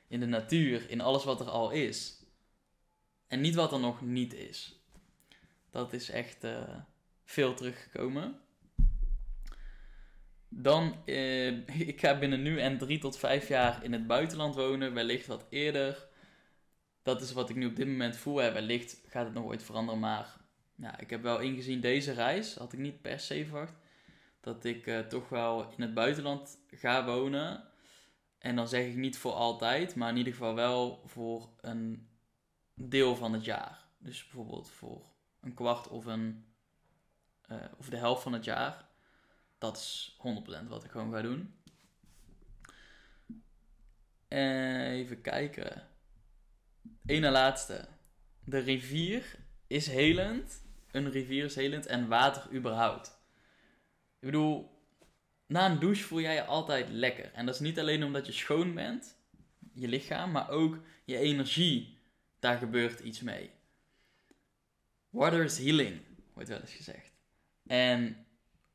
in 0.08 0.20
de 0.20 0.26
natuur, 0.26 0.90
in 0.90 1.02
alles 1.02 1.24
wat 1.24 1.40
er 1.40 1.50
al 1.50 1.72
is. 1.72 2.24
En 3.28 3.42
niet 3.42 3.56
wat 3.56 3.72
er 3.72 3.80
nog 3.80 4.02
niet 4.02 4.34
is. 4.34 4.80
Dat 5.70 5.94
is 5.94 6.10
echt 6.10 6.44
uh, 6.44 6.78
veel 7.30 7.54
teruggekomen. 7.54 8.40
Dan, 10.48 10.96
uh, 11.06 11.68
ik 11.94 12.00
ga 12.00 12.20
binnen 12.20 12.42
nu 12.42 12.60
en 12.60 12.78
drie 12.78 13.00
tot 13.00 13.18
vijf 13.18 13.48
jaar 13.48 13.84
in 13.84 13.94
het 13.94 14.08
buitenland 14.08 14.56
wonen, 14.56 14.94
wellicht 14.94 15.28
wat 15.28 15.46
eerder. 15.50 16.08
Dat 17.04 17.22
is 17.22 17.34
wat 17.34 17.50
ik 17.50 17.56
nu 17.56 17.66
op 17.66 17.76
dit 17.76 17.88
moment 17.88 18.18
voel. 18.18 18.36
wellicht 18.36 19.02
gaat 19.08 19.26
het 19.26 19.34
nog 19.34 19.46
ooit 19.46 19.64
veranderen, 19.64 20.00
maar 20.00 20.38
ja, 20.76 21.00
ik 21.00 21.10
heb 21.10 21.22
wel 21.22 21.40
ingezien 21.40 21.82
deze 21.82 22.12
reis, 22.12 22.56
had 22.56 22.74
ik 22.74 22.80
niet 22.80 23.02
per 23.02 23.20
se 23.20 23.46
verwacht, 23.46 23.78
dat 24.42 24.66
ik 24.66 24.86
uh, 24.86 25.00
toch 25.00 25.30
wel 25.30 25.74
in 25.78 25.82
het 25.82 25.94
buitenland 25.94 26.58
ga 26.68 27.06
wonen. 27.06 27.64
En 28.38 28.56
dan 28.56 28.68
zeg 28.68 28.86
ik 28.86 28.96
niet 28.96 29.18
voor 29.18 29.34
altijd, 29.34 29.96
maar 29.96 30.10
in 30.10 30.18
ieder 30.18 30.34
geval 30.34 30.56
wel 30.56 31.02
voor 31.06 31.50
een 31.62 32.10
deel 32.74 33.16
van 33.16 33.34
het 33.34 33.46
jaar. 33.46 33.88
Dus 33.98 34.24
bijvoorbeeld 34.24 34.70
voor 34.70 35.06
een 35.42 35.54
kwart 35.54 35.88
of, 35.88 36.06
een, 36.06 36.49
uh, 37.52 37.58
of 37.78 37.90
de 37.90 37.98
helft 37.98 38.24
van 38.24 38.34
het 38.34 38.44
jaar. 38.44 38.86
Dat 39.58 39.78
is 39.78 40.18
100% 40.64 40.68
wat 40.68 40.84
ik 40.84 40.92
gewoon 40.92 41.14
ga 41.14 41.22
doen. 41.22 41.54
Even 44.28 45.22
kijken. 45.22 45.88
Ene 47.06 47.30
laatste. 47.30 47.88
De 48.44 48.60
rivier 48.60 49.36
is 49.68 49.88
helend 49.88 50.62
een 50.92 51.12
rivier 51.12 51.46
is 51.46 51.56
helend 51.56 51.86
en 51.86 52.08
water 52.08 52.54
überhaupt. 52.54 53.08
Ik 54.20 54.26
bedoel, 54.26 54.70
na 55.48 55.70
een 55.70 55.80
douche 55.80 56.04
voel 56.04 56.22
jij 56.22 56.34
je 56.34 56.46
altijd 56.46 56.90
lekker. 56.90 57.34
En 57.34 57.46
dat 57.46 57.56
is 57.56 57.62
niet 57.62 57.80
alleen 57.80 58.04
omdat 58.04 58.26
je 58.26 58.32
schoon 58.32 58.74
bent, 58.74 59.16
je 59.74 59.88
lichaam, 59.88 60.32
maar 60.32 60.50
ook 60.50 60.80
je 61.06 61.18
energie. 61.18 61.98
Daar 62.40 62.58
gebeurt 62.58 63.00
iets 63.00 63.22
mee. 63.22 63.52
Water 65.10 65.44
is 65.44 65.58
healing, 65.58 66.02
wordt 66.34 66.50
wel 66.50 66.60
eens 66.60 66.74
gezegd. 66.74 67.19
En 67.68 68.26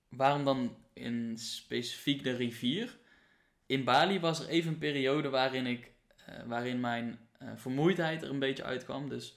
waarom 0.09 0.44
dan 0.44 0.77
in 0.92 1.38
specifiek 1.38 2.25
de 2.25 2.37
rivier? 2.37 2.99
In 3.66 3.85
Bali 3.85 4.20
was 4.20 4.40
er 4.40 4.49
even 4.49 4.73
een 4.73 4.79
periode 4.79 5.29
waarin, 5.29 5.66
ik, 5.66 5.92
uh, 6.29 6.42
waarin 6.47 6.81
mijn 6.81 7.18
uh, 7.42 7.49
vermoeidheid 7.57 8.23
er 8.23 8.31
een 8.31 8.38
beetje 8.38 8.64
uitkwam. 8.64 9.09
Dus 9.09 9.37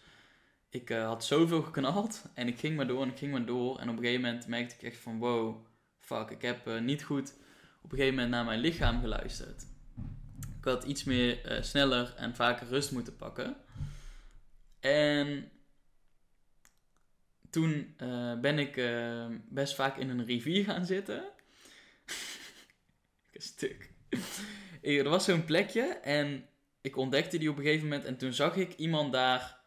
ik 0.70 0.90
uh, 0.90 1.06
had 1.06 1.26
zoveel 1.26 1.62
geknald 1.62 2.26
en 2.34 2.48
ik 2.48 2.60
ging 2.60 2.76
maar 2.76 2.88
door 2.88 3.02
en 3.02 3.10
ik 3.10 3.18
ging 3.18 3.32
maar 3.32 3.46
door. 3.46 3.80
En 3.80 3.90
op 3.90 3.98
een 3.98 4.04
gegeven 4.04 4.22
moment 4.22 4.48
merkte 4.48 4.76
ik 4.76 4.82
echt 4.82 4.98
van 4.98 5.20
wow, 5.20 5.66
fuck, 6.00 6.30
ik 6.30 6.42
heb 6.42 6.80
niet 6.82 7.04
goed 7.04 7.36
op 7.82 7.92
een 7.92 7.98
gegeven 7.98 8.16
moment 8.16 8.32
naar 8.32 8.46
mijn 8.46 8.60
lichaam 8.60 9.02
geluisterd. 9.02 9.66
Ik 10.58 10.64
had 10.64 10.84
iets 10.84 11.04
meer 11.04 11.60
sneller 11.62 12.14
en 12.16 12.36
vaker 12.36 12.68
rust 12.68 12.92
moeten 12.92 13.16
pakken. 13.16 13.56
En 14.80 15.52
toen 17.50 17.96
ben 18.42 18.60
ik 18.60 18.82
best 19.50 19.76
vaak 19.76 19.98
in 19.98 20.10
een 20.10 20.26
rivier 20.26 20.64
gaan 20.64 20.86
zitten. 20.86 21.24
een 23.34 23.42
stuk. 23.42 23.92
er 24.82 25.10
was 25.10 25.26
zo'n 25.26 25.46
plekje 25.46 25.84
en 25.86 26.46
ik 26.82 26.98
ontdekte 26.98 27.38
die 27.38 27.50
op 27.50 27.58
een 27.58 27.64
gegeven 27.64 27.88
moment 27.88 28.06
en 28.06 28.18
toen 28.18 28.34
zag 28.34 28.56
ik 28.56 28.76
iemand 28.76 29.14
daar 29.14 29.58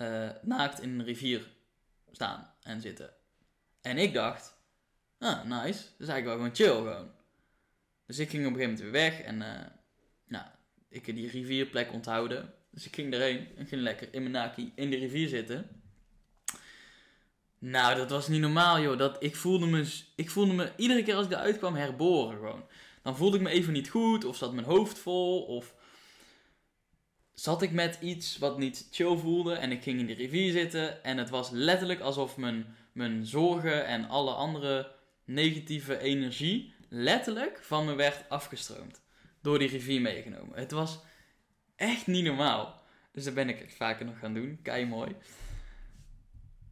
uh, 0.00 0.30
naakt 0.42 0.80
in 0.80 0.90
een 0.90 1.04
rivier 1.04 1.48
staan 2.10 2.54
en 2.62 2.80
zitten. 2.80 3.10
En 3.80 3.98
ik 3.98 4.14
dacht, 4.14 4.56
ah, 5.18 5.44
nice. 5.44 5.82
Dat 5.82 6.00
is 6.00 6.08
eigenlijk 6.08 6.24
wel 6.24 6.34
gewoon 6.34 6.54
chill 6.54 6.74
gewoon. 6.74 7.10
Dus 8.06 8.18
ik 8.18 8.30
ging 8.30 8.46
op 8.46 8.52
een 8.52 8.58
gegeven 8.58 8.84
moment 8.84 8.92
weer 8.92 9.10
weg 9.10 9.20
en 9.20 9.36
nou, 10.26 10.46
ik 10.88 11.06
heb 11.06 11.16
die 11.16 11.30
rivierplek 11.30 11.92
onthouden. 11.92 12.54
Dus 12.70 12.86
ik 12.86 12.94
ging 12.94 13.12
erheen 13.12 13.48
en 13.56 13.66
ging 13.66 13.82
lekker 13.82 14.08
in 14.14 14.20
mijn 14.20 14.34
naki 14.34 14.72
in 14.74 14.90
de 14.90 14.96
rivier 14.96 15.28
zitten. 15.28 15.79
Nou, 17.60 17.96
dat 17.96 18.10
was 18.10 18.28
niet 18.28 18.40
normaal, 18.40 18.80
joh. 18.80 18.98
Dat, 18.98 19.16
ik, 19.22 19.36
voelde 19.36 19.66
me, 19.66 19.92
ik 20.14 20.30
voelde 20.30 20.52
me 20.52 20.72
iedere 20.76 21.02
keer 21.02 21.14
als 21.14 21.26
ik 21.26 21.32
eruit 21.32 21.58
kwam 21.58 21.74
herboren 21.74 22.36
gewoon. 22.36 22.64
Dan 23.02 23.16
voelde 23.16 23.36
ik 23.36 23.42
me 23.42 23.50
even 23.50 23.72
niet 23.72 23.88
goed, 23.88 24.24
of 24.24 24.36
zat 24.36 24.52
mijn 24.52 24.66
hoofd 24.66 24.98
vol, 24.98 25.42
of 25.42 25.74
zat 27.34 27.62
ik 27.62 27.72
met 27.72 27.98
iets 28.00 28.38
wat 28.38 28.58
niet 28.58 28.88
chill 28.90 29.16
voelde 29.16 29.54
en 29.54 29.72
ik 29.72 29.82
ging 29.82 29.98
in 29.98 30.06
de 30.06 30.14
rivier 30.14 30.52
zitten 30.52 31.04
en 31.04 31.18
het 31.18 31.30
was 31.30 31.50
letterlijk 31.50 32.00
alsof 32.00 32.36
mijn, 32.36 32.76
mijn 32.92 33.26
zorgen 33.26 33.86
en 33.86 34.08
alle 34.08 34.32
andere 34.32 34.92
negatieve 35.24 35.98
energie 35.98 36.74
letterlijk 36.88 37.58
van 37.62 37.84
me 37.84 37.94
werd 37.94 38.28
afgestroomd. 38.28 39.00
Door 39.42 39.58
die 39.58 39.68
rivier 39.68 40.00
meegenomen. 40.00 40.58
Het 40.58 40.70
was 40.70 41.00
echt 41.76 42.06
niet 42.06 42.24
normaal. 42.24 42.82
Dus 43.12 43.24
dat 43.24 43.34
ben 43.34 43.48
ik 43.48 43.74
vaker 43.76 44.06
nog 44.06 44.18
gaan 44.18 44.34
doen. 44.34 44.58
Kei 44.62 44.86
mooi. 44.86 45.16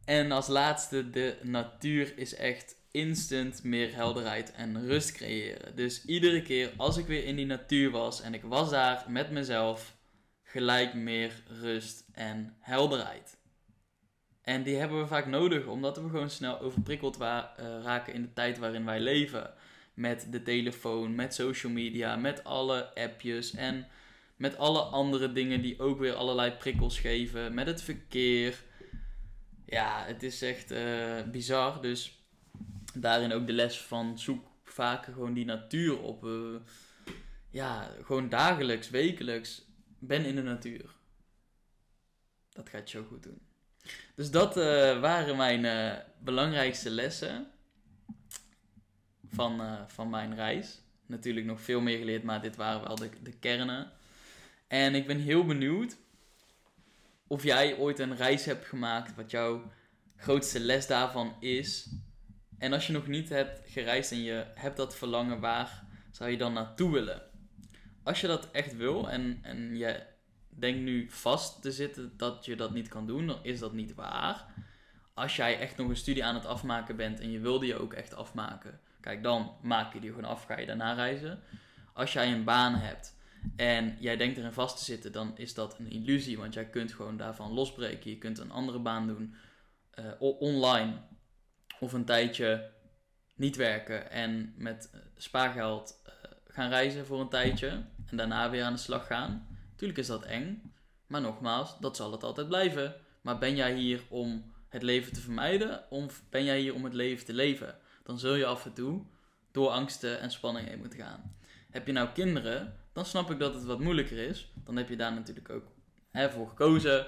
En 0.09 0.31
als 0.31 0.47
laatste, 0.47 1.09
de 1.09 1.37
natuur 1.41 2.17
is 2.17 2.35
echt 2.35 2.75
instant 2.91 3.63
meer 3.63 3.95
helderheid 3.95 4.51
en 4.51 4.85
rust 4.85 5.11
creëren. 5.11 5.75
Dus 5.75 6.05
iedere 6.05 6.41
keer 6.41 6.71
als 6.77 6.97
ik 6.97 7.05
weer 7.05 7.23
in 7.25 7.35
die 7.35 7.45
natuur 7.45 7.91
was 7.91 8.21
en 8.21 8.33
ik 8.33 8.41
was 8.43 8.69
daar 8.69 9.05
met 9.07 9.31
mezelf, 9.31 9.97
gelijk 10.43 10.93
meer 10.93 11.43
rust 11.47 12.05
en 12.13 12.55
helderheid. 12.59 13.37
En 14.41 14.63
die 14.63 14.75
hebben 14.75 14.99
we 14.99 15.07
vaak 15.07 15.25
nodig, 15.25 15.65
omdat 15.65 15.97
we 15.97 16.09
gewoon 16.09 16.29
snel 16.29 16.59
overprikkeld 16.59 17.17
wa- 17.17 17.53
uh, 17.59 17.65
raken 17.83 18.13
in 18.13 18.21
de 18.21 18.33
tijd 18.33 18.57
waarin 18.57 18.85
wij 18.85 18.99
leven. 18.99 19.53
Met 19.93 20.27
de 20.31 20.43
telefoon, 20.43 21.15
met 21.15 21.33
social 21.33 21.71
media, 21.71 22.15
met 22.15 22.43
alle 22.43 22.95
appjes 22.95 23.55
en 23.55 23.87
met 24.35 24.57
alle 24.57 24.81
andere 24.81 25.31
dingen 25.31 25.61
die 25.61 25.79
ook 25.79 25.99
weer 25.99 26.13
allerlei 26.13 26.51
prikkels 26.51 26.99
geven. 26.99 27.53
Met 27.53 27.67
het 27.67 27.81
verkeer. 27.81 28.67
Ja, 29.69 30.03
het 30.05 30.23
is 30.23 30.41
echt 30.41 30.71
uh, 30.71 31.21
bizar. 31.31 31.81
Dus 31.81 32.23
daarin 32.93 33.33
ook 33.33 33.47
de 33.47 33.53
les 33.53 33.81
van 33.81 34.19
zoek 34.19 34.47
vaker 34.63 35.13
gewoon 35.13 35.33
die 35.33 35.45
natuur 35.45 36.01
op. 36.01 36.23
Uh, 36.23 36.55
ja, 37.49 37.91
gewoon 38.03 38.29
dagelijks, 38.29 38.89
wekelijks 38.89 39.65
ben 39.99 40.25
in 40.25 40.35
de 40.35 40.41
natuur. 40.41 40.95
Dat 42.49 42.69
gaat 42.69 42.91
je 42.91 42.97
zo 42.97 43.05
goed 43.05 43.23
doen. 43.23 43.41
Dus 44.15 44.31
dat 44.31 44.57
uh, 44.57 44.63
waren 44.99 45.37
mijn 45.37 46.03
belangrijkste 46.19 46.89
lessen 46.89 47.47
van, 49.27 49.61
van 49.87 50.09
mijn 50.09 50.35
reis. 50.35 50.81
Natuurlijk 51.05 51.45
nog 51.45 51.61
veel 51.61 51.81
meer 51.81 51.97
geleerd, 51.97 52.23
maar 52.23 52.41
dit 52.41 52.55
waren 52.55 52.87
wel 52.87 52.95
de, 52.95 53.09
de 53.23 53.33
kernen. 53.33 53.91
En 54.67 54.95
ik 54.95 55.07
ben 55.07 55.19
heel 55.19 55.45
benieuwd 55.45 55.97
of 57.29 57.43
jij 57.43 57.77
ooit 57.77 57.99
een 57.99 58.15
reis 58.15 58.45
hebt 58.45 58.65
gemaakt, 58.65 59.15
wat 59.15 59.31
jouw 59.31 59.71
grootste 60.15 60.59
les 60.59 60.87
daarvan 60.87 61.35
is. 61.39 61.89
En 62.57 62.73
als 62.73 62.87
je 62.87 62.93
nog 62.93 63.07
niet 63.07 63.29
hebt 63.29 63.69
gereisd 63.69 64.11
en 64.11 64.23
je 64.23 64.45
hebt 64.55 64.77
dat 64.77 64.95
verlangen, 64.95 65.39
waar 65.39 65.83
zou 66.11 66.29
je 66.29 66.37
dan 66.37 66.53
naartoe 66.53 66.91
willen? 66.91 67.29
als 68.09 68.21
je 68.21 68.27
dat 68.27 68.51
echt 68.51 68.75
wil 68.75 69.09
en, 69.09 69.39
en 69.41 69.77
je 69.77 70.03
denkt 70.49 70.79
nu 70.79 71.09
vast 71.09 71.61
te 71.61 71.71
zitten 71.71 72.13
dat 72.17 72.45
je 72.45 72.55
dat 72.55 72.73
niet 72.73 72.87
kan 72.87 73.07
doen, 73.07 73.27
dan 73.27 73.39
is 73.41 73.59
dat 73.59 73.73
niet 73.73 73.95
waar. 73.95 74.45
Als 75.13 75.35
jij 75.35 75.59
echt 75.59 75.77
nog 75.77 75.89
een 75.89 75.95
studie 75.95 76.25
aan 76.25 76.35
het 76.35 76.45
afmaken 76.45 76.95
bent 76.95 77.19
en 77.19 77.31
je 77.31 77.39
wilde 77.39 77.65
je 77.65 77.79
ook 77.79 77.93
echt 77.93 78.15
afmaken, 78.15 78.79
kijk 79.01 79.23
dan 79.23 79.55
maak 79.61 79.93
je 79.93 79.99
die 79.99 80.09
gewoon 80.09 80.29
af, 80.29 80.45
ga 80.45 80.59
je 80.59 80.65
daarna 80.65 80.93
reizen. 80.93 81.39
Als 81.93 82.13
jij 82.13 82.33
een 82.33 82.43
baan 82.43 82.75
hebt 82.75 83.17
en 83.55 83.97
jij 83.99 84.17
denkt 84.17 84.37
erin 84.37 84.51
vast 84.51 84.77
te 84.77 84.83
zitten, 84.83 85.11
dan 85.11 85.37
is 85.37 85.53
dat 85.53 85.79
een 85.79 85.91
illusie, 85.91 86.37
want 86.37 86.53
jij 86.53 86.65
kunt 86.65 86.93
gewoon 86.93 87.17
daarvan 87.17 87.53
losbreken. 87.53 88.09
Je 88.09 88.17
kunt 88.17 88.37
een 88.37 88.51
andere 88.51 88.79
baan 88.79 89.07
doen, 89.07 89.35
uh, 89.99 90.05
online, 90.39 90.93
of 91.79 91.93
een 91.93 92.05
tijdje 92.05 92.71
niet 93.35 93.55
werken 93.55 94.11
en 94.11 94.53
met 94.57 94.89
eh, 94.93 94.99
spaargeld 95.17 96.01
uh, 96.05 96.13
gaan 96.47 96.69
reizen 96.69 97.05
voor 97.05 97.19
een 97.19 97.29
tijdje 97.29 97.83
en 98.05 98.17
daarna 98.17 98.49
weer 98.49 98.63
aan 98.63 98.73
de 98.73 98.79
slag 98.79 99.07
gaan. 99.07 99.47
Tuurlijk 99.75 99.99
is 99.99 100.07
dat 100.07 100.25
eng, 100.25 100.73
maar 101.07 101.21
nogmaals, 101.21 101.79
dat 101.79 101.95
zal 101.95 102.11
het 102.11 102.23
altijd 102.23 102.47
blijven. 102.47 102.95
Maar 103.21 103.37
ben 103.37 103.55
jij 103.55 103.75
hier 103.75 104.01
om 104.09 104.53
het 104.69 104.83
leven 104.83 105.13
te 105.13 105.21
vermijden 105.21 105.91
of 105.91 106.23
ben 106.29 106.43
jij 106.43 106.59
hier 106.59 106.73
om 106.73 106.83
het 106.83 106.93
leven 106.93 107.25
te 107.25 107.33
leven? 107.33 107.77
Dan 108.03 108.19
zul 108.19 108.35
je 108.35 108.45
af 108.45 108.65
en 108.65 108.73
toe 108.73 109.05
door 109.51 109.69
angsten 109.69 110.19
en 110.19 110.31
spanning 110.31 110.67
heen 110.67 110.79
moeten 110.79 110.99
gaan. 110.99 111.35
Heb 111.69 111.87
je 111.87 111.93
nou 111.93 112.09
kinderen, 112.13 112.78
dan 112.93 113.05
snap 113.05 113.31
ik 113.31 113.39
dat 113.39 113.53
het 113.53 113.63
wat 113.63 113.79
moeilijker 113.79 114.17
is. 114.17 114.51
Dan 114.63 114.75
heb 114.75 114.89
je 114.89 114.95
daar 114.95 115.13
natuurlijk 115.13 115.49
ook 115.49 115.67
hè, 116.11 116.31
voor 116.31 116.47
gekozen. 116.47 117.07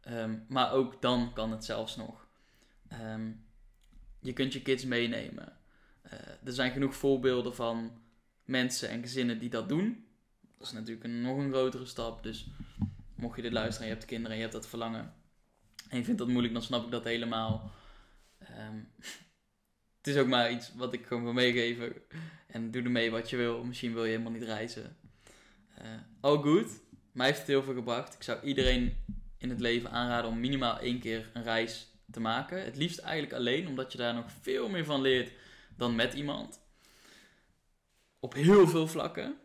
Ehm, 0.00 0.38
maar 0.48 0.72
ook 0.72 1.02
dan 1.02 1.32
kan 1.32 1.50
het 1.50 1.64
zelfs 1.64 1.96
nog. 1.96 2.26
Ehm, 2.88 3.30
je 4.20 4.32
kunt 4.32 4.52
je 4.52 4.62
kids 4.62 4.84
meenemen. 4.84 5.56
Uh, 6.06 6.12
er 6.44 6.52
zijn 6.52 6.72
genoeg 6.72 6.94
voorbeelden 6.94 7.54
van 7.54 8.02
mensen 8.44 8.88
en 8.88 9.00
gezinnen 9.00 9.38
die 9.38 9.50
dat 9.50 9.68
doen. 9.68 10.06
Dat 10.58 10.66
is 10.66 10.72
natuurlijk 10.72 11.04
een, 11.04 11.22
nog 11.22 11.38
een 11.38 11.50
grotere 11.50 11.86
stap. 11.86 12.22
Dus 12.22 12.50
mocht 13.14 13.36
je 13.36 13.42
dit 13.42 13.52
luisteren 13.52 13.82
en 13.82 13.88
je 13.88 13.94
hebt 13.94 14.08
kinderen 14.08 14.30
en 14.30 14.36
je 14.36 14.42
hebt 14.48 14.60
dat 14.60 14.68
verlangen. 14.68 15.14
En 15.88 15.98
je 15.98 16.04
vindt 16.04 16.18
dat 16.18 16.28
moeilijk, 16.28 16.52
dan 16.52 16.62
snap 16.62 16.84
ik 16.84 16.90
dat 16.90 17.04
helemaal. 17.04 17.70
Um, 18.40 18.88
het 19.98 20.06
is 20.06 20.16
ook 20.16 20.26
maar 20.26 20.52
iets 20.52 20.74
wat 20.74 20.92
ik 20.92 21.06
gewoon 21.06 21.22
wil 21.22 21.32
meegeven. 21.32 21.92
En 22.46 22.70
doe 22.70 22.82
ermee 22.82 23.10
wat 23.10 23.30
je 23.30 23.36
wil. 23.36 23.64
Misschien 23.64 23.92
wil 23.92 24.04
je 24.04 24.10
helemaal 24.10 24.32
niet 24.32 24.42
reizen. 24.42 24.96
Uh, 25.78 25.88
all 26.20 26.36
good. 26.36 26.80
Mij 27.12 27.26
heeft 27.26 27.38
het 27.38 27.48
heel 27.48 27.62
veel 27.62 27.74
gebracht. 27.74 28.14
Ik 28.14 28.22
zou 28.22 28.42
iedereen 28.42 28.96
in 29.38 29.50
het 29.50 29.60
leven 29.60 29.90
aanraden 29.90 30.30
om 30.30 30.40
minimaal 30.40 30.78
één 30.78 31.00
keer 31.00 31.30
een 31.32 31.42
reis 31.42 31.86
te 32.10 32.20
maken. 32.20 32.64
Het 32.64 32.76
liefst 32.76 32.98
eigenlijk 32.98 33.32
alleen, 33.32 33.68
omdat 33.68 33.92
je 33.92 33.98
daar 33.98 34.14
nog 34.14 34.30
veel 34.40 34.68
meer 34.68 34.84
van 34.84 35.00
leert 35.00 35.32
dan 35.76 35.94
met 35.94 36.14
iemand. 36.14 36.60
Op 38.20 38.34
heel 38.34 38.68
veel 38.68 38.86
vlakken. 38.86 39.38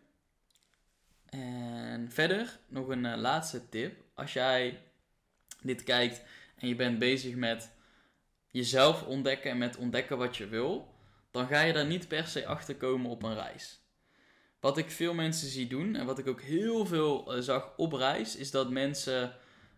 En 1.25 2.11
verder 2.11 2.59
nog 2.67 2.87
een 2.87 3.03
uh, 3.03 3.15
laatste 3.15 3.69
tip. 3.69 4.03
Als 4.13 4.33
jij 4.33 4.81
dit 5.61 5.83
kijkt 5.83 6.23
en 6.55 6.67
je 6.67 6.75
bent 6.75 6.99
bezig 6.99 7.35
met 7.35 7.71
jezelf 8.51 9.03
ontdekken 9.03 9.51
en 9.51 9.57
met 9.57 9.77
ontdekken 9.77 10.17
wat 10.17 10.37
je 10.37 10.47
wil, 10.47 10.95
dan 11.31 11.47
ga 11.47 11.61
je 11.61 11.73
daar 11.73 11.85
niet 11.85 12.07
per 12.07 12.27
se 12.27 12.45
achter 12.45 12.75
komen 12.75 13.11
op 13.11 13.23
een 13.23 13.33
reis. 13.33 13.79
Wat 14.59 14.77
ik 14.77 14.91
veel 14.91 15.13
mensen 15.13 15.47
zie 15.49 15.67
doen 15.67 15.95
en 15.95 16.05
wat 16.05 16.19
ik 16.19 16.27
ook 16.27 16.41
heel 16.41 16.85
veel 16.85 17.35
uh, 17.35 17.41
zag 17.41 17.73
op 17.77 17.93
reis, 17.93 18.35
is 18.35 18.51
dat 18.51 18.69
mensen, 18.69 19.33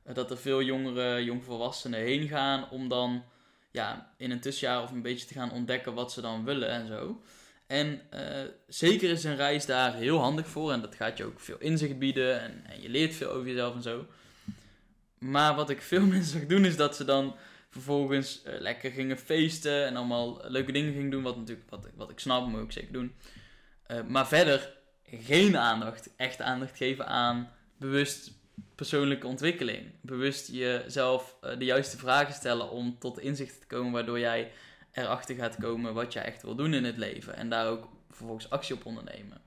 uh, 0.08 0.14
dat 0.14 0.32
er 0.32 0.38
veel 0.38 0.62
jongere, 0.62 1.24
jongvolwassenen 1.24 2.00
heen 2.00 2.28
gaan 2.28 2.70
om 2.70 2.88
dan 2.88 3.24
ja, 3.72 4.14
in 4.18 4.32
een 4.32 4.40
tussenjaar 4.40 4.84
of 4.84 4.92
een 4.92 5.02
beetje 5.02 5.28
te 5.28 5.34
gaan 5.34 5.52
ontdekken 5.52 5.94
wat 5.94 6.12
ze 6.12 6.22
dan 6.22 6.44
willen 6.44 6.70
en 6.70 6.88
zo. 6.88 7.22
En 7.68 8.02
uh, 8.14 8.20
zeker 8.68 9.10
is 9.10 9.24
een 9.24 9.36
reis 9.36 9.66
daar 9.66 9.96
heel 9.96 10.18
handig 10.18 10.48
voor 10.48 10.72
en 10.72 10.82
dat 10.82 10.96
gaat 10.96 11.18
je 11.18 11.26
ook 11.26 11.40
veel 11.40 11.58
inzicht 11.60 12.00
bieden 12.00 12.42
en, 12.42 12.64
en 12.66 12.82
je 12.82 12.90
leert 12.90 13.16
veel 13.16 13.30
over 13.30 13.48
jezelf 13.48 13.76
en 13.76 13.82
zo. 13.82 14.06
Maar 15.18 15.56
wat 15.56 15.70
ik 15.70 15.82
veel 15.82 16.06
mensen 16.14 16.40
zag 16.40 16.48
doen 16.48 16.66
is 16.66 16.76
dat 16.76 16.96
ze 16.96 17.06
dan 17.06 17.36
vervolgens 17.70 18.42
lekker 18.44 18.92
gingen 18.92 19.18
feesten 19.18 19.86
en 19.86 19.96
allemaal 19.96 20.42
leuke 20.48 20.72
dingen 20.72 20.94
gingen 20.94 21.10
doen. 21.10 21.24
Wat 21.24 21.38
natuurlijk, 21.38 21.70
wat, 21.70 21.88
wat 21.96 22.10
ik 22.10 22.20
snap, 22.20 22.48
moet 22.48 22.64
ik 22.64 22.72
zeker 22.72 22.94
doen. 22.94 23.14
Uh, 23.92 24.02
maar 24.08 24.28
verder 24.28 24.78
geen 25.04 25.58
aandacht, 25.58 26.10
echt 26.16 26.42
aandacht 26.42 26.78
geven 26.78 27.08
aan 27.08 27.52
bewust 27.78 28.32
persoonlijke 28.76 29.28
ontwikkeling. 29.28 29.92
Bewust 30.02 30.48
jezelf 30.48 31.36
uh, 31.44 31.58
de 31.58 31.66
juiste 31.66 31.98
vragen 31.98 32.34
stellen 32.34 32.70
om 32.70 33.00
tot 33.00 33.20
inzicht 33.20 33.60
te 33.60 33.68
komen 33.68 33.92
waardoor 33.92 34.20
jij 34.20 34.52
erachter 34.92 35.36
gaat 35.36 35.56
komen 35.56 35.94
wat 35.94 36.14
jij 36.14 36.24
echt 36.24 36.42
wil 36.42 36.56
doen 36.56 36.74
in 36.74 36.84
het 36.84 36.98
leven. 36.98 37.36
En 37.36 37.50
daar 37.50 37.68
ook 37.68 37.90
vervolgens 38.10 38.50
actie 38.50 38.76
op 38.76 38.86
ondernemen. 38.86 39.42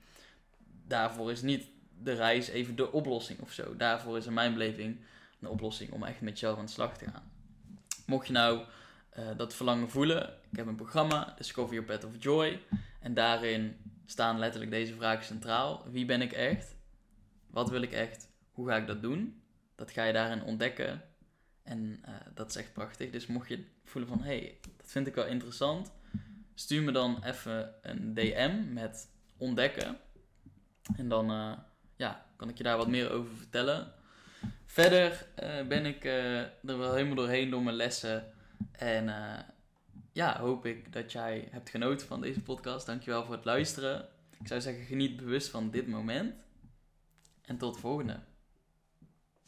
Daarvoor 0.86 1.30
is 1.30 1.42
niet 1.42 1.66
de 2.02 2.12
reis 2.12 2.48
even 2.48 2.76
de 2.76 2.92
oplossing 2.92 3.40
of 3.40 3.52
zo. 3.52 3.76
Daarvoor 3.76 4.16
is 4.16 4.26
in 4.26 4.34
mijn 4.34 4.52
beleving 4.52 5.00
een 5.40 5.48
oplossing 5.48 5.92
om 5.92 6.02
echt 6.02 6.20
met 6.20 6.32
jezelf 6.32 6.58
aan 6.58 6.64
de 6.64 6.70
slag 6.70 6.98
te 6.98 7.04
gaan. 7.04 7.30
Mocht 8.06 8.26
je 8.26 8.32
nou 8.32 8.64
uh, 9.18 9.24
dat 9.36 9.54
verlangen 9.54 9.90
voelen, 9.90 10.34
ik 10.50 10.56
heb 10.56 10.66
een 10.66 10.74
programma, 10.74 11.34
Discover 11.36 11.74
Your 11.74 11.88
Path 11.88 12.04
of 12.04 12.22
Joy. 12.22 12.60
En 13.00 13.14
daarin 13.14 13.76
staan 14.12 14.38
letterlijk 14.38 14.70
deze 14.70 14.94
vragen 14.94 15.24
centraal. 15.24 15.84
Wie 15.90 16.04
ben 16.04 16.22
ik 16.22 16.32
echt? 16.32 16.76
Wat 17.46 17.70
wil 17.70 17.82
ik 17.82 17.92
echt? 17.92 18.28
Hoe 18.52 18.68
ga 18.68 18.76
ik 18.76 18.86
dat 18.86 19.02
doen? 19.02 19.42
Dat 19.74 19.90
ga 19.90 20.04
je 20.04 20.12
daarin 20.12 20.42
ontdekken. 20.42 21.02
En 21.62 22.02
uh, 22.08 22.14
dat 22.34 22.48
is 22.48 22.56
echt 22.56 22.72
prachtig. 22.72 23.10
Dus 23.10 23.26
mocht 23.26 23.48
je 23.48 23.64
voelen 23.84 24.10
van, 24.10 24.22
hey, 24.22 24.58
dat 24.76 24.90
vind 24.90 25.06
ik 25.06 25.14
wel 25.14 25.26
interessant. 25.26 25.92
Stuur 26.54 26.82
me 26.82 26.92
dan 26.92 27.24
even 27.24 27.74
een 27.82 28.14
DM 28.14 28.72
met 28.72 29.08
ontdekken. 29.36 29.96
En 30.96 31.08
dan 31.08 31.30
uh, 31.30 31.52
ja, 31.96 32.26
kan 32.36 32.48
ik 32.48 32.56
je 32.56 32.62
daar 32.62 32.76
wat 32.76 32.88
meer 32.88 33.10
over 33.10 33.36
vertellen. 33.36 33.92
Verder 34.66 35.26
uh, 35.42 35.66
ben 35.66 35.86
ik 35.86 36.04
er 36.04 36.52
wel 36.62 36.94
helemaal 36.94 37.16
doorheen 37.16 37.50
door 37.50 37.62
mijn 37.62 37.76
lessen. 37.76 38.32
En 38.72 39.08
ja, 40.12 40.38
hoop 40.38 40.66
ik 40.66 40.92
dat 40.92 41.12
jij 41.12 41.48
hebt 41.50 41.70
genoten 41.70 42.06
van 42.06 42.20
deze 42.20 42.40
podcast. 42.40 42.86
Dankjewel 42.86 43.24
voor 43.24 43.34
het 43.34 43.44
luisteren. 43.44 44.08
Ik 44.40 44.46
zou 44.46 44.60
zeggen, 44.60 44.84
geniet 44.84 45.16
bewust 45.16 45.48
van 45.48 45.70
dit 45.70 45.88
moment. 45.88 46.34
En 47.42 47.58
tot 47.58 47.74
de 47.74 47.80
volgende. 47.80 48.20